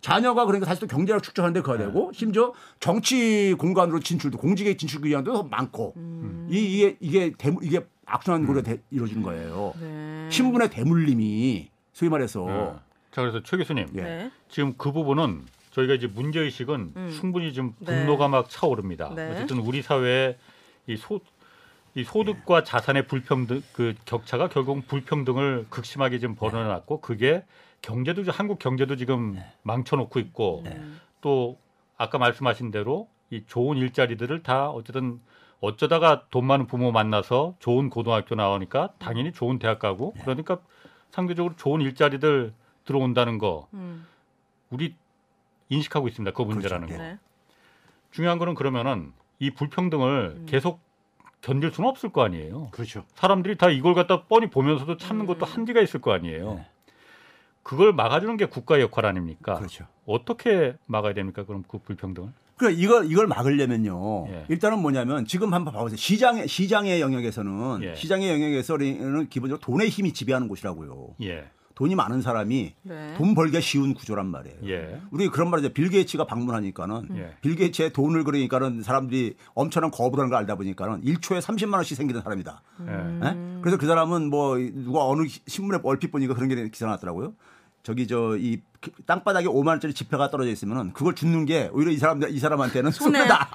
자녀가 0.00 0.46
그러니까 0.46 0.66
사실 0.66 0.88
또 0.88 0.96
경제력 0.96 1.22
축적하는데 1.22 1.60
그가 1.60 1.78
되고 1.78 2.10
심지어 2.12 2.52
정치 2.80 3.54
공간으로 3.56 4.00
진출도 4.00 4.36
공직에 4.38 4.76
진출 4.76 5.00
기한도 5.02 5.32
더 5.32 5.42
많고 5.44 5.94
이, 6.50 6.58
이게 6.58 6.96
이게 6.98 7.32
대, 7.38 7.54
이게 7.62 7.86
악순환 8.04 8.44
고리가 8.46 8.64
대- 8.68 8.80
이루어지는 8.90 9.22
거예요. 9.22 9.74
네. 9.80 10.26
신분의 10.28 10.70
대물림이 10.70 11.70
소위 11.92 12.08
말해서 12.10 12.46
예. 12.48 12.72
자 13.12 13.20
그래서 13.20 13.40
최 13.44 13.56
교수님 13.56 13.86
예. 13.94 14.00
네. 14.02 14.30
지금 14.48 14.74
그 14.76 14.90
부분은 14.90 15.42
저희가 15.72 15.94
이제 15.94 16.06
문제 16.06 16.40
의식은 16.40 16.92
음. 16.96 17.10
충분히 17.10 17.52
좀 17.52 17.74
네. 17.80 17.86
분노가 17.86 18.28
막 18.28 18.48
차오릅니다. 18.48 19.12
네. 19.14 19.30
어쨌든 19.32 19.58
우리 19.58 19.82
사회의 19.82 20.36
이 20.86 20.96
소, 20.96 21.20
이 21.94 22.04
소득과 22.04 22.62
자산의 22.64 23.06
불평등 23.06 23.62
그 23.72 23.94
격차가 24.04 24.48
결국 24.48 24.86
불평등을 24.86 25.66
극심하게 25.70 26.18
지금 26.18 26.34
벌어놨고 26.34 27.00
그게 27.00 27.44
경제도 27.80 28.22
좀- 28.24 28.34
한국 28.36 28.58
경제도 28.58 28.96
지금 28.96 29.38
망쳐놓고 29.62 30.20
있고 30.20 30.64
또 31.20 31.58
아까 31.96 32.18
말씀하신 32.18 32.70
대로 32.70 33.08
이 33.30 33.44
좋은 33.46 33.76
일자리들을 33.78 34.42
다 34.42 34.68
어쨌든 34.70 35.20
어쩌다가 35.60 36.26
돈 36.30 36.44
많은 36.44 36.66
부모 36.66 36.90
만나서 36.92 37.54
좋은 37.60 37.88
고등학교 37.88 38.34
나오니까 38.34 38.90
당연히 38.98 39.32
좋은 39.32 39.58
대학 39.58 39.78
가고 39.78 40.12
그러니까 40.22 40.58
상대적으로 41.10 41.54
좋은 41.56 41.80
일자리들 41.80 42.52
들어온다는 42.84 43.38
거 43.38 43.68
음. 43.74 44.04
우리 44.70 44.94
인식하고 45.72 46.08
있습니다. 46.08 46.34
그 46.36 46.42
문제라는 46.42 46.86
그렇죠. 46.86 47.02
거. 47.02 47.08
네. 47.08 47.18
중요한 48.10 48.38
거는 48.38 48.54
그러면은 48.54 49.12
이 49.38 49.50
불평등을 49.50 50.34
음. 50.40 50.46
계속 50.46 50.80
견딜 51.40 51.72
수는 51.72 51.88
없을 51.88 52.10
거 52.10 52.22
아니에요. 52.22 52.68
그렇죠. 52.70 53.04
사람들이 53.14 53.56
다 53.56 53.70
이걸 53.70 53.94
갖다 53.94 54.24
뻔히 54.24 54.48
보면서도 54.48 54.96
참는 54.96 55.24
음. 55.24 55.26
것도 55.26 55.46
한계가 55.46 55.80
있을 55.80 56.00
거 56.00 56.12
아니에요. 56.12 56.54
네. 56.54 56.66
그걸 57.62 57.92
막아주는 57.92 58.36
게 58.36 58.46
국가의 58.46 58.82
역할 58.82 59.06
아닙니까? 59.06 59.54
그렇죠. 59.54 59.86
어떻게 60.04 60.74
막아야 60.86 61.14
됩니까? 61.14 61.44
그럼 61.44 61.64
그 61.66 61.78
불평등을? 61.78 62.32
그러니까 62.56 62.80
이걸 62.80 63.10
이걸 63.10 63.26
막으려면요. 63.26 64.26
예. 64.28 64.44
일단은 64.48 64.80
뭐냐면 64.80 65.24
지금 65.26 65.54
한번 65.54 65.72
봐보세요. 65.74 65.96
시장의 65.96 66.48
시장의 66.48 67.00
영역에서는 67.00 67.82
예. 67.82 67.94
시장의 67.94 68.30
영역에서는 68.30 69.28
기본적으로 69.28 69.60
돈의 69.60 69.88
힘이 69.88 70.12
지배하는 70.12 70.48
곳이라고요. 70.48 71.14
예. 71.22 71.50
돈이 71.74 71.94
많은 71.94 72.22
사람이 72.22 72.74
네. 72.82 73.14
돈 73.16 73.34
벌기가 73.34 73.60
쉬운 73.60 73.94
구조란 73.94 74.26
말이에요. 74.26 74.56
예. 74.66 75.00
우리 75.10 75.28
그런 75.28 75.50
말이죠. 75.50 75.72
빌 75.72 75.88
게이츠가 75.88 76.26
방문하니까는 76.26 77.08
예. 77.16 77.36
빌 77.40 77.56
게이츠의 77.56 77.92
돈을 77.92 78.24
그러니까는 78.24 78.82
사람들이 78.82 79.36
엄청난 79.54 79.90
거부라는 79.90 80.30
걸 80.30 80.38
알다 80.40 80.56
보니까는 80.56 81.02
1초에 81.02 81.40
30만 81.40 81.74
원씩 81.74 81.96
생기는 81.96 82.20
사람이다. 82.22 82.62
예. 82.86 83.26
예? 83.26 83.60
그래서 83.60 83.76
그 83.78 83.86
사람은 83.86 84.30
뭐 84.30 84.58
누가 84.58 85.06
어느 85.06 85.26
신문에 85.46 85.78
얼핏 85.82 86.10
보니까 86.10 86.34
그런 86.34 86.48
게 86.48 86.68
기사 86.68 86.86
나왔더라고요. 86.86 87.34
저기 87.82 88.06
저 88.06 88.36
이 88.38 88.60
땅바닥에 89.06 89.46
5만 89.46 89.68
원짜리 89.68 89.94
지폐가 89.94 90.30
떨어져 90.30 90.50
있으면은 90.50 90.92
그걸 90.92 91.14
줍는 91.14 91.44
게 91.46 91.70
오히려 91.72 91.92
이 91.92 91.96
사람 91.98 92.20
이 92.28 92.38
사람한테는 92.38 92.90
손해. 92.90 93.18
손해다. 93.20 93.48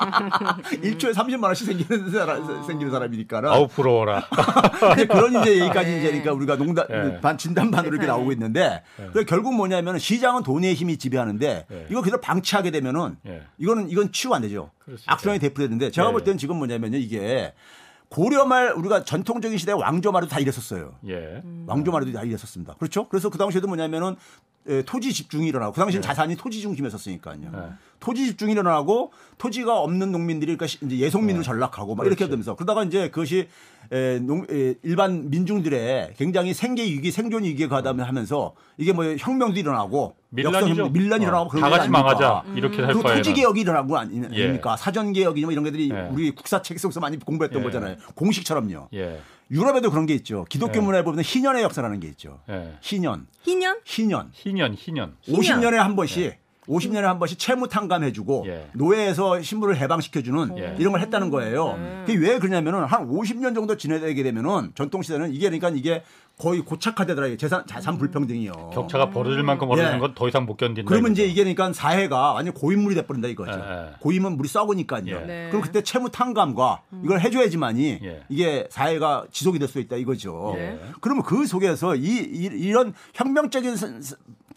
1초에 0.72 1.14
30만 1.14 1.44
원씩 1.44 1.68
생기는 1.68 2.10
사람 2.12 2.64
생기는 2.66 2.92
사람이니까는. 2.92 3.50
아우 3.50 3.68
부러워라. 3.68 4.26
근데 4.96 5.06
그런 5.06 5.42
이제 5.42 5.60
얘기까지 5.60 5.90
네. 5.92 5.98
이제 5.98 6.08
그러니까 6.08 6.34
우리가 6.34 6.56
농담 6.58 6.86
예. 6.90 7.20
반 7.20 7.38
진단 7.38 7.72
반으로 7.72 7.90
이렇게 7.96 8.04
세상에. 8.06 8.18
나오고 8.20 8.32
있는데 8.34 8.84
그 9.12 9.26
결국 9.26 9.54
뭐냐면 9.54 10.00
시장은 10.00 10.44
돈의 10.44 10.76
힘이 10.76 10.98
지배하는데 10.98 11.66
예. 11.70 11.88
이거 11.90 12.02
그대로 12.02 12.22
방치하게 12.22 12.72
되면은 12.72 13.18
예. 13.28 13.44
이거는 13.58 13.90
이건 13.90 14.12
치유 14.14 14.34
안 14.34 14.42
되죠. 14.42 14.72
악순환이 15.08 15.40
대표되는데 15.40 15.92
제가 15.92 16.08
예. 16.08 16.12
볼 16.14 16.24
때는 16.24 16.38
지금 16.38 16.56
뭐냐면요 16.58 16.98
이게 16.98 17.54
고려 18.10 18.46
말 18.46 18.72
우리가 18.72 19.04
전통적인 19.04 19.58
시대 19.58 19.74
왕조말에도 19.74 20.30
다 20.30 20.40
이랬었어요. 20.40 20.96
예. 21.08 21.44
왕조말에도 21.68 22.14
다 22.14 22.24
이랬었습니다. 22.24 22.76
그렇죠? 22.76 23.08
그래서 23.10 23.30
그 23.30 23.38
당시에도 23.38 23.68
뭐냐면은 23.68 24.12
에, 24.12 24.16
토지 24.86 25.14
집중이 25.14 25.48
일어나고 25.48 25.72
그 25.74 25.80
당시엔 25.80 26.02
자산이 26.02 26.36
토지 26.36 26.62
중심이었었으니까요. 26.62 27.38
네. 27.40 27.60
토지 28.00 28.26
집중이 28.28 28.52
일어나고 28.52 29.12
토지가 29.38 29.80
없는 29.80 30.12
농민들이 30.12 30.56
그러니까 30.56 30.68
시- 30.68 30.78
이제 30.86 30.98
예속민으로 31.00 31.44
전락하고 31.44 31.96
막 31.96 32.06
이렇게 32.06 32.18
그렇지. 32.26 32.32
되면서 32.32 32.56
그러다가 32.56 32.84
이제 32.84 33.10
그것이 33.10 33.48
에, 33.92 34.20
농, 34.20 34.46
에, 34.52 34.76
일반 34.84 35.30
민중들의 35.30 36.14
굉장히 36.18 36.54
생계 36.54 36.84
위기, 36.84 37.10
생존 37.12 37.44
위기에 37.46 37.68
가담을 37.68 38.06
하면서 38.08 38.54
이게 38.78 38.92
뭐 38.92 39.06
혁명도 39.18 39.58
일어나고 39.58 40.16
밀란이죠. 40.30 40.82
역사 40.82 40.92
밀란이 40.92 41.24
어, 41.26 41.28
일어나고 41.30 41.50
그런 41.50 41.62
다거 41.62 41.72
같이 41.78 41.82
아닙니까? 41.88 42.04
망하자. 42.04 42.44
이렇게 42.56 42.76
살 42.78 42.88
그리고 42.88 43.04
바에는. 43.04 43.22
토지 43.24 43.34
개혁이 43.34 43.62
일어난 43.62 43.88
거 43.88 43.98
아니- 43.98 44.22
예. 44.34 44.44
아닙니까? 44.44 44.76
사전 44.76 45.14
개혁이 45.14 45.42
뭐 45.44 45.52
이런 45.54 45.64
것들이 45.64 45.90
예. 45.90 46.10
우리 46.12 46.32
국사책 46.36 46.78
속에서 46.80 47.00
많이 47.00 47.18
공부했던 47.18 47.62
예. 47.62 47.64
거잖아요. 47.64 47.96
공식처럼요. 48.16 48.90
예. 49.52 49.56
유럽에도 49.56 49.90
그런 49.90 50.06
게 50.06 50.14
있죠. 50.16 50.46
기독교 50.50 50.78
예. 50.78 50.82
문화에 50.82 51.04
보면 51.04 51.24
희년의 51.24 51.64
역사라는 51.64 52.00
게 52.00 52.08
있죠. 52.10 52.40
예. 52.50 52.78
희년, 52.82 53.28
희년? 53.44 53.78
희년. 53.86 54.30
희년 54.34 54.76
희년. 54.76 55.16
50년에 55.28 55.76
한 55.76 55.96
번씩 55.96 56.38
50년에 56.68 57.02
한 57.02 57.18
번씩 57.18 57.40
채무 57.40 57.70
탕감해주고 57.70 58.44
예. 58.48 58.70
노예에서 58.74 59.42
신분을 59.42 59.78
해방시켜주는 59.78 60.58
예. 60.58 60.76
이런 60.80 60.92
걸 60.92 61.02
했다는 61.02 61.30
거예요. 61.30 61.80
그게 62.06 62.18
왜 62.20 62.40
그러냐면은 62.40 62.84
한 62.84 63.08
50년 63.08 63.56
정도 63.56 63.78
지내게 63.78 64.22
되면은 64.22 64.74
전통 64.76 65.02
시대는 65.02 65.34
이게 65.34 65.50
그러니까 65.50 65.70
이게 65.70 66.04
거의 66.38 66.62
고착화되더라고요. 66.62 67.36
재산 67.38 67.66
자산 67.66 67.98
불평등이요. 67.98 68.70
격차가 68.72 69.10
벌어질 69.10 69.42
만큼 69.42 69.68
벌어지는 69.68 69.96
예. 69.96 70.00
건더 70.00 70.28
이상 70.28 70.46
못 70.46 70.56
견딘다. 70.56 70.88
그러면 70.88 71.14
이제. 71.14 71.26
이게 71.26 71.42
그러니까 71.42 71.74
사회가 71.74 72.34
완전 72.34 72.54
고인물이 72.54 72.94
돼버린다 72.94 73.28
이거죠. 73.28 73.52
예, 73.52 73.88
예. 73.88 73.90
고인은 74.00 74.38
물이 74.38 74.48
썩으니까요. 74.48 75.08
예. 75.08 75.20
네. 75.26 75.48
그럼 75.50 75.64
그때 75.64 75.82
채무 75.82 76.12
탕감과 76.12 76.82
이걸 77.04 77.22
해줘야지만이 77.22 78.00
예. 78.04 78.24
이게 78.30 78.68
사회가 78.70 79.26
지속이 79.32 79.58
될 79.60 79.68
수 79.68 79.80
있다 79.80 79.96
이거죠. 79.98 80.54
예. 80.58 80.80
그러면 81.02 81.24
그 81.24 81.46
속에서 81.46 81.96
이, 81.96 82.06
이, 82.06 82.72
런 82.72 82.94
혁명적인 83.16 83.76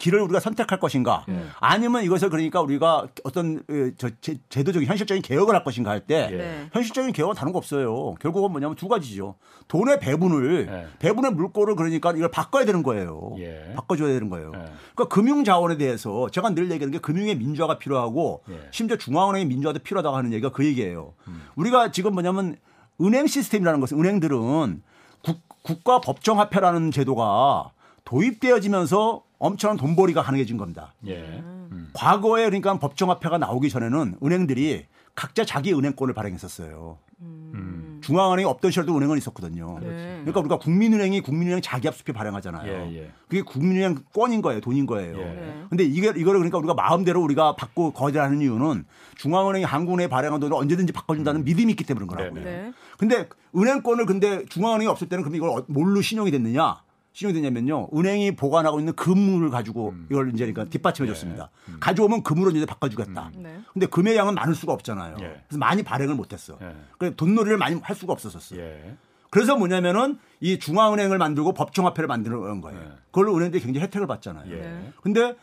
길을 0.01 0.19
우리가 0.21 0.39
선택할 0.39 0.79
것인가 0.79 1.25
예. 1.29 1.45
아니면 1.59 2.03
이것을 2.03 2.31
그러니까 2.31 2.59
우리가 2.59 3.07
어떤 3.23 3.57
어, 3.57 3.91
저 3.97 4.09
제, 4.19 4.37
제도적인 4.49 4.89
현실적인 4.89 5.21
개혁을 5.21 5.53
할 5.53 5.63
것인가 5.63 5.91
할때 5.91 6.29
예. 6.31 6.35
네. 6.35 6.69
현실적인 6.73 7.13
개혁은 7.13 7.35
다른 7.35 7.51
거 7.51 7.59
없어요. 7.59 8.15
결국은 8.19 8.51
뭐냐면 8.51 8.75
두 8.75 8.87
가지죠. 8.87 9.35
돈의 9.67 9.99
배분을 9.99 10.67
예. 10.69 10.87
배분의 10.97 11.33
물꼬를 11.33 11.75
그러니까 11.75 12.11
이걸 12.11 12.31
바꿔야 12.31 12.65
되는 12.65 12.81
거예요. 12.81 13.35
예. 13.37 13.73
바꿔줘야 13.75 14.11
되는 14.11 14.29
거예요. 14.29 14.51
예. 14.55 14.59
그러니까 14.95 15.07
금융 15.09 15.43
자원에 15.43 15.77
대해서 15.77 16.29
제가 16.31 16.49
늘 16.55 16.71
얘기하는 16.71 16.91
게 16.91 16.97
금융의 16.97 17.37
민주화가 17.37 17.77
필요하고 17.77 18.41
예. 18.49 18.69
심지어 18.71 18.97
중앙은행의 18.97 19.45
민주화도 19.45 19.79
필요하다고 19.79 20.17
하는 20.17 20.33
얘기가 20.33 20.51
그 20.51 20.65
얘기예요. 20.65 21.13
음. 21.27 21.43
우리가 21.55 21.91
지금 21.91 22.13
뭐냐면 22.13 22.55
은행 22.99 23.27
시스템이라는 23.27 23.79
것은 23.79 23.99
은행들은 23.99 24.81
국, 25.23 25.39
국가 25.61 26.01
법정화폐라는 26.01 26.89
제도가 26.89 27.71
도입되어지면서 28.03 29.23
엄청난 29.41 29.75
돈벌이가 29.75 30.21
가능해진 30.21 30.55
겁니다. 30.57 30.93
예. 31.07 31.17
음. 31.17 31.89
과거에 31.93 32.45
그러니까 32.45 32.77
법정화폐가 32.77 33.39
나오기 33.39 33.69
전에는 33.69 34.17
은행들이 34.23 34.85
각자 35.15 35.43
자기 35.43 35.73
은행권을 35.73 36.13
발행했었어요. 36.13 36.99
음. 37.21 37.99
중앙은행이 38.03 38.47
없던 38.47 38.71
시절도 38.71 38.95
은행은 38.97 39.17
있었거든요. 39.17 39.79
네. 39.79 39.87
그러니까 40.21 40.39
우리가 40.39 40.57
국민은행이 40.59 41.21
국민은행 41.21 41.61
자기합수표 41.61 42.13
발행하잖아요. 42.13 42.71
예, 42.71 42.95
예. 42.97 43.11
그게 43.27 43.41
국민은행 43.41 43.99
권인 44.13 44.41
거예요, 44.41 44.61
돈인 44.61 44.85
거예요. 44.85 45.19
예. 45.19 45.23
네. 45.23 45.63
근데 45.69 45.83
이게 45.83 46.07
이거를 46.07 46.39
그러니까 46.39 46.57
우리가 46.59 46.73
마음대로 46.73 47.21
우리가 47.21 47.55
받고 47.55 47.91
거절하는 47.93 48.41
이유는 48.41 48.85
중앙은행이 49.15 49.65
한국은행에 49.65 50.07
발행한 50.07 50.39
돈을 50.39 50.55
언제든지 50.55 50.93
바꿔준다는 50.93 51.43
믿음이 51.43 51.71
있기 51.71 51.83
때문에 51.83 52.05
그런 52.05 52.17
거라고요. 52.31 52.43
네, 52.43 52.61
네. 52.63 52.73
근데 52.97 53.27
은행권을 53.55 54.05
근데 54.05 54.45
중앙은행이 54.45 54.87
없을 54.87 55.07
때는 55.09 55.23
그럼 55.23 55.35
이걸 55.35 55.49
어- 55.49 55.65
뭘로 55.67 56.01
신용이 56.01 56.31
됐느냐? 56.31 56.81
신용이 57.13 57.33
됐냐면요. 57.33 57.89
은행이 57.93 58.35
보관하고 58.35 58.79
있는 58.79 58.93
금을 58.93 59.49
가지고 59.49 59.89
음. 59.89 60.07
이걸 60.09 60.29
이제 60.33 60.45
그러니까 60.45 60.65
뒷받침해 60.71 61.07
줬습니다. 61.09 61.49
네. 61.67 61.73
가져오면 61.79 62.23
금으로 62.23 62.51
이제 62.51 62.65
바꿔주겠다. 62.65 63.31
네. 63.35 63.59
근데 63.73 63.85
금의 63.85 64.15
양은 64.15 64.33
많을 64.33 64.55
수가 64.55 64.73
없잖아요. 64.73 65.17
예. 65.19 65.41
그래서 65.47 65.57
많이 65.57 65.83
발행을 65.83 66.15
못했어. 66.15 66.57
예. 66.61 66.75
그래서 66.97 67.15
돈놀이를 67.17 67.57
많이 67.57 67.75
할 67.81 67.95
수가 67.95 68.13
없었었어. 68.13 68.55
요 68.55 68.61
예. 68.61 68.95
그래서 69.29 69.57
뭐냐면은 69.57 70.19
이 70.39 70.59
중앙은행을 70.59 71.17
만들고 71.17 71.53
법정화폐를 71.53 72.07
만드는 72.07 72.61
거예요. 72.61 72.79
네. 72.79 72.87
그걸로 73.11 73.35
은행들이 73.35 73.61
굉장히 73.63 73.83
혜택을 73.85 74.07
받잖아요. 74.07 74.49
예. 74.51 74.61
네. 74.61 74.93
근데 75.01 75.35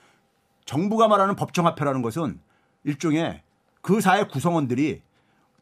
정부가 0.65 1.09
말하는 1.09 1.37
법정화폐라는 1.37 2.03
것은 2.03 2.41
일종의 2.85 3.43
그 3.83 4.01
사회 4.01 4.25
구성원들이 4.25 5.03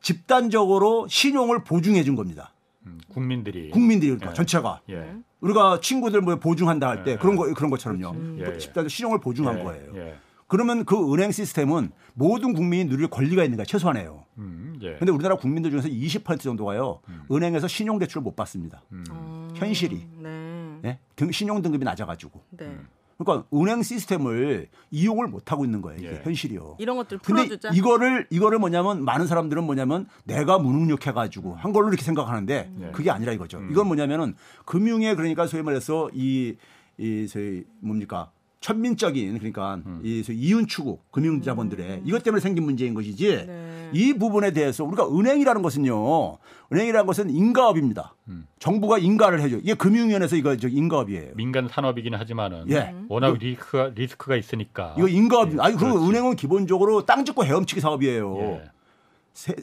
집단적으로 0.01 1.07
신용을 1.09 1.65
보증해 1.65 2.05
준 2.05 2.15
겁니다. 2.15 2.53
음, 2.87 3.01
국민들이 3.09 3.71
국민들이 3.71 4.11
그러니까 4.11 4.31
예. 4.31 4.35
전체가 4.35 4.81
예. 4.91 5.17
우리가 5.41 5.81
친구들 5.81 6.21
뭐 6.23 6.37
보증한다 6.37 6.89
할때 6.89 7.13
예. 7.13 7.17
그런 7.17 7.37
거 7.37 7.53
그런 7.55 7.71
것처럼요. 7.71 8.39
예, 8.41 8.55
예. 8.55 8.59
집단 8.59 8.89
신용을 8.89 9.21
보증한 9.21 9.59
예. 9.59 9.63
거예요. 9.63 9.93
예. 9.97 10.15
그러면 10.49 10.85
그 10.85 11.13
은행 11.13 11.33
시스템은 11.33 11.91
모든 12.15 12.55
국민이 12.55 12.85
누릴 12.85 13.09
권리가 13.09 13.43
있는 13.43 13.57
거야 13.57 13.65
최소한이에요. 13.65 14.25
음, 14.39 14.79
예. 14.81 14.95
근데 14.97 15.11
우리나라 15.13 15.35
국민들 15.37 15.71
중에서 15.73 15.89
20% 15.89 16.41
정도가요 16.41 17.01
은행에서 17.31 17.67
신용 17.69 17.99
대출을 17.99 18.23
못 18.23 18.37
받습니다. 18.37 18.83
음. 18.93 19.51
현실이 19.55 20.07
네. 20.23 20.81
예? 20.85 20.99
등- 21.17 21.33
신용 21.33 21.63
등급이 21.63 21.85
낮아가지고. 21.85 22.41
네. 22.51 22.77
그러니까 23.19 23.47
은행 23.55 23.83
시스템을 23.83 24.69
이용을 24.91 25.29
못 25.29 25.51
하고 25.51 25.65
있는 25.65 25.81
거예요. 25.81 25.99
이게 25.99 26.09
예. 26.09 26.21
현실이요. 26.23 26.77
이런 26.79 26.97
것들 26.97 27.19
근데 27.19 27.45
풀어주자. 27.45 27.71
이거를 27.71 28.27
이거를 28.31 28.59
뭐냐면 28.59 29.05
많은 29.05 29.27
사람들은 29.27 29.65
뭐냐면 29.65 30.07
내가 30.25 30.59
무능력해 30.59 31.13
가지고 31.13 31.55
한 31.55 31.73
걸로 31.73 31.89
이렇게 31.89 32.03
생각하는데 32.05 32.73
예. 32.81 32.91
그게 32.93 33.11
아니라 33.11 33.33
이거죠. 33.33 33.59
음. 33.59 33.71
이건 33.71 33.87
뭐냐면은 33.87 34.35
금융에 34.67 35.15
그러니까 35.15 35.47
소위 35.47 35.63
말해서 35.63 36.11
이, 36.13 36.57
이 36.99 37.27
저희 37.29 37.65
뭡니까 37.81 38.31
천민적인 38.67 39.39
그러니까 39.39 39.77
음. 39.87 40.01
이 40.03 40.25
이윤 40.29 40.67
추구 40.67 40.99
금융 41.13 41.41
자본들의 41.41 42.03
이것 42.05 42.25
때문에 42.25 42.41
생긴 42.41 42.65
문제인 42.65 42.95
것이지 42.95 43.47
네. 43.47 43.91
이 43.93 44.13
부분에 44.15 44.51
대해서 44.51 44.83
우리가 44.83 45.09
은행이라는 45.09 45.63
것은요 45.63 46.39
은행이라는 46.73 47.07
것은 47.07 47.31
인가업입니다. 47.31 48.17
음. 48.27 48.49
정부가 48.59 48.99
인가를 48.99 49.41
해줘. 49.41 49.59
이게 49.59 49.75
금융위원회에서 49.75 50.35
이거 50.35 50.57
저 50.57 50.67
인가업이에요. 50.67 51.35
민간 51.37 51.69
산업이긴 51.69 52.17
하지만은 52.17 52.69
예. 52.71 52.93
워낙 53.09 53.39
리스크가 53.39 53.93
리스크가 53.95 54.35
있으니까 54.35 54.97
이거 54.99 55.07
인가업. 55.07 55.53
예, 55.53 55.57
아니 55.61 55.77
그리고 55.77 55.95
그렇지. 56.01 56.11
은행은 56.11 56.35
기본적으로 56.35 57.07
땅 57.07 57.25
짓고 57.25 57.45
헤엄치기 57.45 57.81
사업이에요. 57.81 58.39
예. 58.41 58.63
세- 59.33 59.55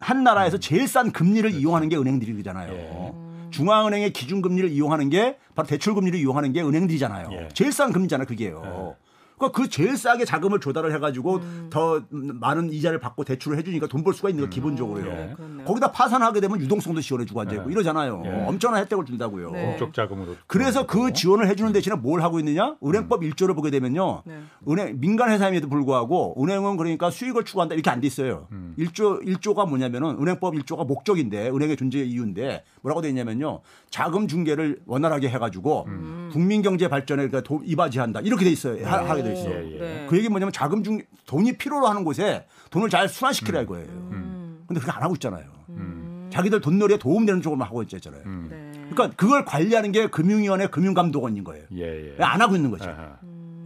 한 0.00 0.24
나라에서 0.24 0.58
제일 0.58 0.88
싼 0.88 1.12
금리를 1.12 1.48
이용하는 1.52 1.88
게 1.88 1.96
은행들이잖아요. 1.96 3.25
예. 3.46 3.50
중앙은행의 3.50 4.12
기준금리를 4.12 4.70
이용하는 4.70 5.08
게 5.08 5.38
바로 5.54 5.66
대출금리를 5.68 6.18
이용하는 6.18 6.52
게 6.52 6.62
은행들이잖아요. 6.62 7.28
예. 7.32 7.48
제일 7.54 7.72
싼 7.72 7.92
금리잖아요, 7.92 8.26
그게요. 8.26 8.96
예. 9.36 9.38
그러니까 9.38 9.60
그 9.62 9.68
제일 9.68 9.96
싸게 9.96 10.24
자금을 10.24 10.60
조달을 10.60 10.92
해가지고 10.94 11.36
음. 11.36 11.66
더 11.70 12.02
많은 12.10 12.72
이자를 12.72 12.98
받고 13.00 13.24
대출을 13.24 13.58
해주니까 13.58 13.86
돈 13.88 14.06
벌 14.06 14.14
수가 14.14 14.30
있는 14.30 14.44
거 14.44 14.50
기본적으로요. 14.50 15.06
예. 15.06 15.32
그렇네요. 15.36 15.64
거기다 15.66 15.90
파산하게 15.90 16.40
되면 16.40 16.60
유동성도 16.60 17.00
지원해주고 17.00 17.40
안 17.40 17.48
되고 17.48 17.64
예. 17.68 17.72
이러잖아요. 17.72 18.22
예. 18.24 18.44
엄청난 18.46 18.80
혜택을 18.82 19.04
준다고요. 19.04 19.50
네. 19.50 19.66
공적 19.70 19.92
자금으로 19.94 20.36
그래서 20.46 20.86
그 20.86 21.12
지원을 21.12 21.48
해주는 21.48 21.72
대신에 21.72 21.96
뭘 21.96 22.22
하고 22.22 22.38
있느냐? 22.38 22.76
은행법 22.84 23.22
음. 23.22 23.30
1조를 23.30 23.54
보게 23.56 23.70
되면요. 23.70 24.22
네. 24.24 24.38
은행 24.68 25.00
민간 25.00 25.30
회사임에도 25.30 25.68
불구하고 25.68 26.40
은행은 26.42 26.76
그러니까 26.76 27.10
수익을 27.10 27.44
추구한다 27.44 27.74
이렇게 27.74 27.90
안 27.90 28.00
돼 28.00 28.06
있어요. 28.06 28.46
음. 28.52 28.74
1조 28.78 29.24
1조가 29.26 29.68
뭐냐면은 29.68 30.16
은행법 30.20 30.54
1조가 30.54 30.86
목적인데 30.86 31.48
은행의 31.50 31.76
존재 31.76 31.98
이유인데 32.02 32.62
뭐라고 32.82 33.02
돼 33.02 33.08
있냐면요. 33.08 33.60
자금 33.90 34.28
중개를 34.28 34.80
원활하게 34.86 35.28
해 35.30 35.38
가지고 35.38 35.84
음. 35.88 36.25
국민 36.32 36.62
경제 36.62 36.88
발전에 36.88 37.28
그러니까 37.28 37.40
도- 37.42 37.62
이바지한다. 37.64 38.20
이렇게 38.20 38.44
돼 38.44 38.50
있어요. 38.50 38.86
하, 38.86 39.08
하게 39.08 39.22
돼 39.22 39.32
있어요. 39.32 39.54
예, 39.54 39.74
예. 39.74 39.78
네. 39.78 40.06
그 40.08 40.16
얘기 40.16 40.28
뭐냐면 40.28 40.52
자금 40.52 40.82
중 40.82 41.00
돈이 41.26 41.56
필요로 41.58 41.86
하는 41.86 42.04
곳에 42.04 42.46
돈을 42.70 42.88
잘 42.90 43.08
순환시키라 43.08 43.62
이거예요. 43.62 43.86
음. 43.88 44.64
근데 44.66 44.80
그렇게 44.80 44.96
안 44.96 45.02
하고 45.02 45.14
있잖아요. 45.14 45.44
음. 45.70 46.28
자기들 46.32 46.60
돈놀이에 46.60 46.98
도움되는 46.98 47.40
쪽으로만 47.42 47.66
하고 47.68 47.82
있잖아요. 47.82 48.22
음. 48.26 48.48
네. 48.50 48.80
그러니까 48.90 49.16
그걸 49.16 49.44
관리하는 49.44 49.92
게 49.92 50.06
금융위원회 50.08 50.66
금융감독원인 50.68 51.44
거예요. 51.44 51.64
예, 51.74 51.82
예. 51.82 52.16
왜안 52.18 52.40
하고 52.40 52.56
있는 52.56 52.70
거죠. 52.70 52.94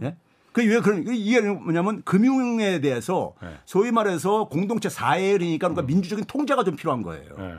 예? 0.03 0.15
그왜 0.53 0.79
그런 0.81 1.05
이게 1.07 1.39
뭐냐면 1.41 2.01
금융에 2.03 2.81
대해서 2.81 3.33
네. 3.41 3.49
소위 3.65 3.91
말해서 3.91 4.49
공동체 4.49 4.89
사회니까 4.89 5.67
음. 5.67 5.73
그러니까 5.73 5.81
민주적인 5.83 6.25
통제가 6.25 6.63
좀 6.63 6.75
필요한 6.75 7.01
거예요. 7.03 7.23
예. 7.39 7.53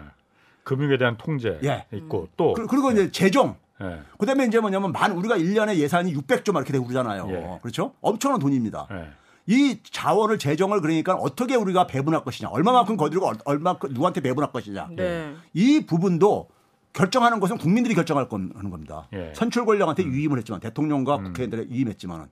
금융에 0.64 0.96
대한 0.98 1.16
통제 1.18 1.58
예. 1.64 1.86
있고 1.92 2.28
또 2.36 2.52
그- 2.54 2.66
그리고 2.66 2.90
이제 2.92 3.10
재정 3.10 3.56
예. 3.82 4.00
그다음에 4.18 4.46
이제 4.46 4.60
뭐냐면 4.60 4.92
만 4.92 5.12
우리가 5.12 5.36
1년에 5.38 5.76
예산이 5.76 6.14
600조 6.14 6.52
막 6.52 6.60
이렇게 6.60 6.72
되고 6.72 6.84
그러잖아요. 6.86 7.26
예. 7.30 7.58
그렇죠? 7.62 7.94
엄청난 8.00 8.38
돈입니다. 8.40 8.86
예. 8.92 9.08
이 9.46 9.78
자원을 9.82 10.38
재정을 10.38 10.80
그러니까 10.80 11.14
어떻게 11.14 11.56
우리가 11.56 11.86
배분할 11.88 12.22
것이냐, 12.22 12.48
얼마만큼 12.50 12.96
거두고 12.96 13.26
얼- 13.26 13.36
얼마큼 13.44 13.90
누구한테 13.92 14.20
배분할 14.20 14.52
것이냐. 14.52 14.88
네. 14.96 15.34
이 15.52 15.84
부분도 15.84 16.48
결정하는 16.92 17.40
것은 17.40 17.58
국민들이 17.58 17.94
결정할 17.94 18.28
건 18.28 18.52
하는 18.54 18.70
겁니다. 18.70 19.08
예. 19.14 19.32
선출 19.34 19.64
권력한테 19.66 20.04
유임을 20.04 20.38
했지만 20.38 20.60
대통령과 20.60 21.16
음. 21.16 21.24
국회의원들에 21.24 21.68
유임했지만은 21.70 22.26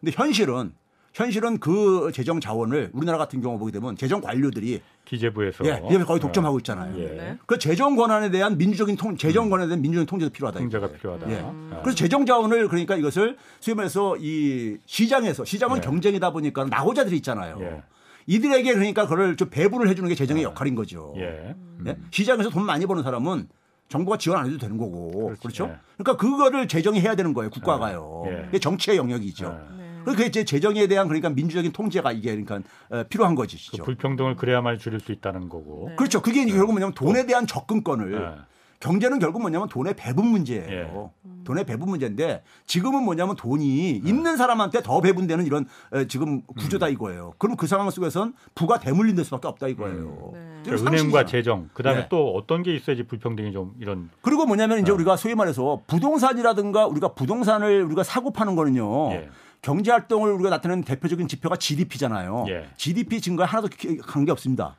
근데 0.00 0.12
현실은 0.14 0.72
현실은 1.16 1.58
그 1.58 2.10
재정 2.12 2.40
자원을 2.40 2.90
우리나라 2.92 3.16
같은 3.16 3.40
경우 3.40 3.58
보게 3.58 3.72
되면 3.72 3.96
재정 3.96 4.20
관료들이 4.20 4.82
기재부에서 5.06 5.64
예, 5.64 5.80
이제 5.86 5.98
거의 6.04 6.20
독점하고 6.20 6.58
있잖아요. 6.58 6.94
예. 6.98 7.06
네. 7.06 7.38
그 7.46 7.58
재정 7.58 7.96
권한에 7.96 8.30
대한 8.30 8.58
민주적인 8.58 8.96
통 8.96 9.16
재정 9.16 9.48
권한에 9.48 9.68
대한 9.68 9.80
민주적인 9.80 10.06
통제도 10.06 10.30
필요하다. 10.30 10.58
통제가 10.58 10.86
이거예요. 10.86 10.98
필요하다. 10.98 11.30
예. 11.30 11.40
아. 11.42 11.80
그래서 11.80 11.96
재정 11.96 12.26
자원을 12.26 12.68
그러니까 12.68 12.96
이것을 12.96 13.38
소위 13.60 13.74
말해서 13.74 14.18
이 14.18 14.76
시장에서 14.84 15.46
시장은 15.46 15.78
예. 15.78 15.80
경쟁이다 15.80 16.32
보니까 16.32 16.66
나고자들이 16.66 17.16
있잖아요. 17.16 17.56
예. 17.62 17.82
이들에게 18.26 18.74
그러니까 18.74 19.06
그걸 19.06 19.36
좀 19.36 19.48
배분을 19.48 19.88
해주는 19.88 20.06
게 20.10 20.14
재정의 20.14 20.42
역할인 20.42 20.74
거죠. 20.74 21.14
예. 21.16 21.54
예? 21.86 21.96
시장에서 22.10 22.50
돈 22.50 22.66
많이 22.66 22.84
버는 22.84 23.02
사람은 23.02 23.48
정부가 23.88 24.18
지원 24.18 24.40
안 24.40 24.46
해도 24.48 24.58
되는 24.58 24.76
거고 24.76 25.12
그렇지. 25.28 25.40
그렇죠 25.40 25.64
예. 25.72 25.78
그러니까 25.96 26.16
그거를 26.22 26.68
재정이 26.68 27.00
해야 27.00 27.14
되는 27.14 27.32
거예요. 27.32 27.48
국가가요. 27.48 28.24
예. 28.26 28.42
그게 28.46 28.58
정치의 28.58 28.98
영역이죠. 28.98 29.75
예. 30.06 30.12
그러니까 30.12 30.24
이제 30.26 30.44
재정에 30.44 30.86
대한 30.86 31.08
그러니까 31.08 31.30
민주적인 31.30 31.72
통제가 31.72 32.12
이게 32.12 32.30
그러니까 32.30 32.60
어, 32.90 33.04
필요한 33.08 33.34
그 33.34 33.42
것이죠. 33.42 33.82
불평등을 33.82 34.36
그래야만 34.36 34.78
줄일 34.78 35.00
수 35.00 35.12
있다는 35.12 35.48
거고. 35.48 35.90
그렇죠. 35.96 36.22
그게 36.22 36.42
이제 36.42 36.52
결국 36.52 36.72
뭐냐면 36.72 36.94
돈에 36.94 37.26
대한 37.26 37.46
접근권을 37.46 38.14
예. 38.14 38.56
경제는 38.80 39.18
결국 39.18 39.40
뭐냐면 39.40 39.68
돈의 39.68 39.94
배분 39.94 40.26
문제예요. 40.26 41.10
돈의 41.44 41.64
배분 41.64 41.88
문제인데 41.88 42.42
지금은 42.66 43.04
뭐냐면 43.04 43.36
돈이 43.36 43.92
있는 43.92 44.36
사람한테 44.36 44.82
더 44.82 45.00
배분되는 45.00 45.46
이런 45.46 45.66
어, 45.92 46.04
지금 46.04 46.42
구조다 46.42 46.88
이거예요. 46.88 47.34
그럼 47.38 47.56
그 47.56 47.66
상황 47.66 47.88
속에선 47.90 48.34
부가 48.54 48.78
대물림 48.78 49.16
될 49.16 49.24
수밖에 49.24 49.48
없다 49.48 49.68
이거예요. 49.68 50.30
네. 50.34 50.40
이건 50.66 50.78
그러니까 50.78 50.90
은행과. 50.90 51.24
재정, 51.26 51.70
그다음에 51.72 52.00
네. 52.02 52.06
또 52.10 52.34
어떤 52.34 52.62
게 52.62 52.74
있어야지 52.74 53.04
불평등이 53.04 53.52
좀 53.52 53.74
이런 53.80 54.10
그리고 54.20 54.44
뭐냐면 54.44 54.80
이제 54.80 54.90
우리가 54.92 55.16
소위 55.16 55.34
말해서 55.34 55.82
부동산이라든가 55.86 56.86
우리가 56.86 57.14
부동산을 57.14 57.82
우리가 57.84 58.02
사고 58.02 58.32
파는 58.32 58.56
거는요. 58.56 59.12
예. 59.12 59.30
경제 59.66 59.90
활동을 59.90 60.30
우리가 60.30 60.48
나타내는 60.50 60.84
대표적인 60.84 61.26
지표가 61.26 61.56
GDP잖아요. 61.56 62.44
예. 62.50 62.70
GDP 62.76 63.20
증가에 63.20 63.48
하나도 63.48 63.68
관계 64.06 64.30
없습니다. 64.30 64.76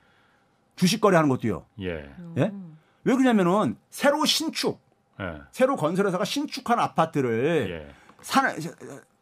주식 0.78 1.02
거래하는 1.02 1.28
것도요. 1.28 1.65
예. 1.82 2.10
예? 2.38 2.54
왜 3.04 3.15
그러냐면은 3.15 3.76
새로 3.89 4.23
신축, 4.23 4.80
예. 5.19 5.41
새로 5.52 5.76
건설회사가 5.76 6.23
신축한 6.23 6.80
아파트를 6.80 7.67
예. 7.89 7.93
사는 8.21 8.56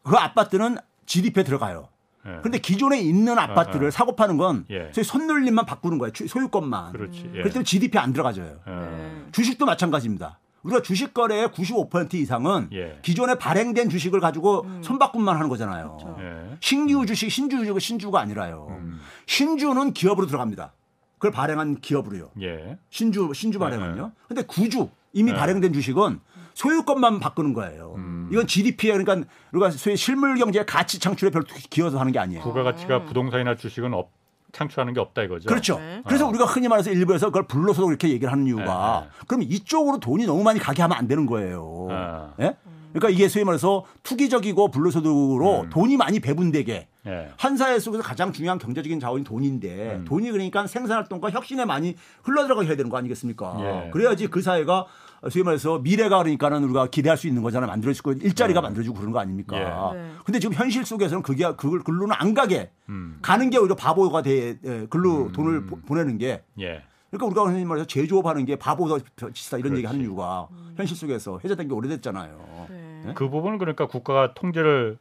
그 0.04 0.14
아파트는 0.16 0.76
GDP에 1.04 1.42
들어가요. 1.42 1.88
예. 2.26 2.36
그런데 2.38 2.58
기존에 2.58 3.00
있는 3.00 3.36
아파트를 3.36 3.88
아. 3.88 3.90
사고 3.90 4.14
파는 4.14 4.36
건 4.36 4.66
예. 4.70 4.92
소위 4.94 5.02
손놀림만 5.02 5.66
바꾸는 5.66 5.98
거예요. 5.98 6.12
주- 6.12 6.28
소유권만. 6.28 6.92
그렇지. 6.92 7.24
예. 7.26 7.30
그렇기 7.38 7.50
때문에 7.50 7.64
GDP 7.64 7.98
안 7.98 8.12
들어가져요. 8.12 8.60
예. 8.68 9.32
주식도 9.32 9.66
마찬가지입니다. 9.66 10.38
우리가 10.66 10.82
주식 10.82 11.14
거래의 11.14 11.48
95% 11.48 12.14
이상은 12.14 12.68
예. 12.72 12.98
기존에 13.02 13.36
발행된 13.36 13.88
주식을 13.88 14.20
가지고 14.20 14.66
손바꿈만 14.82 15.36
하는 15.36 15.48
거잖아요. 15.48 16.16
예. 16.18 16.56
신규 16.60 17.06
주식, 17.06 17.30
신주 17.30 17.64
주식, 17.64 17.80
신주가 17.80 18.20
아니라요. 18.20 18.66
음. 18.70 19.00
신주는 19.26 19.92
기업으로 19.92 20.26
들어갑니다. 20.26 20.72
그걸 21.18 21.30
발행한 21.30 21.80
기업으로요. 21.80 22.30
예. 22.42 22.78
신주 22.90 23.30
신주 23.32 23.58
발행은요. 23.58 24.12
근데 24.28 24.42
구주 24.42 24.88
이미 25.12 25.32
네. 25.32 25.38
발행된 25.38 25.72
주식은 25.72 26.20
소유권만 26.54 27.20
바꾸는 27.20 27.52
거예요. 27.52 27.94
음. 27.96 28.28
이건 28.32 28.46
GDP에 28.46 28.92
그러니까 28.96 29.28
우리가 29.52 29.70
소위 29.70 29.96
실물 29.96 30.36
경제의 30.36 30.66
가치 30.66 30.98
창출에 30.98 31.30
별로 31.30 31.44
기여서 31.70 31.98
하는 32.00 32.12
게 32.12 32.18
아니에요. 32.18 32.42
부가가치가 32.42 33.04
부동산이나 33.04 33.56
주식은 33.56 33.94
없, 33.94 34.10
창출하는 34.56 34.94
게 34.94 35.00
없다 35.00 35.22
이거죠. 35.22 35.48
그렇죠. 35.48 35.78
네. 35.78 36.02
그래서 36.06 36.26
우리가 36.26 36.46
흔히 36.46 36.66
말해서 36.68 36.90
일부에서 36.90 37.26
그걸 37.26 37.46
불러서도 37.46 37.86
그렇게 37.86 38.08
얘기를 38.08 38.32
하는 38.32 38.46
이유가 38.46 39.04
네, 39.04 39.24
그럼 39.26 39.42
이쪽으로 39.42 39.98
돈이 40.00 40.24
너무 40.24 40.42
많이 40.42 40.58
가게 40.58 40.82
하면 40.82 40.96
안 40.96 41.06
되는 41.06 41.26
거예요. 41.26 41.88
아. 41.90 42.32
예? 42.40 42.56
그러니까 42.92 43.10
이게 43.10 43.28
소위 43.28 43.44
말해서 43.44 43.84
투기적이고 44.02 44.70
불로소득으로 44.70 45.60
음. 45.62 45.70
돈이 45.70 45.98
많이 45.98 46.20
배분되게 46.20 46.88
예. 47.06 47.28
한 47.36 47.56
사회 47.58 47.78
속에서 47.78 48.02
가장 48.02 48.32
중요한 48.32 48.58
경제적인 48.58 48.98
자원이 48.98 49.22
돈인데 49.22 49.96
음. 49.96 50.04
돈이 50.06 50.30
그러니까 50.30 50.66
생산활동과 50.66 51.30
혁신에 51.30 51.66
많이 51.66 51.94
흘러들어가게 52.22 52.66
해야 52.68 52.76
되는 52.76 52.90
거 52.90 52.96
아니겠습니까? 52.96 53.56
예. 53.60 53.90
그래야지 53.90 54.28
그 54.28 54.40
사회가 54.40 54.86
소위 55.30 55.42
말해서 55.42 55.78
미래가 55.78 56.18
그러니까는 56.18 56.64
우리가 56.64 56.86
기대할 56.88 57.16
수 57.16 57.26
있는 57.26 57.42
거잖아요. 57.42 57.68
만들어지고 57.68 58.12
일자리가 58.12 58.60
만들어지고 58.60 58.94
그런 58.96 59.12
거 59.12 59.18
아닙니까? 59.18 59.56
예. 59.94 59.98
네. 59.98 60.10
근데 60.24 60.38
지금 60.38 60.54
현실 60.54 60.84
속에서는 60.84 61.22
그게 61.22 61.44
그걸 61.56 61.80
글로는 61.80 62.14
안 62.18 62.34
가게 62.34 62.70
음. 62.88 63.18
가는 63.22 63.48
게 63.50 63.58
오히려 63.58 63.74
바보가 63.74 64.22
돼 64.22 64.58
예, 64.64 64.86
글로 64.90 65.30
돈을 65.32 65.66
보- 65.66 65.80
보내는 65.80 66.18
게 66.18 66.42
예. 66.60 66.82
그러니까 67.10 67.26
우리가 67.26 67.44
흔히 67.52 67.64
말해서 67.64 67.86
제조업하는 67.86 68.44
게 68.44 68.56
바보다 68.56 69.02
비슷다 69.32 69.58
이런 69.58 69.70
그렇지. 69.70 69.76
얘기 69.78 69.86
하는 69.86 70.00
이유가 70.02 70.48
현실 70.76 70.96
속에서 70.96 71.40
해제된 71.42 71.68
게 71.68 71.74
오래됐잖아요. 71.74 72.66
네. 72.70 73.12
그 73.14 73.28
부분은 73.30 73.58
그러니까 73.58 73.86
국가가 73.86 74.34
통제를 74.34 74.98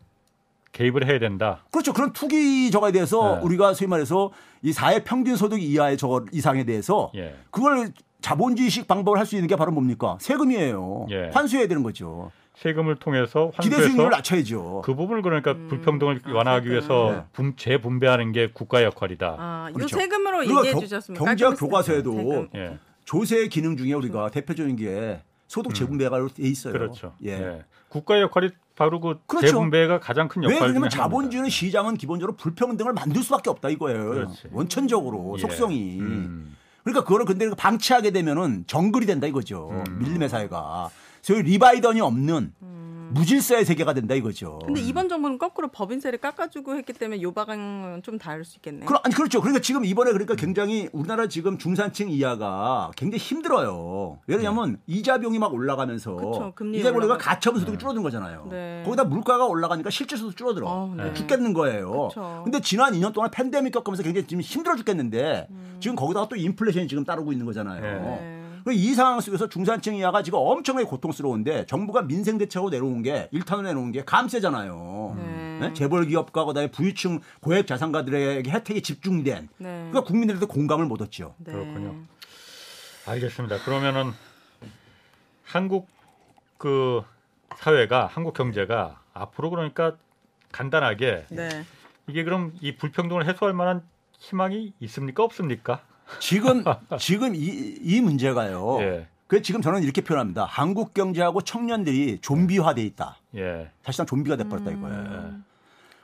개입을 0.71 1.07
해야 1.07 1.19
된다. 1.19 1.63
그렇죠. 1.71 1.93
그런 1.93 2.11
투기 2.13 2.69
저거에 2.69 2.91
대해서 2.91 3.35
네. 3.37 3.41
우리가 3.43 3.73
소위 3.73 3.87
말해서 3.87 4.31
이 4.61 4.71
사회 4.73 5.03
평균 5.03 5.35
소득 5.37 5.61
이하의 5.61 5.97
저 5.97 6.25
이상에 6.31 6.63
대해서 6.65 7.11
예. 7.15 7.35
그걸 7.49 7.91
자본주의식 8.25 8.87
방법을 8.87 9.19
할 9.19 9.25
수 9.25 9.35
있는 9.35 9.47
게 9.47 9.55
바로 9.55 9.71
뭡니까? 9.71 10.17
세금이에요. 10.19 11.07
예. 11.11 11.29
환수해야 11.33 11.67
되는 11.67 11.83
거죠. 11.83 12.31
세금을 12.55 12.95
통해서 12.95 13.51
기대 13.61 13.75
수익률을 13.81 14.09
낮춰야죠. 14.11 14.81
그 14.85 14.95
부분을 14.95 15.21
그러니까 15.21 15.51
음. 15.51 15.67
불평등을 15.67 16.21
아, 16.25 16.31
완화하기 16.33 16.63
세금. 16.63 16.71
위해서 16.71 17.11
네. 17.11 17.23
분, 17.33 17.53
재분배하는 17.55 18.31
게 18.31 18.49
국가의 18.51 18.85
역할이다. 18.85 19.35
아, 19.37 19.67
이거 19.69 19.77
그렇죠. 19.77 19.97
세금으로 19.97 20.37
우리가 20.39 20.57
얘기해 20.59 20.73
겨- 20.73 20.79
주셨으면 20.79 21.19
경제학 21.23 21.57
교과서에도. 21.59 22.11
세금. 22.13 22.49
예. 22.55 22.77
조세 23.03 23.47
기능 23.47 23.77
중에 23.77 23.93
우리가 23.93 24.29
대표적인 24.31 24.75
게 24.77 25.21
소득 25.47 25.75
재분배가 25.75 26.17
돼 26.33 26.43
있어요. 26.47 26.73
음. 26.73 26.79
그렇죠. 26.79 27.13
예. 27.25 27.31
예. 27.31 27.63
국가의 27.89 28.23
역할이 28.23 28.49
바로 28.75 28.99
그 28.99 29.17
그렇죠. 29.27 29.47
재분배가 29.47 29.99
가장 29.99 30.27
큰왜 30.27 30.45
역할 30.45 30.57
중에 30.57 30.59
그러냐면 30.73 30.83
하나입니다. 30.91 30.97
자본주의는 30.97 31.49
시장은 31.49 31.95
기본적으로 31.97 32.35
불평등을 32.37 32.93
만들 32.93 33.21
수밖에 33.21 33.49
없다 33.51 33.69
이거예요. 33.69 34.09
그렇지. 34.09 34.47
원천적으로 34.51 35.35
예. 35.37 35.41
속성이. 35.41 35.99
음. 35.99 36.55
그러니까 36.85 37.03
그거를 37.03 37.25
근데 37.25 37.49
방치하게 37.49 38.11
되면은 38.11 38.65
정글이 38.67 39.07
된다 39.07 39.25
이거죠. 39.27 39.69
음. 39.71 39.99
밀림의 39.99 40.29
사회가. 40.29 40.91
소위 41.23 41.41
리바이던이 41.41 41.99
없는 41.99 42.53
무질서의 43.15 43.63
세계가 43.63 43.93
된다 43.93 44.13
이거죠. 44.13 44.59
근데 44.65 44.81
이번 44.81 45.07
정부는 45.07 45.37
거꾸로 45.37 45.69
법인세를 45.69 46.19
깎아주고 46.19 46.75
했기 46.75 46.91
때문에 46.91 47.21
요 47.21 47.31
방향은 47.31 48.03
좀 48.03 48.17
다를 48.17 48.43
수 48.43 48.57
있겠네요. 48.57 48.85
그럼 48.85 49.01
아니 49.05 49.15
그렇죠. 49.15 49.39
그러니까 49.39 49.61
지금 49.61 49.85
이번에 49.85 50.11
그러니까 50.11 50.35
굉장히 50.35 50.89
우리나라 50.91 51.27
지금 51.27 51.57
중산층 51.57 52.09
이하가 52.09 52.91
굉장히 52.97 53.19
힘들어요. 53.19 54.19
왜냐하면 54.27 54.79
이자 54.85 55.17
비용이 55.17 55.39
막 55.39 55.53
올라가면서 55.53 56.15
그쵸, 56.15 56.53
이자 56.73 56.91
비용이. 56.91 57.17
가처분 57.17 57.61
소득이 57.61 57.77
줄어든 57.77 58.03
거잖아요. 58.03 58.47
네. 58.51 58.83
거기다 58.85 59.05
물가가 59.05 59.45
올라가니까 59.45 59.89
실질 59.89 60.17
소득 60.17 60.35
줄어들어. 60.35 60.67
어, 60.67 60.93
네. 60.97 61.13
죽겠는 61.13 61.53
거예요. 61.53 62.09
그쵸. 62.09 62.41
근데 62.43 62.59
지난 62.59 62.93
2년 62.93 63.13
동안 63.13 63.31
팬데믹 63.31 63.73
겪으면서 63.73 64.03
굉장히 64.03 64.27
지금 64.27 64.41
힘들어 64.41 64.75
죽겠는데 64.75 65.47
지금 65.79 65.95
거기다가 65.95 66.27
또 66.27 66.35
인플레이션이 66.35 66.89
지금 66.89 67.05
따르고 67.05 67.31
있는 67.31 67.45
거잖아요. 67.45 68.44
네. 68.65 68.73
그이 68.73 68.95
상황 68.95 69.21
속에서 69.21 69.47
중산층 69.47 69.95
이하가 69.95 70.23
지금 70.23 70.39
엄청나게 70.39 70.87
고통스러운데 70.87 71.65
정부가 71.67 72.01
민생 72.01 72.37
대책으로 72.37 72.71
내놓은 72.71 73.03
게 73.03 73.29
일탄으로 73.31 73.67
내놓은 73.67 73.91
게 73.91 74.03
감세잖아요. 74.03 75.15
네. 75.17 75.59
네? 75.59 75.73
재벌 75.73 76.05
기업과 76.05 76.45
그다음에 76.45 76.71
부유층 76.71 77.21
고액 77.41 77.67
자산가들에게 77.67 78.49
혜택이 78.49 78.81
집중된. 78.81 79.49
네. 79.57 79.69
그러니까 79.69 80.03
국민들한테 80.03 80.47
공감을 80.47 80.85
못 80.85 81.01
얻죠. 81.01 81.35
네. 81.37 81.51
그렇군요. 81.53 81.95
알겠습니다. 83.05 83.59
그러면은 83.59 84.11
한국 85.43 85.87
그 86.57 87.03
사회가 87.57 88.07
한국 88.07 88.33
경제가 88.33 88.99
앞으로 89.13 89.51
그러니까 89.51 89.95
간단하게 90.51 91.25
네. 91.29 91.49
이게 92.07 92.23
그럼 92.23 92.53
이 92.61 92.75
불평등을 92.75 93.27
해소할 93.27 93.53
만한 93.53 93.83
희망이 94.17 94.73
있습니까 94.79 95.23
없습니까? 95.23 95.81
지금 96.19 96.63
지금 96.99 97.35
이, 97.35 97.77
이 97.81 98.01
문제가요. 98.01 98.77
예. 98.81 99.07
그 99.27 99.41
지금 99.41 99.61
저는 99.61 99.83
이렇게 99.83 100.01
표현합니다. 100.01 100.45
한국 100.45 100.93
경제하고 100.93 101.41
청년들이 101.41 102.19
좀비화돼 102.21 102.83
있다. 102.83 103.17
예. 103.35 103.71
사실상 103.83 104.05
좀비가 104.05 104.35
돼버렸다 104.37 104.71
이거예요. 104.71 104.95
음. 104.95 105.45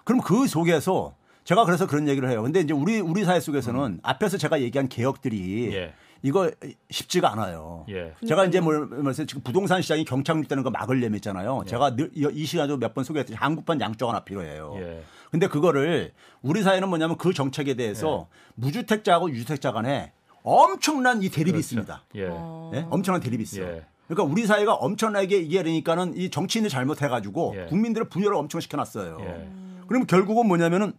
그럼 0.04 0.22
그 0.22 0.48
속에서 0.48 1.16
제가 1.44 1.66
그래서 1.66 1.88
그런 1.88 2.08
얘기를 2.08 2.30
해요. 2.30 2.42
근데 2.42 2.60
이제 2.62 2.74
우리 2.74 3.00
우리 3.00 3.24
사회 3.24 3.40
속에서는 3.40 4.00
앞에서 4.04 4.38
제가 4.38 4.62
얘기한 4.62 4.90
개혁들이 4.90 5.74
예. 5.74 5.94
이거 6.24 6.52
쉽지가 6.90 7.32
않아요. 7.34 7.86
예. 7.90 8.14
제가 8.28 8.46
이제 8.46 8.60
뭘 8.60 8.86
말씀 8.86 9.26
지금 9.26 9.42
부동산 9.42 9.82
시장이 9.82 10.06
경착륙되는 10.06 10.64
거 10.64 10.70
막으려면 10.70 11.16
있잖아요. 11.16 11.64
제가 11.68 11.96
늘 11.96 12.12
이 12.14 12.46
시간에도 12.46 12.78
몇 12.78 12.94
번 12.94 13.04
소개했듯이 13.04 13.36
한국판 13.38 13.82
양쪽 13.82 14.10
하나 14.10 14.20
필요해요. 14.24 14.74
예. 14.78 15.04
근데 15.32 15.48
그거를 15.48 16.12
우리 16.42 16.62
사회는 16.62 16.90
뭐냐면 16.90 17.18
그 17.18 17.34
정책에 17.34 17.74
대해서 17.76 18.28
무주택자하고 18.56 19.32
유주택자 19.32 19.72
간에 19.72 20.12
엄청난 20.44 21.24
이 21.24 21.30
대립이 21.30 21.58
있습니다. 21.58 22.04
예. 22.16 22.22
예? 22.22 22.86
엄청난 22.90 23.22
대립이 23.22 23.44
있어요. 23.44 23.66
예. 23.66 23.86
그러니까 24.08 24.32
우리 24.32 24.46
사회가 24.46 24.74
엄청나게 24.74 25.38
이게 25.38 25.64
되니까는 25.64 26.18
이 26.18 26.30
정치인이 26.30 26.68
잘못해가지고 26.70 27.54
예. 27.58 27.66
국민들의 27.68 28.10
분열을 28.10 28.36
엄청 28.36 28.60
시켜놨어요. 28.60 29.18
예. 29.22 29.50
그럼 29.88 30.06
결국은 30.06 30.48
뭐냐면은 30.48 30.94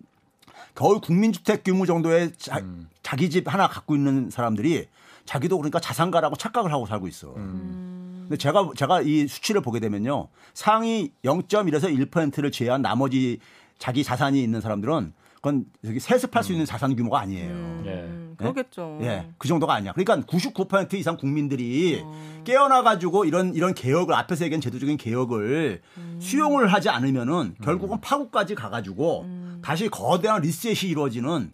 겨울 0.75 1.01
국민주택 1.01 1.63
규모 1.65 1.85
정도의 1.85 2.33
자, 2.39 2.59
음. 2.61 2.89
기집 3.19 3.53
하나 3.53 3.69
갖고 3.69 3.95
있는 3.95 4.31
사람들이 4.31 4.89
자기도 5.25 5.59
그러니까 5.59 5.81
자산가라고 5.81 6.37
착각을 6.37 6.73
하고 6.73 6.87
살고 6.87 7.09
있어. 7.09 7.35
음. 7.37 8.27
근데 8.29 8.37
제가 8.37 8.71
제가 8.77 9.03
이 9.03 9.27
수치를 9.27 9.61
보게 9.61 9.81
되면요 9.81 10.29
상위 10.55 11.13
0.1에서 11.25 12.11
1%를 12.11 12.51
제외한 12.51 12.83
나머지 12.83 13.39
자기 13.79 14.05
자산이 14.05 14.43
있는 14.43 14.61
사람들은 14.61 15.13
그건 15.43 15.65
저기 15.85 15.99
세습할 15.99 16.45
수 16.45 16.53
있는 16.53 16.65
자산 16.65 16.95
규모가 16.95 17.19
아니에요. 17.19 17.51
음, 17.51 17.83
예. 17.85 18.37
그러겠죠. 18.37 18.99
예, 19.03 19.29
그 19.39 19.49
정도가 19.49 19.75
아니야. 19.75 19.93
그러니까 19.93 20.25
99% 20.27 20.95
이상 20.95 21.17
국민들이 21.17 22.01
어. 22.03 22.43
깨어나 22.45 22.83
가지고 22.83 23.25
이런 23.25 23.53
이런 23.55 23.75
개혁을 23.75 24.15
앞에서 24.15 24.45
얘기한 24.45 24.61
제도적인 24.61 24.99
개혁을 24.99 25.83
음. 25.97 26.19
수용을 26.21 26.73
하지 26.73 26.91
않으면은 26.91 27.57
결국은 27.61 28.01
파국까지 28.01 28.55
가가지고 28.55 29.23
음. 29.23 29.59
다시 29.65 29.89
거대한 29.89 30.43
리셋이 30.43 30.91
이루어지는 30.91 31.53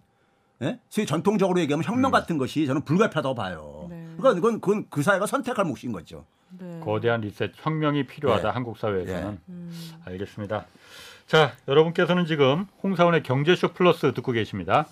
예? 0.62 0.80
소위 0.88 1.06
전통적으로 1.06 1.60
얘기하면 1.60 1.84
혁명 1.84 2.10
같은 2.10 2.36
것이 2.38 2.66
저는 2.66 2.82
불가피하다고 2.84 3.34
봐요. 3.34 3.86
네. 3.90 4.04
그러니까 4.16 4.34
그건, 4.34 4.60
그건 4.60 4.86
그 4.90 5.02
사회가 5.02 5.26
선택할 5.26 5.64
몫인 5.64 5.92
거죠. 5.92 6.24
네. 6.58 6.80
거대한 6.80 7.20
리셋 7.20 7.52
혁명이 7.56 8.06
필요하다 8.06 8.48
예. 8.48 8.52
한국 8.52 8.78
사회에서는 8.78 9.32
예. 9.32 9.38
음. 9.48 9.70
알겠습니다. 10.04 10.66
자 11.26 11.52
여러분께서는 11.68 12.26
지금 12.26 12.66
홍사원의 12.82 13.22
경제쇼 13.22 13.68
플러스 13.68 14.12
듣고 14.14 14.32
계십니다. 14.32 14.86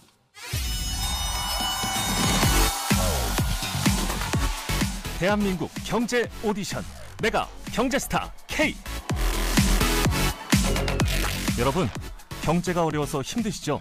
대한민국 5.19 5.71
경제 5.83 6.29
오디션 6.45 6.83
메가 7.23 7.49
경제스타 7.73 8.31
K 8.47 8.75
여러분 11.59 11.89
경제가 12.43 12.85
어려워서 12.85 13.23
힘드시죠? 13.23 13.81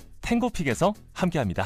탱고픽에서 0.21 0.93
함께합니다. 1.13 1.65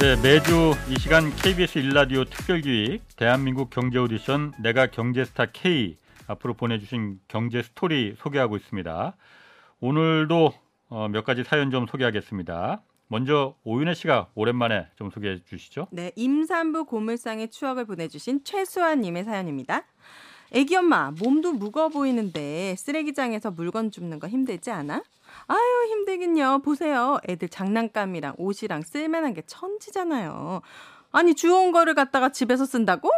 네, 0.00 0.16
매주 0.22 0.72
이 0.88 0.98
시간 0.98 1.34
KBS 1.36 1.78
일라디오 1.78 2.24
특별기획 2.24 3.16
대한민국 3.16 3.70
경제 3.70 3.98
오디션 3.98 4.52
내가 4.60 4.86
경제스타 4.86 5.46
K 5.52 5.96
앞으로 6.26 6.54
보내주신 6.54 7.20
경제 7.28 7.62
스토리 7.62 8.16
소개하고 8.18 8.56
있습니다. 8.56 9.16
오늘도 9.80 10.52
어, 10.88 11.08
몇 11.08 11.24
가지 11.24 11.44
사연 11.44 11.70
좀 11.70 11.86
소개하겠습니다. 11.86 12.82
먼저 13.08 13.54
오윤혜 13.64 13.94
씨가 13.94 14.30
오랜만에 14.34 14.86
좀 14.96 15.10
소개해 15.10 15.44
주시죠. 15.44 15.88
네, 15.92 16.12
임산부 16.16 16.86
고물상의 16.86 17.50
추억을 17.50 17.84
보내주신 17.84 18.42
최수아님의 18.44 19.24
사연입니다. 19.24 19.84
애기 20.54 20.76
엄마, 20.76 21.10
몸도 21.10 21.54
무거워 21.54 21.88
보이는데 21.88 22.76
쓰레기장에서 22.76 23.50
물건 23.50 23.90
줍는 23.90 24.20
거 24.20 24.28
힘들지 24.28 24.70
않아? 24.70 25.02
아유, 25.46 25.86
힘들긴요. 25.88 26.60
보세요. 26.62 27.18
애들 27.26 27.48
장난감이랑 27.48 28.34
옷이랑 28.36 28.82
쓸만한 28.82 29.32
게 29.32 29.42
천지잖아요. 29.46 30.60
아니, 31.10 31.34
주워온 31.34 31.72
거를 31.72 31.94
갖다가 31.94 32.28
집에서 32.28 32.66
쓴다고? 32.66 33.10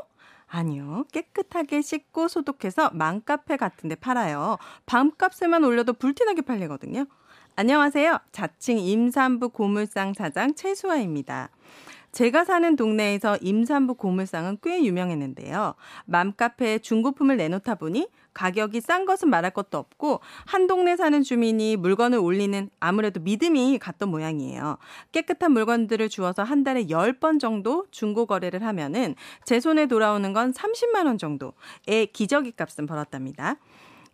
아니요. 0.47 1.05
깨끗하게 1.11 1.83
씻고 1.83 2.29
소독해서 2.29 2.91
맘카페 2.93 3.57
같은 3.57 3.89
데 3.89 3.97
팔아요. 3.97 4.59
밤값에만 4.87 5.65
올려도 5.65 5.95
불티나게 5.95 6.43
팔리거든요. 6.43 7.07
안녕하세요. 7.57 8.19
자칭 8.31 8.79
임산부 8.79 9.49
고물상 9.49 10.15
사장 10.15 10.55
최수아입니다. 10.55 11.51
제가 12.15 12.45
사는 12.45 12.77
동네에서 12.77 13.39
임산부 13.41 13.95
고물상은 13.95 14.59
꽤 14.63 14.85
유명했는데요. 14.85 15.75
맘카페에 16.05 16.79
중고품을 16.79 17.37
내놓다 17.37 17.75
보니 17.75 18.09
가격이 18.35 18.81
싼 18.81 19.05
것은 19.05 19.29
말할 19.31 19.51
것도 19.51 19.79
없고 19.79 20.21
한 20.47 20.69
동네 20.69 20.97
사는 20.97 21.21
주민이 21.25 21.77
물건을 21.77 22.19
올리는 22.19 22.71
아무래도 22.79 23.19
믿음이 23.19 23.79
갔던 23.81 24.11
모양이에요. 24.11 24.79
깨끗한 25.11 25.51
물건들을 25.53 26.09
주어서 26.09 26.45
한 26.45 26.63
달에 26.63 26.87
10번 26.87 27.41
정도 27.41 27.87
중고 27.91 28.27
거래를 28.27 28.63
하면은 28.65 29.17
제 29.45 29.59
손에 29.59 29.87
돌아오는 29.87 30.33
건 30.33 30.53
30만 30.53 31.07
원 31.07 31.19
정도의 31.19 32.07
기저귀 32.13 32.53
값은 32.53 32.87
벌었답니다. 32.87 33.57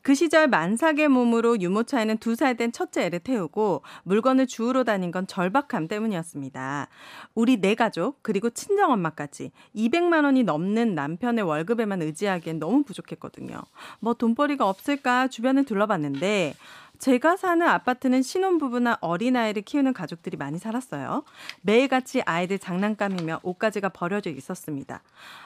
그 0.02 0.14
시절 0.14 0.48
만삭의 0.48 1.08
몸으로 1.08 1.60
유모차에는 1.60 2.18
두 2.18 2.34
살 2.34 2.56
된 2.56 2.72
첫째 2.72 3.04
애를 3.04 3.18
태우고 3.20 3.82
물건을 4.04 4.46
주우러 4.46 4.82
다닌 4.82 5.10
건 5.10 5.26
절박함 5.26 5.88
때문이었습니다. 5.88 6.88
우리 7.34 7.60
네 7.60 7.74
가족 7.74 8.18
그리고 8.22 8.48
친정 8.50 8.92
엄마까지 8.92 9.52
200만 9.76 10.24
원이 10.24 10.44
넘는 10.44 10.94
남편의 10.94 11.44
월급에만 11.44 12.00
의지하기엔 12.02 12.58
너무 12.58 12.82
부족했거든요. 12.82 13.60
뭐 14.00 14.14
돈벌이가 14.14 14.66
없을까 14.66 15.28
주변을 15.28 15.64
둘러봤는데 15.64 16.54
제가 16.98 17.36
사는 17.36 17.66
아파트는 17.66 18.20
신혼부부나 18.22 18.98
어린아이를 19.00 19.62
키우는 19.62 19.94
가족들이 19.94 20.36
많이 20.36 20.58
살았어요. 20.58 21.24
매일같이 21.62 22.20
아이들 22.22 22.58
장난감이며 22.58 23.40
옷가지가 23.42 23.88
버려져 23.90 24.28
있었습니다. 24.30 25.02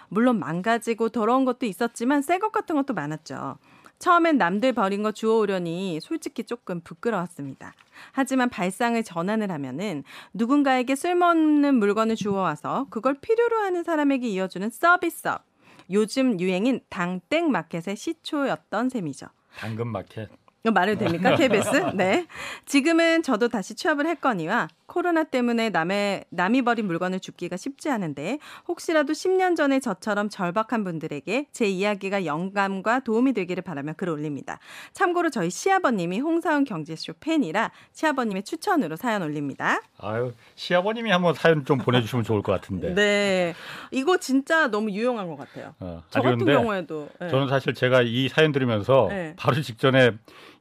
물론 0.09 0.41
망가지고 0.41 1.11
더러운 1.11 1.45
것도 1.45 1.67
있었지만 1.67 2.23
새 2.23 2.39
것 2.39 2.51
같은 2.51 2.75
것도 2.75 2.93
많았죠. 2.95 3.57
처음엔 4.05 4.37
남들 4.37 4.75
버린 4.75 5.03
거 5.03 5.13
주워오려니 5.13 5.99
솔직히 6.03 6.45
조금 6.45 6.83
부끄러웠습니다. 6.83 7.73
하지만 8.13 8.51
발상을 8.51 9.03
전환을 9.03 9.51
하면은 9.51 10.05
누군가에게 10.35 10.95
쓸모없는 10.95 11.77
물건을 11.77 12.15
주워와서 12.15 12.89
그걸 12.91 13.15
필요로 13.15 13.57
하는 13.61 13.83
사람에게 13.83 14.29
이어주는 14.29 14.69
서비스업. 14.69 15.47
요즘 15.91 16.39
유행인 16.39 16.81
당땡 16.91 17.51
마켓의 17.51 17.97
시초였던 17.97 18.91
셈이죠. 18.91 19.27
당근 19.57 19.89
마켓. 19.89 20.29
이거 20.65 20.73
말해도 20.73 21.03
됩니까? 21.03 21.35
KBS? 21.37 21.93
네. 21.95 22.27
지금은 22.67 23.23
저도 23.23 23.49
다시 23.49 23.75
취업을 23.75 24.07
했거니와 24.07 24.69
코로나 24.95 25.25
때문에 25.25 25.71
남의, 25.71 26.25
남이 26.31 26.63
버린 26.63 26.87
물건을 26.87 27.19
줍기가 27.19 27.57
쉽지 27.57 27.91
않은데 27.91 28.39
혹시라도 28.69 29.13
10년 29.13 29.57
전에 29.57 29.81
저처럼 29.81 30.29
절박한 30.29 30.85
분들에게 30.85 31.47
제 31.51 31.67
이야기가 31.67 32.27
영감과 32.27 33.01
도움이 33.01 33.33
되기를 33.33 33.65
바라며 33.65 33.95
글을 33.95 34.13
올립니다. 34.13 34.61
참고로 34.93 35.31
저희 35.31 35.51
시아버님이 35.51 36.21
홍사운 36.21 36.63
경제쇼 36.63 37.15
팬이라 37.19 37.73
시아버님의 37.91 38.45
추천으로 38.45 38.95
사연 38.95 39.23
올립니다. 39.23 39.83
아유 39.99 40.33
시아버님이 40.55 41.11
한번 41.11 41.35
사연 41.35 41.65
좀 41.65 41.79
보내주시면 41.79 42.23
좋을 42.23 42.43
것 42.43 42.53
같은데. 42.53 42.95
네. 42.95 43.55
이거 43.91 44.19
진짜 44.19 44.69
너무 44.69 44.93
유용한 44.93 45.27
것 45.27 45.37
같아요. 45.37 45.75
어, 45.81 46.05
저 46.11 46.23
같은 46.23 46.47
경우에도. 46.47 47.09
네. 47.19 47.31
저는 47.31 47.49
사실 47.49 47.75
제가 47.75 48.03
이 48.03 48.29
사연 48.29 48.53
들으면서 48.53 49.09
네. 49.11 49.35
바로 49.37 49.61
직전에 49.61 50.13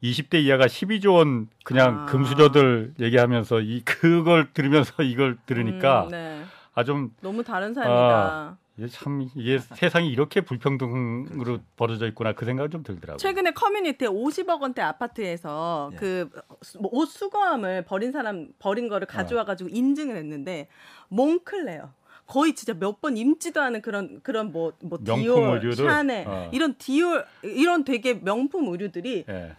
20대 0.03 0.43
이하가 0.43 0.65
12조 0.65 1.15
원 1.15 1.47
그냥 1.63 2.01
아. 2.01 2.05
금수저들 2.07 2.95
얘기하면서 2.99 3.61
이 3.61 3.81
그걸 3.85 4.51
들으면서 4.53 5.01
이걸 5.03 5.37
들으니까 5.45 6.03
음, 6.03 6.09
네. 6.09 6.43
아좀 6.73 7.15
너무 7.21 7.43
다른 7.43 7.73
삶이다. 7.73 8.57
이게 8.75 8.87
참 8.87 9.27
이게 9.35 9.59
세상이 9.59 10.09
이렇게 10.09 10.41
불평등으로 10.41 11.59
벌어져 11.77 12.07
있구나 12.07 12.33
그 12.33 12.43
생각이 12.45 12.71
좀 12.71 12.83
들더라고요. 12.83 13.17
최근에 13.17 13.51
커뮤니티에 13.51 14.07
50억 14.07 14.61
원대 14.61 14.81
아파트에서 14.81 15.91
예. 15.93 15.97
그옷 15.97 17.07
수거함을 17.09 17.85
버린 17.85 18.11
사람 18.11 18.47
버린 18.59 18.89
거를 18.89 19.05
가져와 19.07 19.45
가지고 19.45 19.69
인증을 19.71 20.17
했는데 20.17 20.67
몽클레어. 21.09 21.91
거의 22.25 22.55
진짜 22.55 22.73
몇번 22.73 23.17
임지도 23.17 23.61
않은 23.61 23.81
그런 23.81 24.21
그런 24.23 24.51
뭐뭐 24.51 24.99
명품 25.03 25.59
디올? 25.59 25.75
샤넬 25.75 26.27
어. 26.27 26.49
이런 26.51 26.75
디올 26.77 27.25
이런 27.43 27.83
되게 27.83 28.13
명품 28.15 28.69
의류들이 28.69 29.25
예. 29.29 29.55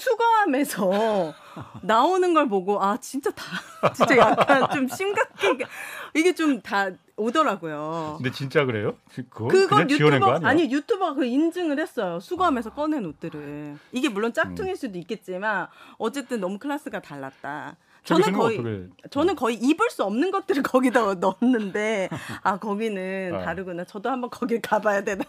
수거함에서 0.00 1.34
나오는 1.82 2.34
걸 2.34 2.48
보고 2.48 2.82
아 2.82 2.96
진짜 2.98 3.30
다 3.30 3.44
진짜 3.94 4.16
약간 4.16 4.68
좀 4.70 4.88
심각하게 4.88 5.64
이게 6.14 6.34
좀 6.34 6.60
다 6.62 6.90
오더라고요. 7.16 8.14
근데 8.16 8.30
진짜 8.32 8.64
그래요? 8.64 8.96
그거 9.28 9.48
그건 9.48 9.90
유튜버? 9.90 10.40
아니 10.42 10.72
유튜버가 10.72 11.14
그 11.14 11.24
인증을 11.26 11.78
했어요. 11.78 12.18
수거하면서 12.18 12.72
꺼낸 12.72 13.04
옷들을 13.04 13.76
이게 13.92 14.08
물론 14.08 14.30
음. 14.30 14.32
짝퉁일 14.32 14.74
수도 14.76 14.98
있겠지만 14.98 15.66
어쨌든 15.98 16.40
너무 16.40 16.58
클래스가 16.58 17.00
달랐다. 17.00 17.76
최 18.04 18.14
저는 18.14 18.32
거의 18.32 18.58
어떻게- 18.58 19.08
저는 19.10 19.36
거의 19.36 19.56
입을 19.56 19.90
수 19.90 20.02
없는 20.04 20.30
것들을 20.30 20.62
거기다 20.62 21.14
넣었는데 21.20 22.08
아 22.42 22.56
거기는 22.58 23.34
아. 23.34 23.44
다르구나. 23.44 23.84
저도 23.84 24.08
한번 24.08 24.30
거길 24.30 24.62
가봐야 24.62 25.04
되나 25.04 25.22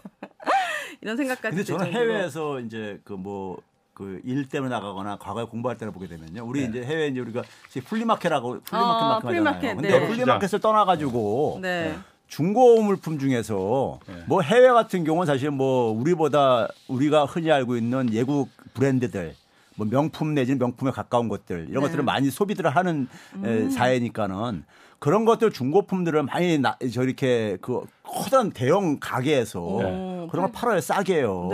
이런 1.02 1.16
생각까지. 1.18 1.56
근데 1.56 1.64
들 1.64 1.64
저는 1.76 1.92
정도로. 1.92 2.04
해외에서 2.14 2.60
이제 2.60 3.00
그 3.04 3.12
뭐 3.14 3.58
그 3.94 4.20
일 4.24 4.48
때문에 4.48 4.70
나가거나 4.74 5.16
과거에 5.16 5.44
공부할 5.44 5.76
때를 5.76 5.92
보게 5.92 6.06
되면요. 6.06 6.44
우리 6.44 6.62
네. 6.62 6.68
이제 6.68 6.84
해외 6.84 7.08
이제 7.08 7.20
우리가 7.20 7.42
플리마켓하고 7.84 8.60
플리마켓 8.60 8.72
아, 8.72 9.08
마켓 9.14 9.26
플리마켓, 9.26 9.56
하잖아요. 9.56 9.76
근데 9.76 10.00
네. 10.00 10.08
플리마켓을 10.08 10.60
떠나가지고 10.60 11.58
네. 11.62 11.98
중고 12.28 12.82
물품 12.82 13.18
중에서 13.18 14.00
네. 14.06 14.14
뭐 14.26 14.40
해외 14.40 14.68
같은 14.68 15.04
경우는 15.04 15.26
사실 15.26 15.50
뭐 15.50 15.92
우리보다 15.92 16.68
우리가 16.88 17.26
흔히 17.26 17.50
알고 17.52 17.76
있는 17.76 18.08
외국 18.10 18.48
브랜드들 18.74 19.34
뭐 19.76 19.86
명품 19.86 20.34
내지는 20.34 20.58
명품에 20.58 20.90
가까운 20.90 21.28
것들 21.28 21.66
이런 21.68 21.82
네. 21.82 21.88
것들을 21.88 22.04
많이 22.04 22.30
소비들을 22.30 22.74
하는 22.74 23.08
에, 23.44 23.48
음. 23.48 23.70
사회니까는 23.70 24.64
그런 24.98 25.24
것들 25.24 25.50
중고품들을 25.50 26.22
많이 26.22 26.58
나, 26.58 26.78
저렇게 26.92 27.58
그 27.60 27.84
커다란 28.02 28.50
대형 28.50 28.98
가게에서 29.00 29.60
네. 29.82 30.28
그런 30.30 30.44
걸 30.46 30.52
팔아요 30.52 30.80
싸게요. 30.80 31.48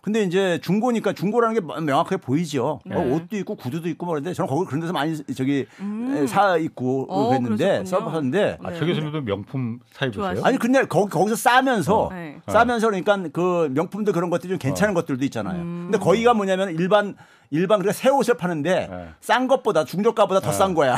네. 0.00 0.02
근데 0.02 0.22
이제 0.22 0.58
중고니까 0.62 1.12
중고라는 1.12 1.54
게 1.54 1.80
명확하게 1.82 2.16
보이죠. 2.18 2.80
네. 2.86 2.96
어, 2.96 3.00
옷도 3.00 3.36
있고 3.36 3.54
구두도 3.54 3.88
있고 3.90 4.06
뭐 4.06 4.14
그런데 4.14 4.32
저는 4.32 4.48
거기 4.48 4.66
그런 4.66 4.80
데서 4.80 4.92
많이 4.92 5.16
저기 5.34 5.66
사 6.26 6.56
입고 6.56 7.02
음. 7.02 7.06
어, 7.10 7.28
그랬는데. 7.28 7.84
써봤는데 7.84 8.58
아, 8.62 8.70
네. 8.70 8.78
최 8.78 8.86
교수님도 8.86 9.20
명품 9.22 9.80
사 9.92 10.06
입으세요? 10.06 10.22
좋아하시죠? 10.22 10.46
아니 10.46 10.58
근데 10.58 10.84
거기 10.86 11.10
거기서 11.10 11.36
싸면서 11.36 11.98
어. 12.06 12.12
네. 12.12 12.38
싸면서 12.48 12.86
그러니까 12.88 13.18
그 13.32 13.68
명품도 13.74 14.12
그런 14.12 14.30
것들이 14.30 14.50
좀 14.50 14.58
괜찮은 14.58 14.94
것들도 14.94 15.24
있잖아요. 15.26 15.58
근데 15.62 15.98
거기가 15.98 16.32
뭐냐면 16.34 16.70
일반 16.70 17.14
일반 17.50 17.80
그러니까 17.80 17.92
새 17.92 18.08
옷을 18.08 18.34
파는데 18.36 18.88
네. 18.90 19.08
싼 19.20 19.48
것보다 19.48 19.84
중저가보다 19.84 20.40
더 20.40 20.52
싼 20.52 20.72
거야. 20.74 20.96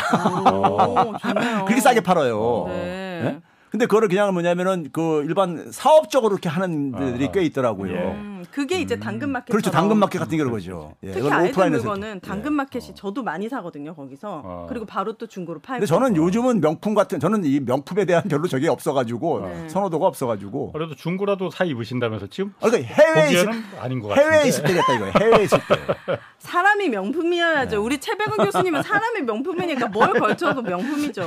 오. 0.53 1.13
그렇게 1.67 1.81
싸게 1.81 2.01
팔아요. 2.03 2.67
네. 2.69 3.23
예? 3.25 3.41
근데 3.71 3.87
그거를 3.87 4.09
그냥 4.09 4.33
뭐냐면은 4.35 4.91
그 4.93 5.25
일반 5.27 5.71
사업적으로 5.73 6.35
이렇게 6.35 6.49
하는 6.51 6.93
데들이 6.93 7.29
아. 7.29 7.31
꽤 7.33 7.43
있더라고요. 7.45 7.95
예. 7.95 8.32
음, 8.43 8.47
그게 8.51 8.81
이제 8.81 8.99
당근마켓. 8.99 9.49
그렇죠. 9.51 9.71
당근마켓 9.71 10.21
같은 10.21 10.37
게 10.37 10.45
그거죠. 10.45 10.95
예, 11.03 11.13
특히 11.13 11.31
아이들 11.31 11.71
물건은 11.71 12.21
당근마켓이 12.21 12.95
저도 12.95 13.23
많이 13.23 13.49
사거든요 13.49 13.95
거기서 13.95 14.43
어. 14.45 14.67
그리고 14.69 14.87
바로 14.87 15.13
또 15.15 15.27
중고로 15.27 15.61
팔고. 15.61 15.81
근데 15.81 15.87
저는 15.87 16.17
요즘은 16.17 16.61
명품 16.61 16.95
같은 16.95 17.21
저는 17.21 17.45
이 17.45 17.61
명품에 17.61 18.05
대한 18.05 18.25
별로 18.25 18.47
적이 18.49 18.69
없어가지고 18.69 19.41
네. 19.47 19.69
선호도가 19.69 20.07
없어가지고 20.07 20.73
그래도 20.73 20.95
중고라도 20.95 21.51
사 21.51 21.65
입으신다면서 21.65 22.27
지금 22.29 22.53
아, 22.61 22.69
그러니까 22.69 22.93
해외에 22.95 23.33
있을, 23.33 23.51
아닌 23.81 24.01
것 24.01 24.09
같은데. 24.09 24.31
해외에 24.31 24.49
있을 24.49 24.65
때겠다 24.65 24.95
이거 24.95 25.05
해외에 25.21 25.45
있을 25.45 25.59
때 25.59 26.17
사람이 26.39 26.89
명품이어야죠. 26.89 27.71
네. 27.71 27.77
우리 27.77 27.99
최백은 27.99 28.37
교수님은 28.45 28.83
사람이 28.83 29.23
명품이니까 29.23 29.89
뭘 29.89 30.13
걸쳐도 30.13 30.63
명품이죠. 30.63 31.23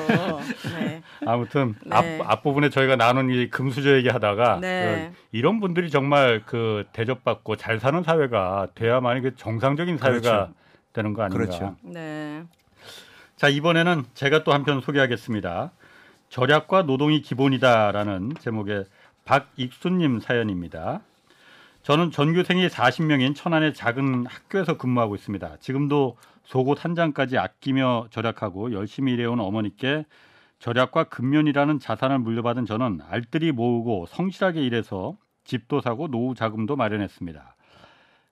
네. 0.75 1.01
아무튼 1.25 1.75
네. 1.85 1.95
앞, 1.95 2.31
앞부분에 2.31 2.69
저희가 2.69 2.95
나눈 2.95 3.29
이 3.29 3.49
금수저 3.49 3.95
얘기하다가 3.97 4.59
네. 4.61 5.11
그 5.11 5.17
이런 5.31 5.59
분들이 5.59 5.89
정말 5.89 6.41
그 6.45 6.83
대 6.93 7.04
접받고 7.05 7.55
잘 7.55 7.79
사는 7.79 8.01
사회가 8.03 8.67
돼야만이 8.75 9.21
그 9.21 9.35
정상적인 9.35 9.97
사회가 9.97 10.19
그렇죠. 10.19 10.53
되는 10.93 11.13
거 11.13 11.23
아닌가. 11.23 11.45
그렇죠. 11.45 11.75
네. 11.81 12.43
자 13.35 13.49
이번에는 13.49 14.05
제가 14.13 14.43
또 14.43 14.53
한편 14.53 14.81
소개하겠습니다. 14.81 15.71
절약과 16.29 16.83
노동이 16.83 17.21
기본이다라는 17.21 18.33
제목의 18.39 18.85
박익수님 19.25 20.19
사연입니다. 20.19 21.01
저는 21.83 22.11
전교생이 22.11 22.67
40명인 22.67 23.35
천안의 23.35 23.73
작은 23.73 24.25
학교에서 24.25 24.77
근무하고 24.77 25.15
있습니다. 25.15 25.57
지금도 25.59 26.17
속옷 26.45 26.83
한 26.83 26.95
장까지 26.95 27.37
아끼며 27.37 28.07
절약하고 28.09 28.73
열심히 28.73 29.13
일해온 29.13 29.39
어머니께 29.39 30.05
절약과 30.59 31.05
근면이라는 31.05 31.79
자산을 31.79 32.19
물려받은 32.19 32.65
저는 32.65 33.01
알뜰히 33.07 33.51
모으고 33.51 34.05
성실하게 34.07 34.61
일해서 34.61 35.15
집도 35.45 35.81
사고 35.81 36.07
노후 36.07 36.35
자금도 36.35 36.75
마련했습니다. 36.75 37.55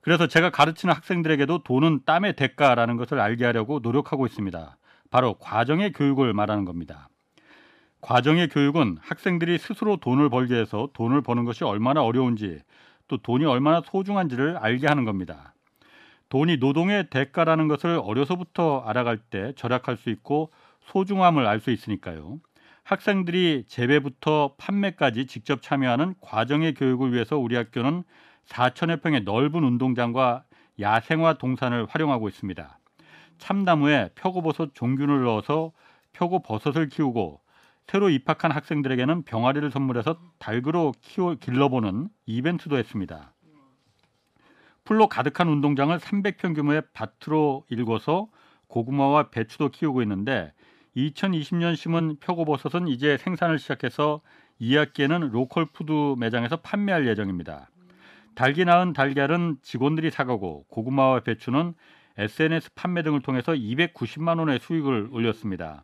그래서 0.01 0.27
제가 0.27 0.49
가르치는 0.49 0.93
학생들에게도 0.93 1.63
돈은 1.63 2.01
땀의 2.05 2.35
대가라는 2.35 2.97
것을 2.97 3.19
알게 3.21 3.45
하려고 3.45 3.79
노력하고 3.79 4.25
있습니다. 4.25 4.77
바로 5.09 5.35
과정의 5.35 5.93
교육을 5.93 6.33
말하는 6.33 6.65
겁니다. 6.65 7.07
과정의 8.01 8.49
교육은 8.49 8.97
학생들이 8.99 9.57
스스로 9.57 9.95
돈을 9.95 10.29
벌기 10.29 10.53
위해서 10.53 10.89
돈을 10.93 11.21
버는 11.21 11.45
것이 11.45 11.63
얼마나 11.63 12.03
어려운지 12.03 12.59
또 13.07 13.17
돈이 13.17 13.45
얼마나 13.45 13.81
소중한지를 13.85 14.57
알게 14.57 14.87
하는 14.87 15.05
겁니다. 15.05 15.53
돈이 16.27 16.57
노동의 16.57 17.09
대가라는 17.09 17.67
것을 17.69 18.01
어려서부터 18.03 18.83
알아갈 18.85 19.17
때 19.19 19.53
절약할 19.55 19.97
수 19.97 20.09
있고 20.09 20.51
소중함을 20.87 21.45
알 21.45 21.61
수 21.61 21.71
있으니까요. 21.71 22.39
학생들이 22.83 23.63
재배부터 23.67 24.55
판매까지 24.57 25.25
직접 25.25 25.61
참여하는 25.61 26.15
과정의 26.19 26.73
교육을 26.73 27.13
위해서 27.13 27.37
우리 27.37 27.55
학교는 27.55 28.03
4천여 28.45 29.01
평의 29.01 29.23
넓은 29.23 29.63
운동장과 29.63 30.43
야생화 30.79 31.35
동산을 31.35 31.85
활용하고 31.89 32.27
있습니다. 32.27 32.79
참나무에 33.37 34.09
표고버섯 34.15 34.73
종균을 34.73 35.23
넣어서 35.23 35.71
표고버섯을 36.13 36.89
키우고 36.89 37.41
새로 37.87 38.09
입학한 38.09 38.51
학생들에게는 38.51 39.23
병아리를 39.23 39.69
선물해서 39.71 40.17
닭으로 40.39 40.93
키워 41.01 41.35
길러보는 41.35 42.09
이벤트도 42.25 42.77
했습니다. 42.77 43.33
풀로 44.83 45.07
가득한 45.07 45.47
운동장을 45.47 45.97
300평 45.97 46.55
규모의 46.55 46.83
밭으로 46.93 47.65
일궈서 47.69 48.27
고구마와 48.67 49.29
배추도 49.29 49.69
키우고 49.69 50.01
있는데 50.01 50.51
2020년 50.95 51.75
심은 51.75 52.17
표고버섯은 52.19 52.87
이제 52.87 53.17
생산을 53.17 53.57
시작해서 53.57 54.21
2학기에는 54.61 55.31
로컬 55.31 55.65
푸드 55.65 56.15
매장에서 56.17 56.57
판매할 56.57 57.07
예정입니다. 57.07 57.69
닭이 58.35 58.65
낳은 58.65 58.93
달걀은 58.93 59.57
직원들이 59.61 60.11
사가고 60.11 60.65
고구마와 60.69 61.21
배추는 61.21 61.73
SNS 62.17 62.73
판매 62.75 63.01
등을 63.01 63.21
통해서 63.21 63.53
290만 63.53 64.39
원의 64.39 64.59
수익을 64.59 65.09
올렸습니다. 65.11 65.83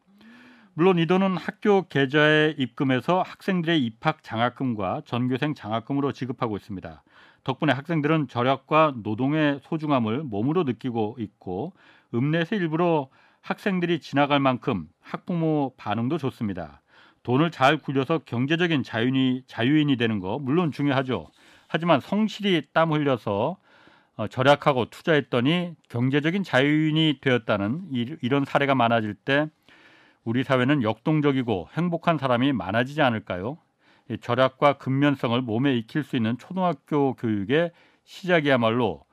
물론 0.76 1.00
이 1.00 1.08
돈은 1.08 1.36
학교 1.38 1.88
계좌에 1.88 2.56
입금해서 2.58 3.22
학생들의 3.22 3.84
입학 3.84 4.24
장학금과 4.24 5.02
전교생 5.06 5.56
장학금으로 5.56 6.12
지급하고 6.14 6.56
있습니다. 6.56 7.04
덕분에 7.44 7.74
학생들은 7.74 8.28
절약과 8.28 8.94
노동의 9.04 9.60
소중함을 9.64 10.24
몸으로 10.24 10.64
느끼고 10.64 11.18
있고 11.20 11.74
읍내에서 12.14 12.56
일부러 12.56 13.10
학생들이 13.42 14.00
지나갈 14.00 14.40
만큼 14.40 14.88
학부모 15.02 15.74
반응도 15.78 16.18
좋습니다. 16.18 16.82
돈을 17.24 17.52
잘 17.52 17.78
굴려서 17.78 18.20
경제적인 18.20 18.84
자유인이, 18.84 19.44
자유인이 19.48 19.98
되는 19.98 20.20
거 20.20 20.40
물론 20.40 20.72
중요하죠. 20.72 21.30
하지만 21.68 22.00
성실히 22.00 22.62
땀 22.74 22.92
흘려서 22.92 23.58
어, 24.16 24.28
절약하고 24.28 24.90
투자했더니 24.90 25.76
경제적인 25.88 26.44
자유인이 26.44 27.20
되었다는 27.22 27.88
이, 27.92 28.16
이런 28.22 28.44
사례가 28.44 28.76
많아질 28.76 29.14
때 29.14 29.48
우리 30.24 30.44
사회는 30.44 30.84
역동적이고 30.84 31.70
행복한 31.74 32.18
사람이 32.18 32.52
많아지지 32.52 33.02
않을까요? 33.02 33.58
이 34.10 34.18
절약과 34.18 34.74
근면성을 34.74 35.42
몸에 35.42 35.76
익힐 35.78 36.04
수 36.04 36.18
있는 36.18 36.38
초등학교 36.38 37.14
교육의 37.14 37.72
시작이야말로 38.04 39.06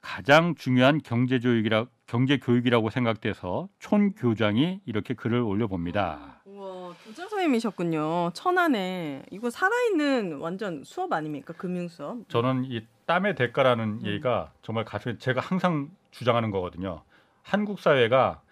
가장 0.00 0.54
중요한 0.54 1.00
경제 1.02 1.38
교육이라 1.38 1.86
경제 2.10 2.38
교육이라고 2.38 2.90
생각돼서 2.90 3.68
촌 3.78 4.14
교장이 4.16 4.80
이렇게 4.84 5.14
글을 5.14 5.42
올려봅니다. 5.42 6.42
우와, 6.44 6.92
교장 7.04 7.28
선생님이셨군요. 7.28 8.32
천안에 8.34 9.22
이거 9.30 9.48
살아있는 9.48 10.38
완전 10.38 10.82
수업 10.82 11.12
아닙니까? 11.12 11.54
금융 11.56 11.86
수업. 11.86 12.28
저는 12.28 12.64
이 12.64 12.84
땀의 13.06 13.36
대가라는 13.36 14.04
얘기가 14.04 14.50
정말 14.60 14.84
가슴에 14.84 15.18
제가 15.18 15.40
항상 15.40 15.88
주장하는 16.10 16.50
거거든요. 16.50 17.04
한국 17.42 17.78
사회가 17.78 18.42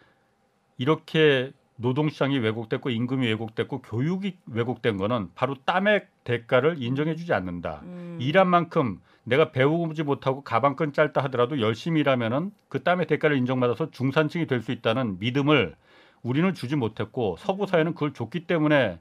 이렇게 0.77 1.51
노동시장이 1.81 2.39
왜곡됐고 2.39 2.91
임금이 2.91 3.27
왜곡됐고 3.29 3.83
교육이 3.83 4.37
왜곡된 4.47 4.97
거는 4.97 5.31
바로 5.35 5.55
땀의 5.65 6.07
대가를 6.25 6.83
인정해주지 6.83 7.33
않는다. 7.33 7.81
음. 7.85 8.19
일한 8.21 8.49
만큼 8.49 9.01
내가 9.23 9.53
배우지 9.53 10.03
못하고 10.03 10.43
가방끈 10.43 10.93
짧다 10.93 11.23
하더라도 11.25 11.61
열심히 11.61 12.01
일하면은 12.01 12.51
그 12.69 12.83
땀의 12.83 13.07
대가를 13.07 13.37
인정받아서 13.37 13.91
중산층이 13.91 14.47
될 14.47 14.63
수 14.63 14.73
있다는 14.73 15.19
믿음을 15.21 15.77
우리는 16.23 16.53
주지 16.53 16.75
못했고 16.75 17.37
서구 17.39 17.67
사회는 17.67 17.95
그걸 17.95 18.13
줬기 18.13 18.47
때문에 18.47 18.99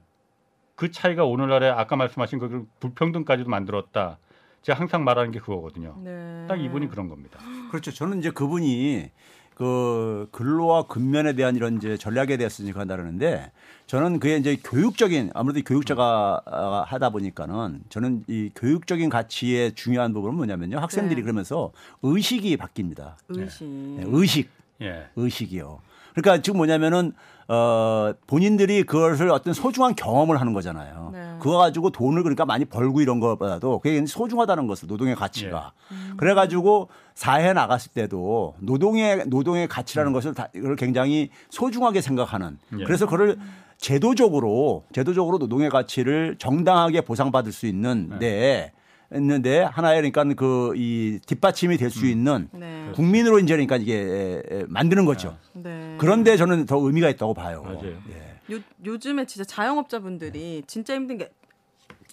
그 0.76 0.92
차이가 0.92 1.24
오늘날에 1.24 1.68
아까 1.68 1.96
말씀하신 1.96 2.38
그 2.38 2.68
불평등까지도 2.78 3.50
만들었다. 3.50 4.18
제가 4.62 4.78
항상 4.78 5.02
말하는 5.02 5.32
게 5.32 5.40
그거거든요. 5.40 5.96
네. 6.04 6.44
딱 6.48 6.60
이분이 6.60 6.88
그런 6.88 7.08
겁니다. 7.08 7.40
그렇죠. 7.70 7.90
저는 7.90 8.18
이제 8.20 8.30
그분이 8.30 9.10
그 9.58 10.28
근로와 10.30 10.84
근면에 10.84 11.32
대한 11.32 11.56
이런 11.56 11.78
이제 11.78 11.96
전략에 11.96 12.36
대해서 12.36 12.62
생각한다는데 12.62 13.50
저는 13.88 14.20
그게 14.20 14.36
이제 14.36 14.56
교육적인 14.62 15.32
아무래도 15.34 15.62
교육자가 15.66 16.42
아, 16.46 16.84
하다 16.86 17.10
보니까는 17.10 17.80
저는 17.88 18.22
이 18.28 18.50
교육적인 18.54 19.10
가치의 19.10 19.74
중요한 19.74 20.12
부분은 20.14 20.36
뭐냐면요. 20.36 20.78
학생들이 20.78 21.16
네. 21.16 21.22
그러면서 21.22 21.72
의식이 22.02 22.56
바뀝니다. 22.56 23.14
의식. 23.30 23.64
네, 23.64 24.04
의식, 24.06 24.50
예. 24.80 25.08
의식이요. 25.16 25.80
그러니까 26.14 26.40
지금 26.40 26.58
뭐냐면은 26.58 27.12
어 27.50 28.12
본인들이 28.26 28.82
그것을 28.82 29.30
어떤 29.30 29.54
소중한 29.54 29.94
경험을 29.94 30.38
하는 30.38 30.52
거잖아요. 30.52 31.10
네. 31.14 31.36
그거 31.38 31.56
가지고 31.56 31.88
돈을 31.88 32.22
그러니까 32.22 32.44
많이 32.44 32.66
벌고 32.66 33.00
이런 33.00 33.20
것보다도 33.20 33.78
그게 33.78 34.04
소중하다는 34.04 34.66
것을 34.66 34.86
노동의 34.86 35.14
가치가. 35.14 35.72
그래 36.18 36.34
가지고 36.34 36.88
사회에 37.14 37.54
나갔을 37.54 37.92
때도 37.92 38.54
노동의 38.58 39.24
노동의 39.28 39.66
가치라는 39.66 40.12
것을 40.12 40.34
다 40.34 40.48
이걸 40.54 40.76
굉장히 40.76 41.30
소중하게 41.48 42.02
생각하는. 42.02 42.58
예. 42.80 42.84
그래서 42.84 43.06
그걸 43.06 43.38
제도적으로 43.78 44.84
제도적으로 44.92 45.38
노동의 45.38 45.70
가치를 45.70 46.36
정당하게 46.38 47.00
보상받을 47.00 47.50
수 47.52 47.66
있는 47.66 48.18
데 48.18 48.72
있는데 49.14 49.62
하나의 49.62 50.02
그러니까 50.10 50.24
그 50.34 50.72
이 50.76 51.18
뒷받침이 51.26 51.76
될 51.76 51.90
수 51.90 52.06
있는 52.06 52.48
네. 52.52 52.90
국민으로 52.94 53.38
이제 53.38 53.54
그러니까 53.54 53.76
이게 53.76 54.42
만드는 54.68 55.06
거죠. 55.06 55.36
네. 55.54 55.96
그런데 55.98 56.36
저는 56.36 56.66
더 56.66 56.78
의미가 56.78 57.08
있다고 57.08 57.34
봐요. 57.34 57.62
맞아요. 57.62 57.96
예. 58.10 58.54
요, 58.54 58.60
요즘에 58.84 59.24
진짜 59.24 59.44
자영업자분들이 59.44 60.62
진짜 60.66 60.94
힘든 60.94 61.16
게 61.18 61.30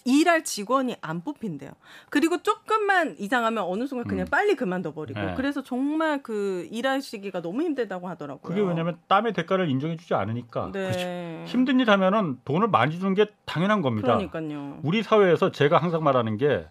일할 0.04 0.44
직원이 0.44 0.94
안 1.00 1.22
뽑힌대요. 1.22 1.72
그리고 2.10 2.40
조금만 2.40 3.16
이상하면 3.18 3.64
어느 3.64 3.86
순간 3.86 4.06
그냥 4.06 4.26
빨리 4.30 4.54
그만둬 4.54 4.92
버리고. 4.94 5.20
네. 5.20 5.34
그래서 5.36 5.62
정말 5.62 6.22
그 6.22 6.68
일하시기가 6.70 7.42
너무 7.42 7.62
힘들다고 7.62 8.08
하더라고요. 8.08 8.48
그게 8.48 8.60
왜냐하면 8.60 8.98
땀의 9.08 9.32
대가를 9.32 9.68
인정해주지 9.68 10.14
않으니까 10.14 10.70
네. 10.72 11.44
힘든 11.48 11.80
일 11.80 11.90
하면은 11.90 12.38
돈을 12.44 12.68
많이 12.68 12.98
주는 12.98 13.14
게 13.14 13.26
당연한 13.44 13.82
겁니다. 13.82 14.16
그러니까요. 14.16 14.78
우리 14.84 15.02
사회에서 15.02 15.50
제가 15.50 15.78
항상 15.78 16.04
말하는 16.04 16.36
게 16.36 16.66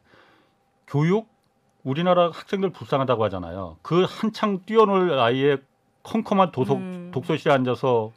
교육 0.87 1.27
우리나라 1.83 2.25
학생들 2.31 2.69
불쌍하다고 2.71 3.23
하잖아요. 3.25 3.77
그 3.81 4.05
한창 4.07 4.59
뛰어놀 4.65 5.19
아이의 5.19 5.59
컴컴한 6.03 6.51
도속 6.51 6.77
음. 6.77 7.11
독서실에 7.13 7.53
앉아서 7.53 8.11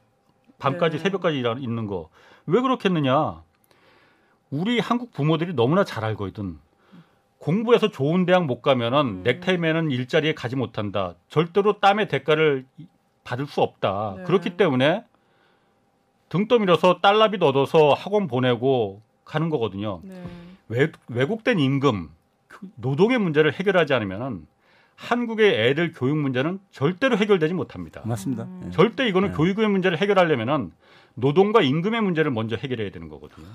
밤까지 0.58 0.96
네. 0.98 1.02
새벽까지 1.02 1.38
일하- 1.38 1.58
있는 1.58 1.86
거 1.86 2.08
왜 2.46 2.62
그렇겠느냐? 2.62 3.42
우리 4.50 4.80
한국 4.80 5.12
부모들이 5.12 5.52
너무나 5.52 5.84
잘 5.84 6.02
알거든. 6.04 6.58
공부해서 7.38 7.88
좋은 7.90 8.24
대학 8.24 8.46
못 8.46 8.62
가면은 8.62 8.98
음. 9.18 9.22
넥타이 9.22 9.58
매는 9.58 9.90
일자리에 9.90 10.32
가지 10.32 10.56
못한다. 10.56 11.14
절대로 11.28 11.78
땀의 11.80 12.08
대가를 12.08 12.64
받을 13.22 13.46
수 13.46 13.60
없다. 13.60 14.14
네. 14.16 14.22
그렇기 14.24 14.56
때문에 14.56 15.04
등 16.30 16.48
떠밀어서 16.48 17.00
달러빚 17.02 17.42
얻어서 17.42 17.92
학원 17.92 18.26
보내고 18.28 19.02
가는 19.26 19.50
거거든요. 19.50 20.00
네. 20.02 20.24
외, 20.68 20.90
왜곡된 21.08 21.58
임금, 21.58 22.06
그 22.06 22.12
노동의 22.76 23.18
문제를 23.18 23.52
해결하지 23.52 23.94
않으면 23.94 24.46
한국의 24.96 25.68
애들 25.68 25.92
교육 25.92 26.16
문제는 26.18 26.58
절대로 26.72 27.16
해결되지 27.16 27.54
못합니다. 27.54 28.02
맞습니다. 28.04 28.48
예. 28.66 28.70
절대 28.70 29.06
이거는 29.08 29.30
네. 29.30 29.36
교육의 29.36 29.68
문제를 29.68 29.98
해결하려면은 29.98 30.72
노동과 31.14 31.62
임금의 31.62 32.00
문제를 32.02 32.30
먼저 32.30 32.56
해결해야 32.56 32.90
되는 32.90 33.08
거거든요. 33.08 33.46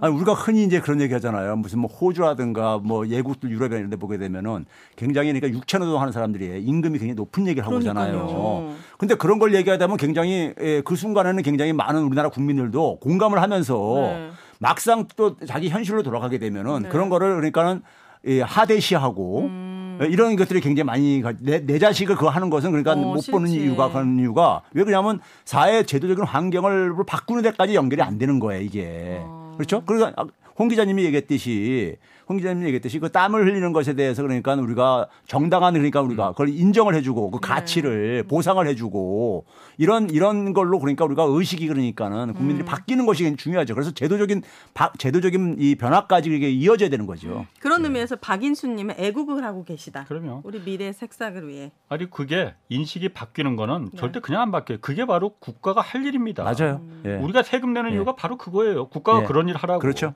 아니 0.00 0.14
우리가 0.14 0.34
흔히 0.34 0.64
이제 0.64 0.80
그런 0.80 1.00
얘기 1.00 1.12
하잖아요. 1.14 1.56
무슨 1.56 1.80
뭐 1.80 1.90
호주라든가 1.90 2.78
뭐 2.78 3.08
예국들 3.08 3.50
유럽 3.50 3.72
이런 3.72 3.90
데 3.90 3.96
보게 3.96 4.18
되면은 4.18 4.66
굉장히 4.94 5.32
그러니까 5.32 5.50
육체 5.58 5.78
노동하는 5.78 6.12
사람들이 6.12 6.62
임금이 6.62 6.98
굉장히 6.98 7.14
높은 7.14 7.48
얘기를 7.48 7.66
하고 7.66 7.76
오잖아요. 7.76 8.12
그러니까요. 8.12 8.74
근데 8.98 9.14
그런 9.16 9.38
걸 9.40 9.54
얘기하다 9.54 9.86
보면 9.88 9.96
굉장히 9.96 10.54
예, 10.60 10.82
그 10.82 10.94
순간에는 10.94 11.42
굉장히 11.42 11.72
많은 11.72 12.04
우리나라 12.04 12.28
국민들도 12.28 13.00
공감을 13.00 13.42
하면서 13.42 13.94
네. 13.96 14.30
막상 14.60 15.06
또 15.16 15.36
자기 15.38 15.68
현실로 15.68 16.02
돌아가게 16.02 16.38
되면은 16.38 16.84
네. 16.84 16.88
그런 16.88 17.08
거를 17.08 17.34
그러니까는 17.34 17.82
예, 17.82 17.99
하대시하고 18.44 19.40
음. 19.46 19.98
예, 20.02 20.06
이런 20.06 20.36
것들이 20.36 20.60
굉장히 20.60 20.84
많이 20.86 21.20
가- 21.22 21.32
내, 21.40 21.64
내 21.64 21.78
자식을 21.78 22.14
그거 22.16 22.28
하는 22.30 22.48
것은 22.50 22.70
그러니까 22.70 22.92
어, 22.92 22.96
못 22.96 23.20
보는 23.30 23.48
싫지. 23.48 23.64
이유가 23.64 23.90
그런 23.90 24.18
이유가 24.18 24.62
왜 24.72 24.84
그러냐면 24.84 25.20
사회 25.44 25.82
제도적인 25.82 26.24
환경을 26.24 26.94
바꾸는 27.06 27.42
데까지 27.42 27.74
연결이 27.74 28.02
안 28.02 28.18
되는 28.18 28.38
거예요 28.38 28.62
이게 28.62 29.18
어. 29.20 29.54
그렇죠? 29.56 29.82
그러니까 29.84 30.12
아, 30.22 30.26
홍 30.58 30.68
기자님이 30.68 31.04
얘기했듯이 31.04 31.96
홍 32.30 32.36
기자님이 32.36 32.66
얘기했듯이 32.66 33.00
그 33.00 33.10
땀을 33.10 33.44
흘리는 33.44 33.72
것에 33.72 33.94
대해서 33.94 34.22
그러니까 34.22 34.54
우리가 34.54 35.08
정당한 35.26 35.74
그러니까 35.74 36.00
우리가 36.00 36.30
그걸 36.30 36.48
인정을 36.50 36.94
해주고 36.94 37.32
그 37.32 37.40
네. 37.40 37.48
가치를 37.48 38.22
보상을 38.28 38.64
해주고 38.68 39.46
이런 39.78 40.08
이런 40.10 40.52
걸로 40.52 40.78
그러니까 40.78 41.04
우리가 41.04 41.24
의식이 41.24 41.66
그러니까는 41.66 42.34
국민들이 42.34 42.64
음. 42.64 42.66
바뀌는 42.66 43.04
것이 43.04 43.34
중요하죠. 43.34 43.74
그래서 43.74 43.90
제도적인 43.90 44.42
바- 44.74 44.92
제도적인 44.96 45.56
이 45.58 45.74
변화까지 45.74 46.30
이게 46.30 46.50
이어져야 46.50 46.88
되는 46.88 47.04
거죠. 47.06 47.46
그런 47.58 47.84
의미에서 47.84 48.14
박인수님은 48.14 48.94
애국을 48.96 49.42
하고 49.42 49.64
계시다. 49.64 50.04
그러면 50.06 50.40
우리 50.44 50.60
미래의 50.60 50.92
색상을 50.92 51.48
위해. 51.48 51.72
아니 51.88 52.08
그게 52.08 52.54
인식이 52.68 53.08
바뀌는 53.08 53.56
거는 53.56 53.88
네. 53.90 53.98
절대 53.98 54.20
그냥 54.20 54.42
안 54.42 54.52
바뀌어요. 54.52 54.78
그게 54.80 55.04
바로 55.04 55.30
국가가 55.40 55.80
할 55.80 56.06
일입니다. 56.06 56.44
맞아요. 56.44 56.80
예. 57.06 57.16
우리가 57.16 57.42
세금 57.42 57.72
내는 57.72 57.90
예. 57.90 57.94
이유가 57.94 58.14
바로 58.14 58.36
그거예요. 58.36 58.86
국가가 58.88 59.22
예. 59.22 59.26
그런 59.26 59.48
일 59.48 59.56
하라고. 59.56 59.80
네. 59.80 59.82
그렇죠. 59.82 60.14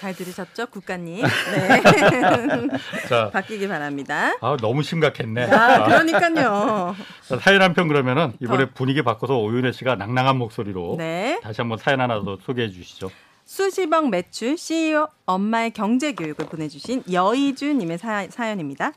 잘 0.00 0.14
들으셨죠, 0.14 0.66
국가님? 0.68 1.22
네. 1.52 1.82
자, 3.08 3.30
바뀌기 3.30 3.68
바랍니다. 3.68 4.34
아 4.40 4.56
너무 4.60 4.82
심각했네. 4.82 5.44
아, 5.50 5.84
그러니까요. 5.84 6.96
자, 7.28 7.36
사연 7.38 7.60
한 7.62 7.74
편 7.74 7.86
그러면은 7.86 8.32
이번에 8.40 8.64
더. 8.64 8.70
분위기 8.74 9.02
바꿔서 9.02 9.36
오윤혜 9.38 9.72
씨가 9.72 9.96
낭낭한 9.96 10.36
목소리로 10.38 10.94
네. 10.98 11.38
다시 11.42 11.60
한번 11.60 11.76
사연 11.78 12.00
하나 12.00 12.22
더 12.24 12.38
소개해 12.42 12.70
주시죠. 12.70 13.10
수십억 13.44 14.08
매출 14.08 14.56
CEO 14.56 15.06
엄마의 15.26 15.72
경제 15.72 16.12
교육을 16.12 16.46
보내주신 16.46 17.02
여이주님의 17.12 17.98
사, 17.98 18.26
사연입니다. 18.30 18.92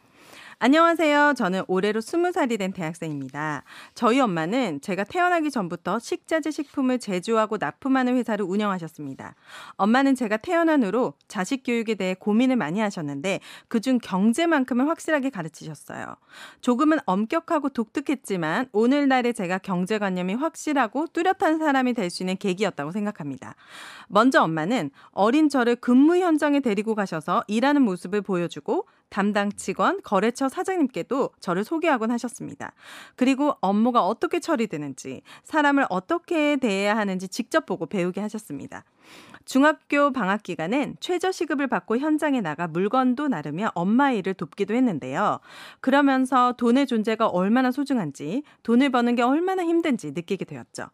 안녕하세요. 0.66 1.34
저는 1.36 1.64
올해로 1.68 2.00
스무 2.00 2.32
살이 2.32 2.58
된 2.58 2.72
대학생입니다. 2.72 3.64
저희 3.96 4.22
엄마는 4.22 4.80
제가 4.80 5.04
태어나기 5.04 5.52
전부터 5.52 6.00
식자재 6.00 6.52
식품을 6.52 7.00
제조하고 7.00 7.58
납품하는 7.58 8.16
회사를 8.16 8.46
운영하셨습니다. 8.46 9.36
엄마는 9.72 10.16
제가 10.16 10.38
태어난 10.38 10.86
후로 10.86 11.16
자식 11.28 11.64
교육에 11.66 11.96
대해 11.96 12.14
고민을 12.18 12.56
많이 12.56 12.80
하셨는데 12.80 13.42
그중 13.68 14.00
경제만큼은 14.02 14.88
확실하게 14.88 15.32
가르치셨어요. 15.32 16.16
조금은 16.62 17.00
엄격하고 17.06 17.68
독특했지만 17.68 18.70
오늘날의 18.72 19.34
제가 19.34 19.58
경제관념이 19.58 20.36
확실하고 20.36 21.08
뚜렷한 21.08 21.60
사람이 21.60 21.94
될 21.94 22.10
수 22.10 22.24
있는 22.24 22.38
계기였다고 22.38 22.92
생각합니다. 22.92 23.56
먼저 24.08 24.42
엄마는 24.42 24.92
어린 25.12 25.50
저를 25.50 25.76
근무 25.76 26.18
현장에 26.18 26.62
데리고 26.62 26.96
가셔서 26.96 27.44
일하는 27.48 27.82
모습을 27.82 28.22
보여주고 28.22 28.86
담당 29.10 29.52
직원, 29.52 30.02
거래처 30.02 30.50
사장님께도 30.50 31.30
저를 31.40 31.64
소개하곤 31.64 32.12
하셨습니다. 32.12 32.74
그리고 33.16 33.56
업무가 33.62 34.06
어떻게 34.06 34.40
처리되는지, 34.40 35.22
사람을 35.44 35.86
어떻게 35.90 36.56
대해야 36.58 36.98
하는지 36.98 37.28
직접 37.28 37.66
보고 37.66 37.86
배우게 37.86 38.22
하셨습니다. 38.22 38.84
중학교 39.46 40.12
방학 40.12 40.42
기간엔 40.42 40.96
최저 41.00 41.32
시급을 41.32 41.68
받고 41.68 41.98
현장에 41.98 42.42
나가 42.42 42.68
물건도 42.68 43.28
나르며 43.28 43.72
엄마 43.76 44.12
일을 44.12 44.34
돕기도 44.34 44.74
했는데요. 44.74 45.40
그러면서 45.82 46.54
돈의 46.54 46.88
존재가 46.88 47.28
얼마나 47.28 47.72
소중한지, 47.72 48.44
돈을 48.64 48.90
버는 48.90 49.16
게 49.16 49.22
얼마나 49.22 49.64
힘든지 49.64 50.12
느끼게 50.12 50.46
되었죠. 50.46 50.90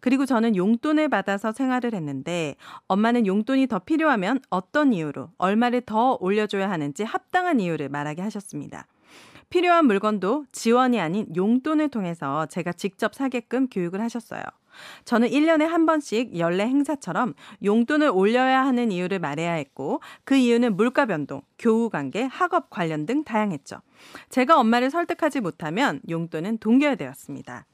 그리고 0.00 0.26
저는 0.26 0.56
용돈을 0.56 1.08
받아서 1.08 1.52
생활을 1.52 1.94
했는데 1.94 2.56
엄마는 2.88 3.26
용돈이 3.26 3.66
더 3.66 3.78
필요하면 3.78 4.40
어떤 4.50 4.92
이유로 4.92 5.30
얼마를 5.38 5.82
더 5.82 6.16
올려줘야 6.20 6.70
하는지 6.70 7.04
합당한 7.04 7.60
이유를 7.60 7.88
말하게 7.88 8.22
하셨습니다. 8.22 8.86
필요한 9.50 9.86
물건도 9.86 10.46
지원이 10.50 10.98
아닌 10.98 11.26
용돈을 11.36 11.90
통해서 11.90 12.46
제가 12.46 12.72
직접 12.72 13.14
사게끔 13.14 13.68
교육을 13.68 14.00
하셨어요. 14.00 14.42
저는 15.04 15.28
1년에 15.28 15.66
한 15.66 15.84
번씩 15.84 16.38
연례 16.38 16.66
행사처럼 16.66 17.34
용돈을 17.62 18.10
올려야 18.12 18.64
하는 18.64 18.90
이유를 18.90 19.18
말해야 19.18 19.52
했고 19.52 20.00
그 20.24 20.36
이유는 20.36 20.76
물가 20.76 21.06
변동, 21.06 21.42
교우 21.58 21.90
관계, 21.90 22.22
학업 22.22 22.70
관련 22.70 23.04
등 23.04 23.24
다양했죠. 23.24 23.82
제가 24.30 24.58
엄마를 24.58 24.90
설득하지 24.90 25.40
못하면 25.40 26.00
용돈은 26.08 26.58
동결되었습니다. 26.58 27.66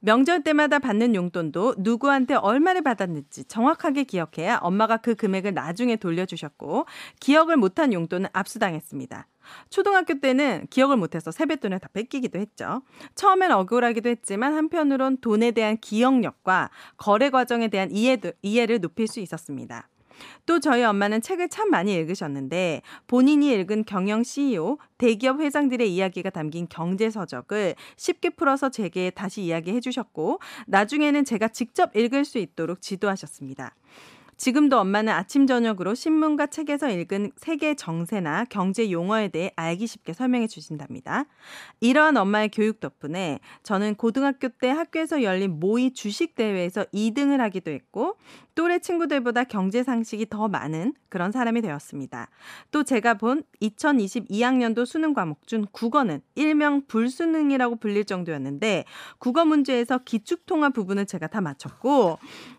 명절 0.00 0.42
때마다 0.42 0.78
받는 0.78 1.14
용돈도 1.14 1.76
누구한테 1.78 2.34
얼마를 2.34 2.82
받았는지 2.82 3.44
정확하게 3.44 4.04
기억해야 4.04 4.58
엄마가 4.58 4.98
그 4.98 5.14
금액을 5.14 5.54
나중에 5.54 5.96
돌려주셨고 5.96 6.86
기억을 7.20 7.56
못한 7.56 7.92
용돈은 7.92 8.28
압수당했습니다. 8.32 9.26
초등학교 9.70 10.18
때는 10.20 10.66
기억을 10.70 10.96
못해서 10.96 11.30
세뱃돈을 11.30 11.78
다 11.78 11.88
뺏기기도 11.92 12.38
했죠. 12.38 12.82
처음엔 13.14 13.52
억울하기도 13.52 14.08
했지만 14.08 14.54
한편으론 14.54 15.18
돈에 15.20 15.52
대한 15.52 15.76
기억력과 15.78 16.70
거래 16.96 17.30
과정에 17.30 17.68
대한 17.68 17.90
이해도, 17.90 18.32
이해를 18.42 18.80
높일 18.80 19.06
수 19.06 19.20
있었습니다. 19.20 19.88
또 20.46 20.60
저희 20.60 20.82
엄마는 20.84 21.20
책을 21.20 21.48
참 21.48 21.70
많이 21.70 21.94
읽으셨는데 21.94 22.82
본인이 23.06 23.52
읽은 23.52 23.84
경영 23.84 24.22
CEO, 24.22 24.78
대기업 24.98 25.40
회장들의 25.40 25.94
이야기가 25.94 26.30
담긴 26.30 26.66
경제 26.68 27.10
서적을 27.10 27.74
쉽게 27.96 28.30
풀어서 28.30 28.70
제게 28.70 29.10
다시 29.10 29.42
이야기해 29.42 29.80
주셨고 29.80 30.40
나중에는 30.66 31.24
제가 31.24 31.48
직접 31.48 31.94
읽을 31.96 32.24
수 32.24 32.38
있도록 32.38 32.80
지도하셨습니다. 32.80 33.74
지금도 34.36 34.78
엄마는 34.78 35.12
아침 35.12 35.46
저녁으로 35.46 35.94
신문과 35.94 36.48
책에서 36.48 36.90
읽은 36.90 37.32
세계 37.36 37.74
정세나 37.74 38.44
경제 38.44 38.90
용어에 38.90 39.28
대해 39.28 39.50
알기 39.56 39.86
쉽게 39.86 40.12
설명해 40.12 40.46
주신답니다. 40.46 41.24
이러한 41.80 42.18
엄마의 42.18 42.50
교육 42.50 42.80
덕분에 42.80 43.40
저는 43.62 43.94
고등학교 43.94 44.48
때 44.48 44.68
학교에서 44.68 45.22
열린 45.22 45.58
모의 45.58 45.92
주식 45.92 46.34
대회에서 46.34 46.84
2등을 46.92 47.38
하기도 47.38 47.70
했고 47.70 48.16
또래 48.54 48.78
친구들보다 48.78 49.44
경제 49.44 49.82
상식이 49.82 50.28
더 50.28 50.48
많은 50.48 50.94
그런 51.08 51.32
사람이 51.32 51.62
되었습니다. 51.62 52.28
또 52.70 52.84
제가 52.84 53.14
본 53.14 53.42
2022학년도 53.62 54.84
수능 54.86 55.14
과목 55.14 55.46
중 55.46 55.64
국어는 55.72 56.20
일명 56.34 56.82
불수능이라고 56.86 57.76
불릴 57.76 58.04
정도였는데 58.04 58.84
국어 59.18 59.44
문제에서 59.44 59.98
기축통화 59.98 60.70
부분을 60.70 61.06
제가 61.06 61.26
다 61.26 61.40
맞췄고 61.40 62.18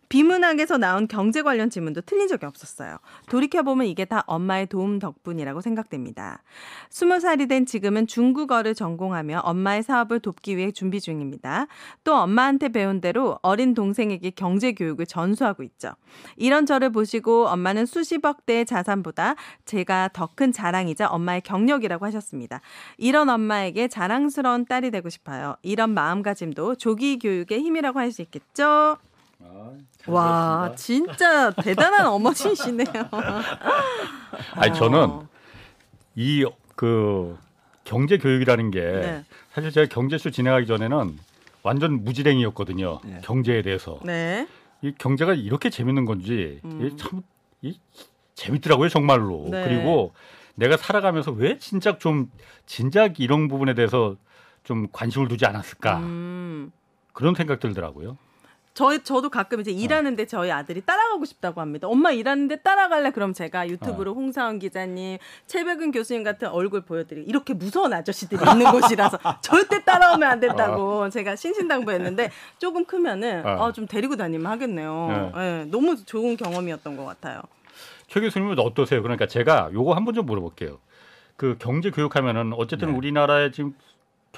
비문학에서 0.10 0.78
나온 0.78 1.08
경제 1.08 1.42
관련 1.42 1.70
질문도 1.70 2.02
틀린 2.02 2.28
적이 2.28 2.46
없었어요. 2.46 2.98
돌이켜보면 3.30 3.88
이게 3.88 4.06
다 4.06 4.24
엄마의 4.28 4.68
도움 4.68 5.00
덕분이라고 5.00 5.62
생각됩니다. 5.62 6.44
스무 6.90 7.20
살이 7.20 7.48
된 7.48 7.66
지금은 7.66 8.08
중국어를 8.08 8.74
전공하며 8.74 9.42
엄마의 9.44 9.84
사업을 9.84 10.20
돕기 10.22 10.56
위해 10.56 10.72
준비 10.72 11.02
중입니다. 11.02 11.68
또 12.04 12.16
엄마한테 12.16 12.70
배운 12.70 13.02
대로 13.02 13.40
어린 13.42 13.74
동생에게 13.74 14.30
경제 14.32 14.72
교육을 14.72 15.06
전수하고 15.06 15.64
있죠. 15.64 15.92
이런 16.38 16.66
저를 16.66 16.92
보시고 16.92 17.48
엄마는 17.48 17.86
수십억 17.86 18.46
대의 18.46 18.66
자산보다 18.66 19.36
제가 19.66 20.10
더 20.14 20.28
큰 20.38 20.52
자랑이자 20.52 21.08
엄마의 21.08 21.42
경력이라고 21.42 22.06
하셨습니다. 22.06 22.62
이런 22.98 23.28
엄마에게 23.30 23.88
자랑스러운 23.88 24.66
딸이 24.66 24.92
되고 24.92 25.10
싶어요. 25.10 25.56
이런 25.64 25.90
마음가짐도 25.92 26.76
조기 26.76 27.18
교육의 27.18 27.60
힘이라고 27.62 28.00
할 28.00 28.12
수 28.12 28.22
있겠죠? 28.22 28.98
아, 29.40 29.72
와, 30.08 30.74
진짜 30.76 31.52
대단한 31.52 32.08
어머니시네요. 32.08 32.88
아니 34.56 34.74
저는 34.74 35.00
어. 35.00 35.28
이그 36.16 37.38
경제 37.84 38.18
교육이라는 38.18 38.72
게 38.72 38.82
네. 38.82 39.26
사실 39.54 39.72
제가 39.72 39.88
경제쇼 39.88 40.32
진행하기 40.32 40.66
전에는 40.66 41.18
완전 41.64 42.04
무지랭이였거든요. 42.04 43.00
네. 43.04 43.22
경제에 43.24 43.62
대해서. 43.62 44.00
네. 44.04 44.48
이 44.82 44.94
경제가 44.98 45.34
이렇게 45.34 45.70
재밌는 45.70 46.06
건지 46.06 46.60
음. 46.66 46.96
참 46.98 47.22
이, 47.62 47.80
재밌더라고요 48.36 48.90
정말로. 48.90 49.48
네. 49.50 49.64
그리고 49.64 50.14
내가 50.56 50.78
살아가면서 50.78 51.32
왜 51.32 51.58
진작 51.60 52.00
좀 52.00 52.32
진작 52.66 53.20
이런 53.20 53.48
부분에 53.48 53.74
대해서 53.74 54.16
좀 54.64 54.88
관심을 54.92 55.28
두지 55.28 55.46
않았을까 55.46 56.00
음. 56.00 56.72
그런 57.14 57.36
생각 57.36 57.60
들더라고요. 57.60 58.18
저희 58.78 59.04
저도 59.04 59.32
가끔 59.32 59.60
이제 59.60 59.72
일하는데 59.72 60.28
저희 60.28 60.52
아들이 60.52 60.82
따라가고 60.82 61.26
싶다고 61.26 61.62
합니다. 61.62 61.88
엄마 61.88 62.12
일하는데 62.12 62.58
따라갈래? 62.58 63.10
그럼 63.10 63.34
제가 63.34 63.68
유튜브로 63.70 64.14
홍사원 64.14 64.60
기자님, 64.60 65.18
최백은 65.48 65.90
교수님 65.90 66.24
같은 66.24 66.48
얼굴 66.50 66.82
보여드리고 66.82 67.28
이렇게 67.28 67.56
무서운 67.56 67.92
아저씨들이 67.92 68.40
있는 68.40 68.70
곳이라서 68.70 69.18
절대 69.42 69.84
따라오면 69.84 70.30
안 70.30 70.40
된다고 70.40 71.10
제가 71.10 71.36
신신당부했는데 71.36 72.30
조금 72.60 72.86
크면은 72.86 73.44
어. 73.48 73.64
어, 73.64 73.72
좀 73.72 73.88
데리고 73.88 74.16
다니면 74.16 74.46
하겠네요. 74.46 75.32
예, 75.36 75.66
너무 75.72 75.96
좋은 76.06 76.38
경험이었던 76.38 76.98
것 76.98 77.04
같아요. 77.04 77.42
최 78.06 78.20
교수님은 78.20 78.60
어떠세요? 78.60 79.02
그러니까 79.02 79.26
제가 79.26 79.72
요거 79.74 79.96
한번 79.96 80.14
좀 80.14 80.28
물어볼게요. 80.28 80.78
그 81.36 81.58
경제 81.58 81.90
교육하면은 81.90 82.54
어쨌든 82.54 82.92
네. 82.92 82.96
우리나라에 82.96 83.50
지금 83.50 83.74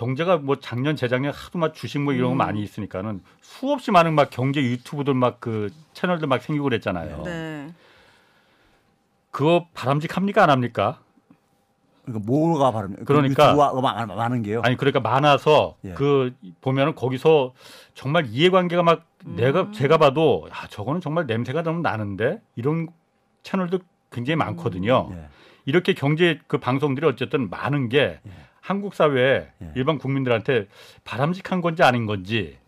경제가 0.03 0.37
뭐 0.37 0.55
작년 0.61 0.95
재작년 0.95 1.33
하도 1.33 1.59
막 1.59 1.73
주식 1.73 1.99
뭐 1.99 2.13
이런 2.13 2.29
거 2.29 2.35
음. 2.35 2.37
많이 2.37 2.63
있으니까는 2.63 3.21
수없이 3.41 3.91
많은 3.91 4.15
막 4.15 4.29
경제 4.29 4.61
유튜브들 4.61 5.13
막 5.13 5.41
그 5.41 5.69
채널들 5.93 6.25
막 6.27 6.41
생기고 6.41 6.63
그랬잖아요. 6.63 7.23
네. 7.23 7.73
그거 9.31 9.67
바람직합니까 9.73 10.43
안 10.43 10.49
합니까? 10.51 10.99
그러니까 12.05 12.25
뭐가 12.31 12.71
바람? 12.71 12.95
그러니까- 13.03 13.51
유튜브가 13.51 13.81
많- 13.81 14.07
많은 14.07 14.41
게요. 14.41 14.61
아니 14.63 14.77
그러니까 14.77 15.01
많아서 15.01 15.75
예. 15.83 15.91
그 15.95 16.33
보면은 16.61 16.95
거기서 16.95 17.53
정말 17.93 18.25
이해관계가 18.27 18.81
막 18.83 19.03
내가 19.25 19.63
음. 19.63 19.71
제가 19.73 19.97
봐도 19.97 20.47
야 20.49 20.67
저거는 20.69 21.01
정말 21.01 21.25
냄새가 21.27 21.61
너무 21.63 21.81
나는데 21.81 22.41
이런 22.55 22.87
채널도 23.43 23.79
굉장히 24.11 24.37
많거든요. 24.37 25.09
예. 25.11 25.27
이렇게 25.65 25.93
경제 25.93 26.39
그 26.47 26.57
방송들이 26.57 27.05
어쨌든 27.05 27.49
많은 27.49 27.89
게 27.89 28.19
예. 28.25 28.31
한국 28.69 28.93
사회에 28.93 29.47
예. 29.63 29.71
일반 29.75 29.97
국민들한테 29.97 30.67
바람직한 31.03 31.59
건지 31.59 31.81
아닌 31.81 32.05
건지 32.05 32.59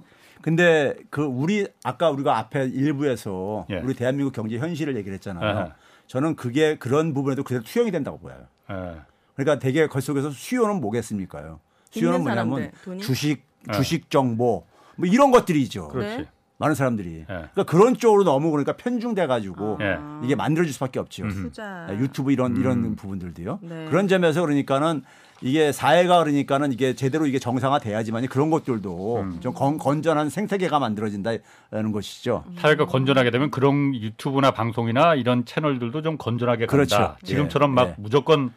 근데 0.41 0.95
그 1.12 1.22
우리 1.22 1.68
아까 1.84 2.10
우리가 2.10 2.39
앞에 2.39 2.64
일부에서 2.64 3.68
예. 3.70 3.78
우리 3.78 3.93
대한민국 3.93 4.34
경제 4.34 4.58
현실을 4.58 4.95
얘기를 4.95 5.14
했잖아요. 5.14 5.68
예. 5.68 5.74
저는 6.08 6.36
그게 6.36 6.76
그런 6.80 7.14
부분에도 7.14 7.43
그대로 7.43 7.64
투영이 7.64 7.91
된다고 7.91 8.18
보여요. 8.18 8.47
예. 8.72 8.95
그러니까 9.36 9.60
되게 9.60 9.86
그 9.86 10.02
속에서 10.02 10.32
수요는 10.32 10.82
뭐겠습니까요? 10.82 11.60
수요는 11.91 12.24
뭐냐면 12.24 12.72
사람들? 12.84 13.06
주식, 13.06 13.43
예. 13.70 13.72
주식 13.74 14.10
정보 14.10 14.66
뭐 14.95 15.08
이런 15.08 15.30
것들이죠. 15.30 15.89
그렇지. 15.89 16.28
네. 16.62 16.66
많은 16.66 16.76
사람들이. 16.76 17.09
예. 17.22 17.26
그러니까 17.26 17.64
그런 17.64 17.97
쪽으로 17.97 18.24
너무 18.24 18.51
그러니까 18.51 18.74
편중돼 18.74 19.26
가지고 19.28 19.78
예. 19.82 19.97
아. 19.99 20.22
이게 20.24 20.36
만들어질 20.36 20.72
수밖에 20.74 20.99
없죠. 20.99 21.28
투자. 21.28 21.88
유튜브 21.99 22.32
이런 22.32 22.55
음. 22.55 22.62
이런 22.62 22.95
부분들도요. 22.95 23.59
네. 23.64 23.86
그런 23.89 24.07
점에서 24.07 24.41
그러니까는 24.41 25.03
이게 25.41 25.72
사회가 25.72 26.20
그러니까는 26.20 26.72
이게 26.72 26.93
제대로 26.93 27.26
이게 27.26 27.39
정상화 27.39 27.80
돼야지만 27.80 28.28
그런 28.28 28.51
것들도 28.51 29.22
음. 29.22 29.39
좀 29.39 29.53
건, 29.53 29.80
건전한 29.80 30.30
생태계가 30.30 30.78
만들어진다는 30.78 31.91
것이죠. 31.91 32.43
사회가 32.59 32.86
건전하게 32.86 33.32
되면 33.32 33.49
그런 33.49 33.95
유튜브나 33.95 34.51
방송이나 34.51 35.16
이런 35.16 35.43
채널들도 35.45 36.03
좀 36.03 36.18
건전하게 36.18 36.68
간다. 36.68 36.72
그렇죠. 36.72 37.16
지금처럼 37.24 37.72
예. 37.72 37.76
막 37.76 37.88
예. 37.89 37.95
무조건 37.97 38.51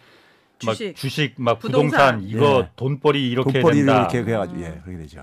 막 0.66 0.72
주식. 0.72 0.94
주식, 0.94 1.34
막 1.38 1.58
부동산. 1.58 2.18
부동산, 2.20 2.22
이거 2.28 2.60
예. 2.64 2.70
돈벌이 2.76 3.30
이렇게 3.30 3.60
돈벌이를 3.60 3.86
된다. 3.86 4.00
이렇게 4.10 4.30
해가지고 4.30 4.60
예 4.60 4.80
그렇게 4.84 4.98
되죠. 4.98 5.22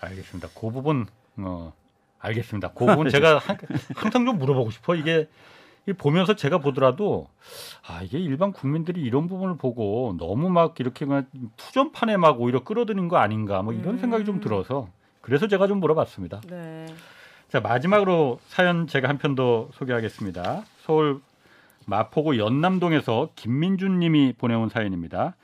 알겠습니다. 0.00 0.48
그 0.54 0.70
부분 0.70 1.06
어 1.36 1.72
알겠습니다. 2.20 2.68
그 2.72 2.86
부분 2.86 3.08
제가 3.10 3.38
한- 3.38 3.58
항상 3.94 4.24
좀 4.24 4.38
물어보고 4.38 4.70
싶어. 4.70 4.94
이게 4.94 5.28
이 5.86 5.92
보면서 5.92 6.34
제가 6.36 6.58
보더라도 6.58 7.28
아 7.86 8.02
이게 8.02 8.18
일반 8.18 8.52
국민들이 8.52 9.00
이런 9.02 9.26
부분을 9.26 9.56
보고 9.56 10.14
너무 10.18 10.50
막 10.50 10.78
이렇게 10.80 11.06
그냥 11.06 11.26
투전판에 11.56 12.16
막 12.18 12.40
오히려 12.40 12.62
끌어들인 12.64 13.08
거 13.08 13.16
아닌가 13.16 13.62
뭐 13.62 13.72
이런 13.72 13.94
음. 13.94 13.98
생각이 13.98 14.24
좀 14.26 14.40
들어서 14.40 14.88
그래서 15.22 15.48
제가 15.48 15.66
좀 15.66 15.80
물어봤습니다. 15.80 16.42
네. 16.48 16.86
자 17.48 17.60
마지막으로 17.60 18.38
사연 18.48 18.86
제가 18.86 19.08
한 19.08 19.16
편 19.18 19.34
더 19.34 19.68
소개하겠습니다. 19.72 20.62
서울 20.82 21.20
마포구 21.86 22.36
연남동에서 22.38 23.30
김민준님이 23.36 24.34
보내온 24.36 24.68
사연입니다. 24.68 25.36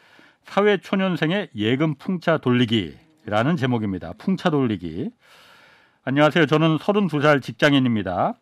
사회 0.45 0.77
초년생의 0.77 1.49
예금 1.57 1.95
풍차 1.95 2.37
돌리기라는 2.37 3.57
제목입니다. 3.57 4.13
풍차 4.19 4.51
돌리기. 4.51 5.11
안녕하세요. 6.07 6.45
저는 6.45 6.77
32살 6.77 7.41
직장인입니다. 7.41 8.35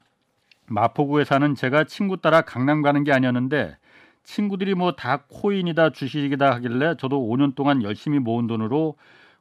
마포구에 0.66 1.22
사는 1.22 1.54
제가 1.54 1.84
친구 1.84 2.16
따라 2.20 2.40
강남 2.40 2.82
가는 2.82 3.04
게 3.04 3.12
아니었는데 3.12 3.76
친구들이 4.24 4.74
뭐 4.74 4.96
다 4.96 5.22
코인이다 5.28 5.90
주식이다 5.90 6.54
하길래 6.54 6.96
저도 6.98 7.20
5년 7.20 7.54
동안 7.54 7.84
열심히 7.84 8.18
모은 8.18 8.48
돈으로 8.48 8.96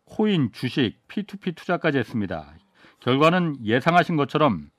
코인, 0.05 0.51
주식, 0.51 0.97
P2P 1.07 1.55
투자까지 1.55 1.97
했습니다. 1.97 2.53
결과는 2.99 3.55
예상하신 3.65 4.17
것처럼 4.17 4.69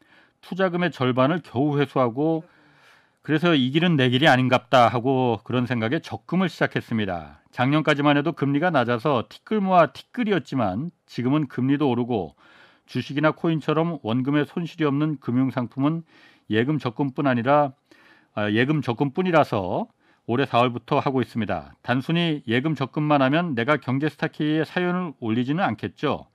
투자금의 0.43 0.93
절반을 0.93 1.41
겨우 1.43 1.81
회수하고 1.81 2.45
그래서 3.23 3.57
이 3.57 3.71
길은 3.71 3.97
내 3.97 4.09
길이 4.09 4.29
아닌갑다 4.29 4.87
하고 4.87 5.41
그런 5.43 5.67
생각에 5.67 5.99
적금을 5.99 6.49
시작했습니다. 6.49 7.41
작년까지만 7.51 8.17
해도 8.17 8.31
금리가 8.31 8.71
낮아서 8.71 9.25
티끌 9.29 9.61
모아 9.61 9.87
티끌이었지만 9.87 10.91
지금은 11.07 11.49
금리도 11.49 11.91
오르고 11.91 12.37
주식이나 12.87 13.33
코인처럼 13.33 13.99
원금에 14.03 14.45
손실이 14.45 14.85
없는 14.85 15.19
금융 15.21 15.51
상품은 15.51 16.03
예금 16.51 16.79
적금뿐 16.79 17.27
아니라 17.27 17.73
아, 18.35 18.51
예금 18.51 18.83
적금뿐이라서 18.83 19.87
올해 20.27 20.45
4월부터 20.45 21.01
하고 21.01 21.21
있습니다. 21.21 21.75
단순히 21.83 22.43
예금 22.47 22.75
적금만 22.75 23.23
하면 23.23 23.55
내가 23.55 23.77
경제 23.77 24.09
스타키에 24.09 24.65
사연을 24.65 25.13
올리지는 25.21 25.63
않겠죠. 25.63 26.27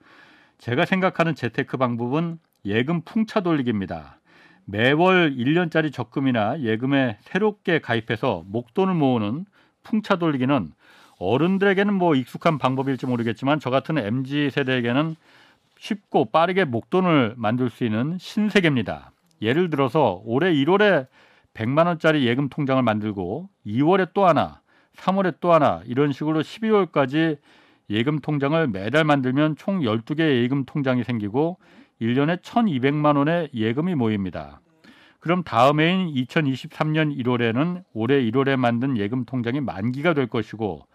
제가 0.58 0.84
생각하는 0.84 1.34
재테크 1.34 1.76
방법은 1.76 2.38
예금 2.64 3.02
풍차 3.02 3.40
돌리기입니다. 3.40 4.18
매월 4.64 5.34
1년짜리 5.34 5.92
적금이나 5.92 6.60
예금에 6.60 7.16
새롭게 7.22 7.80
가입해서 7.80 8.44
목돈을 8.46 8.94
모으는 8.94 9.46
풍차 9.82 10.16
돌리기는 10.16 10.72
어른들에게는 11.18 11.94
뭐 11.94 12.14
익숙한 12.14 12.58
방법일지 12.58 13.06
모르겠지만 13.06 13.60
저 13.60 13.70
같은 13.70 13.96
MZ 13.96 14.50
세대에게는 14.50 15.16
쉽고 15.78 16.26
빠르게 16.26 16.64
목돈을 16.64 17.34
만들 17.36 17.70
수 17.70 17.84
있는 17.84 18.18
신세계입니다. 18.18 19.12
예를 19.40 19.70
들어서 19.70 20.20
올해 20.24 20.52
1월에 20.52 21.06
100만 21.54 21.86
원짜리 21.86 22.26
예금 22.26 22.48
통장을 22.48 22.82
만들고 22.82 23.48
2월에 23.66 24.10
또 24.12 24.26
하나, 24.26 24.60
3월에 24.96 25.36
또 25.40 25.52
하나 25.52 25.82
이런 25.86 26.12
식으로 26.12 26.42
12월까지 26.42 27.38
예금 27.90 28.18
통장을 28.18 28.66
매달 28.68 29.04
만들면 29.04 29.56
총 29.56 29.80
12개의 29.80 30.42
예금 30.42 30.64
통장이 30.64 31.04
생기고 31.04 31.58
1년에 32.00 32.42
1,200만 32.42 33.16
원의 33.16 33.50
예금이 33.54 33.94
모입니다. 33.94 34.60
그럼 35.20 35.42
다음 35.42 35.80
해인 35.80 36.12
2023년 36.14 37.16
1월에는 37.16 37.82
올해 37.92 38.22
1월에 38.22 38.56
만든 38.56 38.96
예금 38.96 39.24
통장이 39.24 39.60
만기가 39.60 40.14
될 40.14 40.28
것이고 40.28 40.86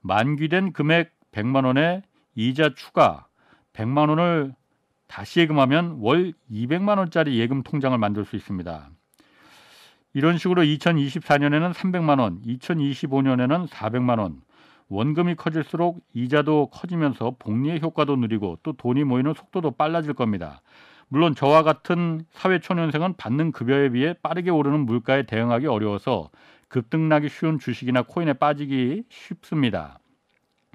만기된 0.00 0.72
금액 0.72 1.12
100만 1.32 1.64
원에 1.64 2.02
이자 2.34 2.70
추가 2.74 3.27
100만 3.78 4.08
원을 4.08 4.54
다시 5.06 5.40
예금하면 5.40 5.98
월 6.00 6.32
200만 6.50 6.98
원짜리 6.98 7.38
예금 7.38 7.62
통장을 7.62 7.96
만들 7.96 8.24
수 8.24 8.36
있습니다. 8.36 8.90
이런 10.14 10.36
식으로 10.36 10.62
2024년에는 10.62 11.72
300만 11.72 12.20
원, 12.20 12.42
2025년에는 12.42 13.68
400만 13.68 14.18
원. 14.18 14.40
원금이 14.88 15.34
커질수록 15.36 16.00
이자도 16.14 16.70
커지면서 16.72 17.36
복리의 17.38 17.80
효과도 17.80 18.16
누리고 18.16 18.58
또 18.62 18.72
돈이 18.72 19.04
모이는 19.04 19.34
속도도 19.34 19.72
빨라질 19.72 20.14
겁니다. 20.14 20.62
물론 21.08 21.34
저와 21.34 21.62
같은 21.62 22.22
사회초년생은 22.32 23.14
받는 23.16 23.52
급여에 23.52 23.90
비해 23.90 24.14
빠르게 24.22 24.50
오르는 24.50 24.86
물가에 24.86 25.24
대응하기 25.24 25.66
어려워서 25.66 26.30
급등나기 26.68 27.28
쉬운 27.28 27.58
주식이나 27.58 28.02
코인에 28.02 28.34
빠지기 28.34 29.04
쉽습니다. 29.08 30.00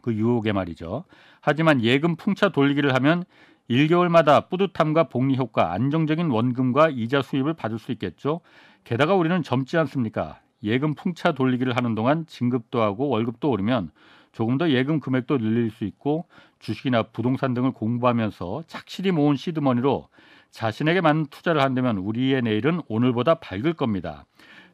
그 0.04 0.14
유혹에 0.14 0.52
말이죠. 0.52 1.06
하지만 1.46 1.84
예금 1.84 2.16
풍차 2.16 2.50
돌리기를 2.50 2.96
하면 2.96 3.26
1개월마다 3.70 4.50
뿌듯함과 4.50 5.10
복리 5.10 5.36
효과, 5.36 5.74
안정적인 5.74 6.30
원금과 6.30 6.92
이자 6.92 7.22
수입을 7.22 7.54
받을 7.54 7.80
수 7.80 7.92
있겠죠. 7.92 8.40
게다가 8.86 9.14
우리는 9.14 9.44
젊지 9.44 9.78
않습니까? 9.78 10.40
예금 10.64 10.96
풍차 10.96 11.34
돌리기를 11.34 11.76
하는 11.76 11.96
동안 11.96 12.26
진급도 12.28 12.82
하고 12.82 13.10
월급도 13.10 13.50
오르면 13.50 13.92
조금 14.32 14.58
더 14.58 14.70
예금 14.70 15.02
금액도 15.02 15.38
늘릴 15.40 15.70
수 15.70 15.84
있고 15.84 16.28
주식이나 16.60 17.04
부동산 17.04 17.54
등을 17.54 17.72
공부하면서 17.72 18.64
착실히 18.68 19.12
모은 19.12 19.36
시드머니로 19.36 20.08
자신에게 20.50 21.02
맞는 21.02 21.26
투자를 21.26 21.62
한다면 21.62 21.98
우리의 21.98 22.42
내일은 22.42 22.80
오늘보다 22.88 23.36
밝을 23.36 23.74
겁니다. 23.74 24.24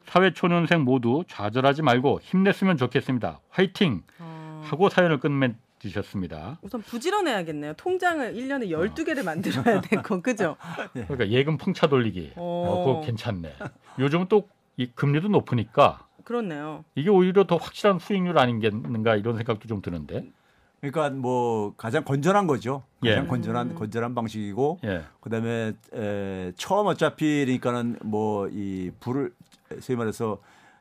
사회 0.04 0.32
초년생 0.32 0.82
모두 0.82 1.24
좌절하지 1.26 1.82
말고 1.82 2.20
힘냈으면 2.22 2.76
좋겠습니다. 2.76 3.40
화이팅! 3.50 4.02
어, 4.20 4.62
하고 4.66 4.88
사연을 4.88 5.18
끝맺 5.18 5.56
으셨습니다. 5.84 6.58
우선 6.62 6.82
부지런해야겠네요. 6.82 7.74
통장을 7.74 8.34
1년에 8.34 8.68
12개를 8.70 9.24
만들어야 9.24 9.80
되고 9.80 10.20
그죠? 10.22 10.56
그러니까 10.92 11.28
예금 11.28 11.56
풍차 11.56 11.88
돌리기. 11.88 12.32
어. 12.36 12.66
어, 12.68 12.84
그거 12.84 13.00
괜찮네. 13.06 13.54
요즘은 13.98 14.28
또 14.28 14.48
이 14.80 14.90
금리도 14.94 15.28
높으니까 15.28 16.06
그렇네요. 16.24 16.86
이게 16.94 17.10
오히려 17.10 17.44
더 17.46 17.56
확실한 17.56 17.98
수익률 17.98 18.38
아닌가 18.38 19.14
이런 19.14 19.36
생각도 19.36 19.68
좀 19.68 19.82
드는데. 19.82 20.24
그러니까 20.80 21.10
뭐 21.10 21.74
가장 21.76 22.02
건전한 22.02 22.46
거죠. 22.46 22.82
가장 23.02 23.24
예. 23.24 23.28
건전한 23.28 23.74
건전한 23.74 24.14
방식이고 24.14 24.78
예. 24.84 25.02
그다음에 25.20 25.74
에, 25.92 26.52
처음 26.56 26.86
어차피 26.86 27.44
그러니까는 27.44 27.98
뭐 28.04 28.48
이 28.50 28.90
불을 29.00 29.34
소위 29.80 29.98
말해서 29.98 30.38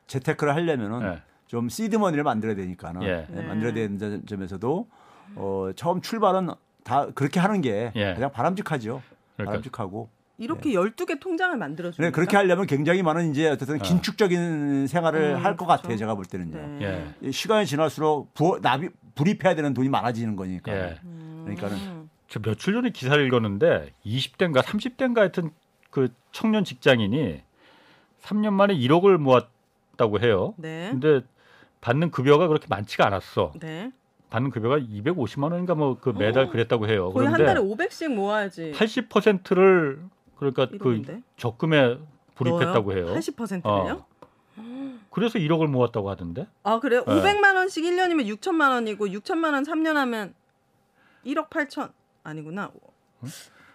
재테크를 0.08 0.56
하려면은 0.56 1.02
예. 1.16 1.22
좀 1.50 1.68
시드머니를 1.68 2.24
만들어야 2.24 2.56
되니까는 2.56 3.02
예. 3.04 3.28
예, 3.36 3.42
만들어야 3.42 3.74
되는 3.74 4.24
점에서도 4.28 4.88
어, 5.36 5.70
처음 5.76 6.00
출발은 6.00 6.52
다 6.84 7.08
그렇게 7.16 7.40
하는 7.40 7.62
게 7.62 7.92
예. 7.96 8.14
가장 8.14 8.32
바람직하죠. 8.32 9.02
그러니까 9.34 9.52
바람직하고. 9.52 10.10
이렇게 10.38 10.70
12개 10.70 11.20
통장을 11.20 11.58
만들어 11.58 11.92
주는 11.92 12.08
네, 12.08 12.12
그렇게 12.12 12.38
하려면 12.38 12.68
굉장히 12.68 13.02
많은 13.02 13.32
이제 13.32 13.50
어쨌든 13.50 13.80
긴축적인 13.80 14.88
생활을 14.88 15.38
음, 15.38 15.44
할것 15.44 15.68
그렇죠. 15.68 15.82
같아요. 15.82 15.98
제가 15.98 16.14
볼 16.14 16.26
때는요. 16.26 16.80
네. 16.80 16.86
예. 16.86 17.28
이 17.28 17.32
시간이 17.32 17.66
지날수록 17.66 18.34
부, 18.36 18.60
납입 18.62 18.94
불입해야 19.16 19.56
되는 19.56 19.74
돈이 19.74 19.90
많아지는 19.90 20.36
거니까. 20.36 20.72
예. 20.72 21.00
그러니까는 21.44 21.78
음. 21.78 22.10
저 22.28 22.40
며칠 22.40 22.74
전에 22.74 22.92
기사를 22.92 23.26
읽었는데 23.26 23.92
20대인가 24.06 24.62
30대인가 24.62 25.18
하여튼 25.18 25.50
그 25.90 26.14
청년 26.32 26.64
직장인이 26.64 27.42
3년 28.22 28.54
만에 28.54 28.76
1억을 28.76 29.18
모았다고 29.18 30.20
해요. 30.22 30.54
네. 30.58 30.90
근데 30.92 31.22
받는 31.82 32.12
급여가 32.12 32.48
그렇게 32.48 32.68
많지가 32.70 33.06
않았어. 33.08 33.54
네. 33.60 33.92
받는 34.30 34.52
급여가 34.52 34.78
250만 34.78 35.52
원인가 35.52 35.76
뭐 35.76 35.96
그 36.00 36.10
매달 36.10 36.50
그랬다고 36.50 36.88
해요. 36.88 37.12
거의 37.12 37.28
한 37.28 37.38
달에 37.44 37.60
그런데 37.60 37.86
500씩 37.88 38.14
모아야지. 38.14 38.72
80%를 38.76 40.02
그러니까 40.38 40.68
그 40.68 40.78
1억인데. 40.78 41.24
적금에 41.38 41.98
불입했다고 42.36 42.94
해요. 42.94 43.06
80%를요? 43.16 44.06
어. 44.58 45.00
그래서 45.12 45.40
1억을 45.40 45.68
모았다고 45.68 46.10
하던데. 46.10 46.48
아 46.64 46.80
그래요? 46.80 47.04
네. 47.08 47.14
500만 47.14 47.56
원씩 47.56 47.84
1년이면 47.84 48.28
6천만 48.38 48.70
원이고 48.72 49.08
6천만 49.08 49.54
원 49.54 49.64
3년 49.64 49.94
하면 49.94 50.34
1억 51.26 51.50
8천 51.50 51.92
아니구나. 52.24 52.72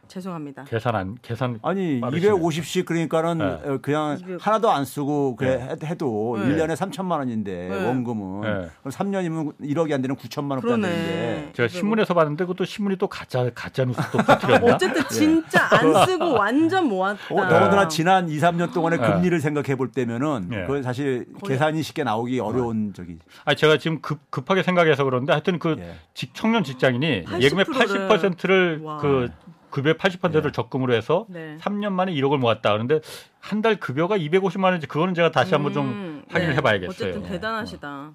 죄송합니다. 0.08 0.64
계산 0.64 0.94
안 0.94 1.16
계산 1.22 1.58
아니 1.62 2.00
빠르시네. 2.00 2.32
250씩 2.32 2.84
그러니까는 2.84 3.38
네. 3.38 3.68
어, 3.70 3.78
그냥 3.82 4.18
200. 4.20 4.46
하나도 4.46 4.70
안 4.70 4.84
쓰고 4.84 5.36
그래 5.36 5.76
해- 5.82 5.86
해도 5.86 6.36
네. 6.38 6.46
일 6.46 6.56
1년에 6.56 6.76
3천만 6.76 7.18
원인데 7.18 7.68
네. 7.68 7.86
원금은 7.86 8.40
네. 8.42 8.68
그럼 8.80 8.90
3년이면 8.92 9.52
1억이 9.60 9.92
안 9.92 10.02
되는 10.02 10.16
9천만 10.16 10.52
원밖에 10.52 10.72
안 10.72 10.80
되는데. 10.82 11.50
제가 11.54 11.68
신문에서 11.68 12.14
봤는데 12.14 12.44
그것도 12.44 12.64
신문이 12.64 12.96
또 12.96 13.06
가짜 13.08 13.50
가짜 13.54 13.84
뉴스 13.84 14.00
또 14.12 14.18
퍼뜨렸나? 14.18 14.74
어쨌든 14.74 15.02
진짜 15.08 15.68
안 15.70 16.06
쓰고 16.06 16.32
완전 16.34 16.88
모았다. 16.88 17.34
어, 17.34 17.48
더군다나 17.48 17.88
지난 17.88 18.28
2, 18.28 18.38
3년 18.38 18.72
동안의 18.72 18.98
네. 19.00 19.06
금리를 19.06 19.40
생각해 19.40 19.76
볼 19.76 19.90
때면은 19.90 20.46
네. 20.48 20.62
그건 20.66 20.82
사실 20.82 21.26
거의- 21.40 21.54
계산이 21.54 21.82
쉽게 21.82 22.04
나오기 22.04 22.40
어려운 22.40 22.92
적이 22.92 23.18
아니 23.44 23.56
제가 23.56 23.78
지금 23.78 24.00
급, 24.00 24.18
급하게 24.30 24.62
생각해서 24.62 25.04
그러는데 25.04 25.32
하여튼 25.32 25.58
그 25.58 25.76
예. 25.78 25.94
직, 26.14 26.34
청년 26.34 26.64
직장인이 26.64 27.24
80% 27.24 27.42
예금의 27.42 27.64
를 27.64 28.08
80%를 28.08 28.80
와. 28.82 28.96
그 28.98 29.30
급여 29.74 29.94
80%를 29.94 30.52
적금으로 30.52 30.94
해서 30.94 31.26
네. 31.28 31.56
3년 31.60 31.90
만에 31.92 32.12
1억을 32.14 32.38
모았다. 32.38 32.70
그런데 32.72 33.00
한 33.40 33.60
달 33.60 33.74
급여가 33.76 34.16
250만 34.16 34.64
원인지 34.66 34.86
그거는 34.86 35.14
제가 35.14 35.32
다시 35.32 35.52
한번 35.52 35.72
좀 35.72 35.86
음, 35.86 36.22
확인을 36.28 36.52
네. 36.52 36.56
해봐야겠어요. 36.58 36.90
어쨌든 37.10 37.22
대단하시다. 37.28 38.12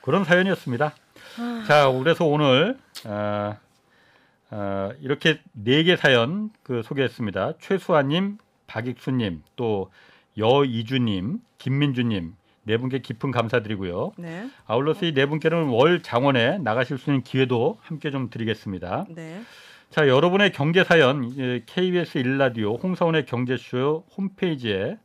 그런 0.00 0.24
사연이었습니다. 0.24 0.94
자, 1.66 1.90
그래서 1.90 2.24
오늘 2.24 2.78
어, 3.04 3.56
어, 4.50 4.90
이렇게 5.00 5.40
네 5.52 5.82
개 5.84 5.96
사연 5.96 6.50
그 6.62 6.82
소개했습니다. 6.82 7.54
최수아님, 7.60 8.38
박익수님, 8.66 9.42
또 9.56 9.90
여이주님, 10.38 11.40
김민주님 11.58 12.34
네 12.64 12.76
분께 12.78 13.00
깊은 13.00 13.30
감사드리고요. 13.32 14.12
네. 14.16 14.48
아울러서 14.66 15.04
이 15.06 15.12
네 15.14 15.26
분께는 15.26 15.68
월 15.68 16.02
장원에 16.02 16.58
나가실 16.58 16.96
수 16.96 17.10
있는 17.10 17.22
기회도 17.22 17.78
함께 17.82 18.10
좀 18.10 18.30
드리겠습니다. 18.30 19.04
네. 19.10 19.42
자, 19.92 20.08
여러분의 20.08 20.52
경제 20.52 20.84
사연 20.84 21.66
KBS 21.66 22.16
일라디오 22.16 22.76
홍사원의 22.76 23.26
경제쇼 23.26 24.06
홈페이지에 24.16 24.96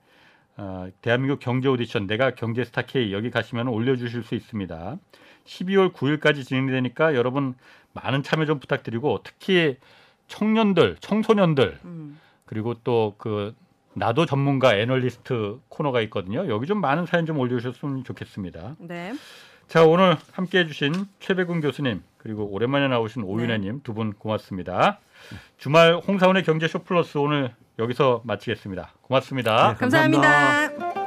어, 0.55 0.87
대한민국 1.01 1.39
경제 1.41 1.67
오디션 1.67 2.07
내가 2.07 2.31
경제 2.35 2.63
스타 2.63 2.83
K 2.83 3.11
여기 3.11 3.29
가시면 3.29 3.67
올려주실 3.67 4.23
수 4.23 4.33
있습니다. 4.33 4.97
12월 5.43 5.91
9일까지 5.91 6.45
진행되니까 6.45 7.15
여러분 7.15 7.55
많은 7.91 8.23
참여 8.23 8.45
좀 8.45 8.59
부탁드리고 8.59 9.23
특히 9.25 9.75
청년들, 10.29 10.95
청소년들 11.01 11.79
음. 11.83 12.17
그리고 12.45 12.73
또 12.75 13.13
그 13.17 13.53
나도 13.97 14.27
전문가 14.27 14.77
애널리스트 14.77 15.59
코너가 15.69 16.01
있거든요. 16.01 16.47
여기 16.49 16.67
좀 16.67 16.79
많은 16.79 17.07
사연 17.07 17.25
좀 17.25 17.39
올려주셨으면 17.39 18.03
좋겠습니다. 18.03 18.75
네. 18.79 19.13
자 19.67 19.83
오늘 19.83 20.15
함께해 20.31 20.65
주신 20.65 20.93
최백운 21.19 21.59
교수님 21.61 22.01
그리고 22.17 22.45
오랜만에 22.45 22.87
나오신 22.87 23.23
오윤혜님 23.23 23.81
두분 23.83 24.13
고맙습니다. 24.13 24.99
주말 25.57 25.95
홍사원의 25.95 26.43
경제 26.43 26.67
쇼 26.67 26.79
플러스 26.79 27.17
오늘 27.17 27.53
여기서 27.77 28.21
마치겠습니다. 28.23 28.93
고맙습니다. 29.01 29.73
네, 29.73 29.75
감사합니다. 29.75 31.06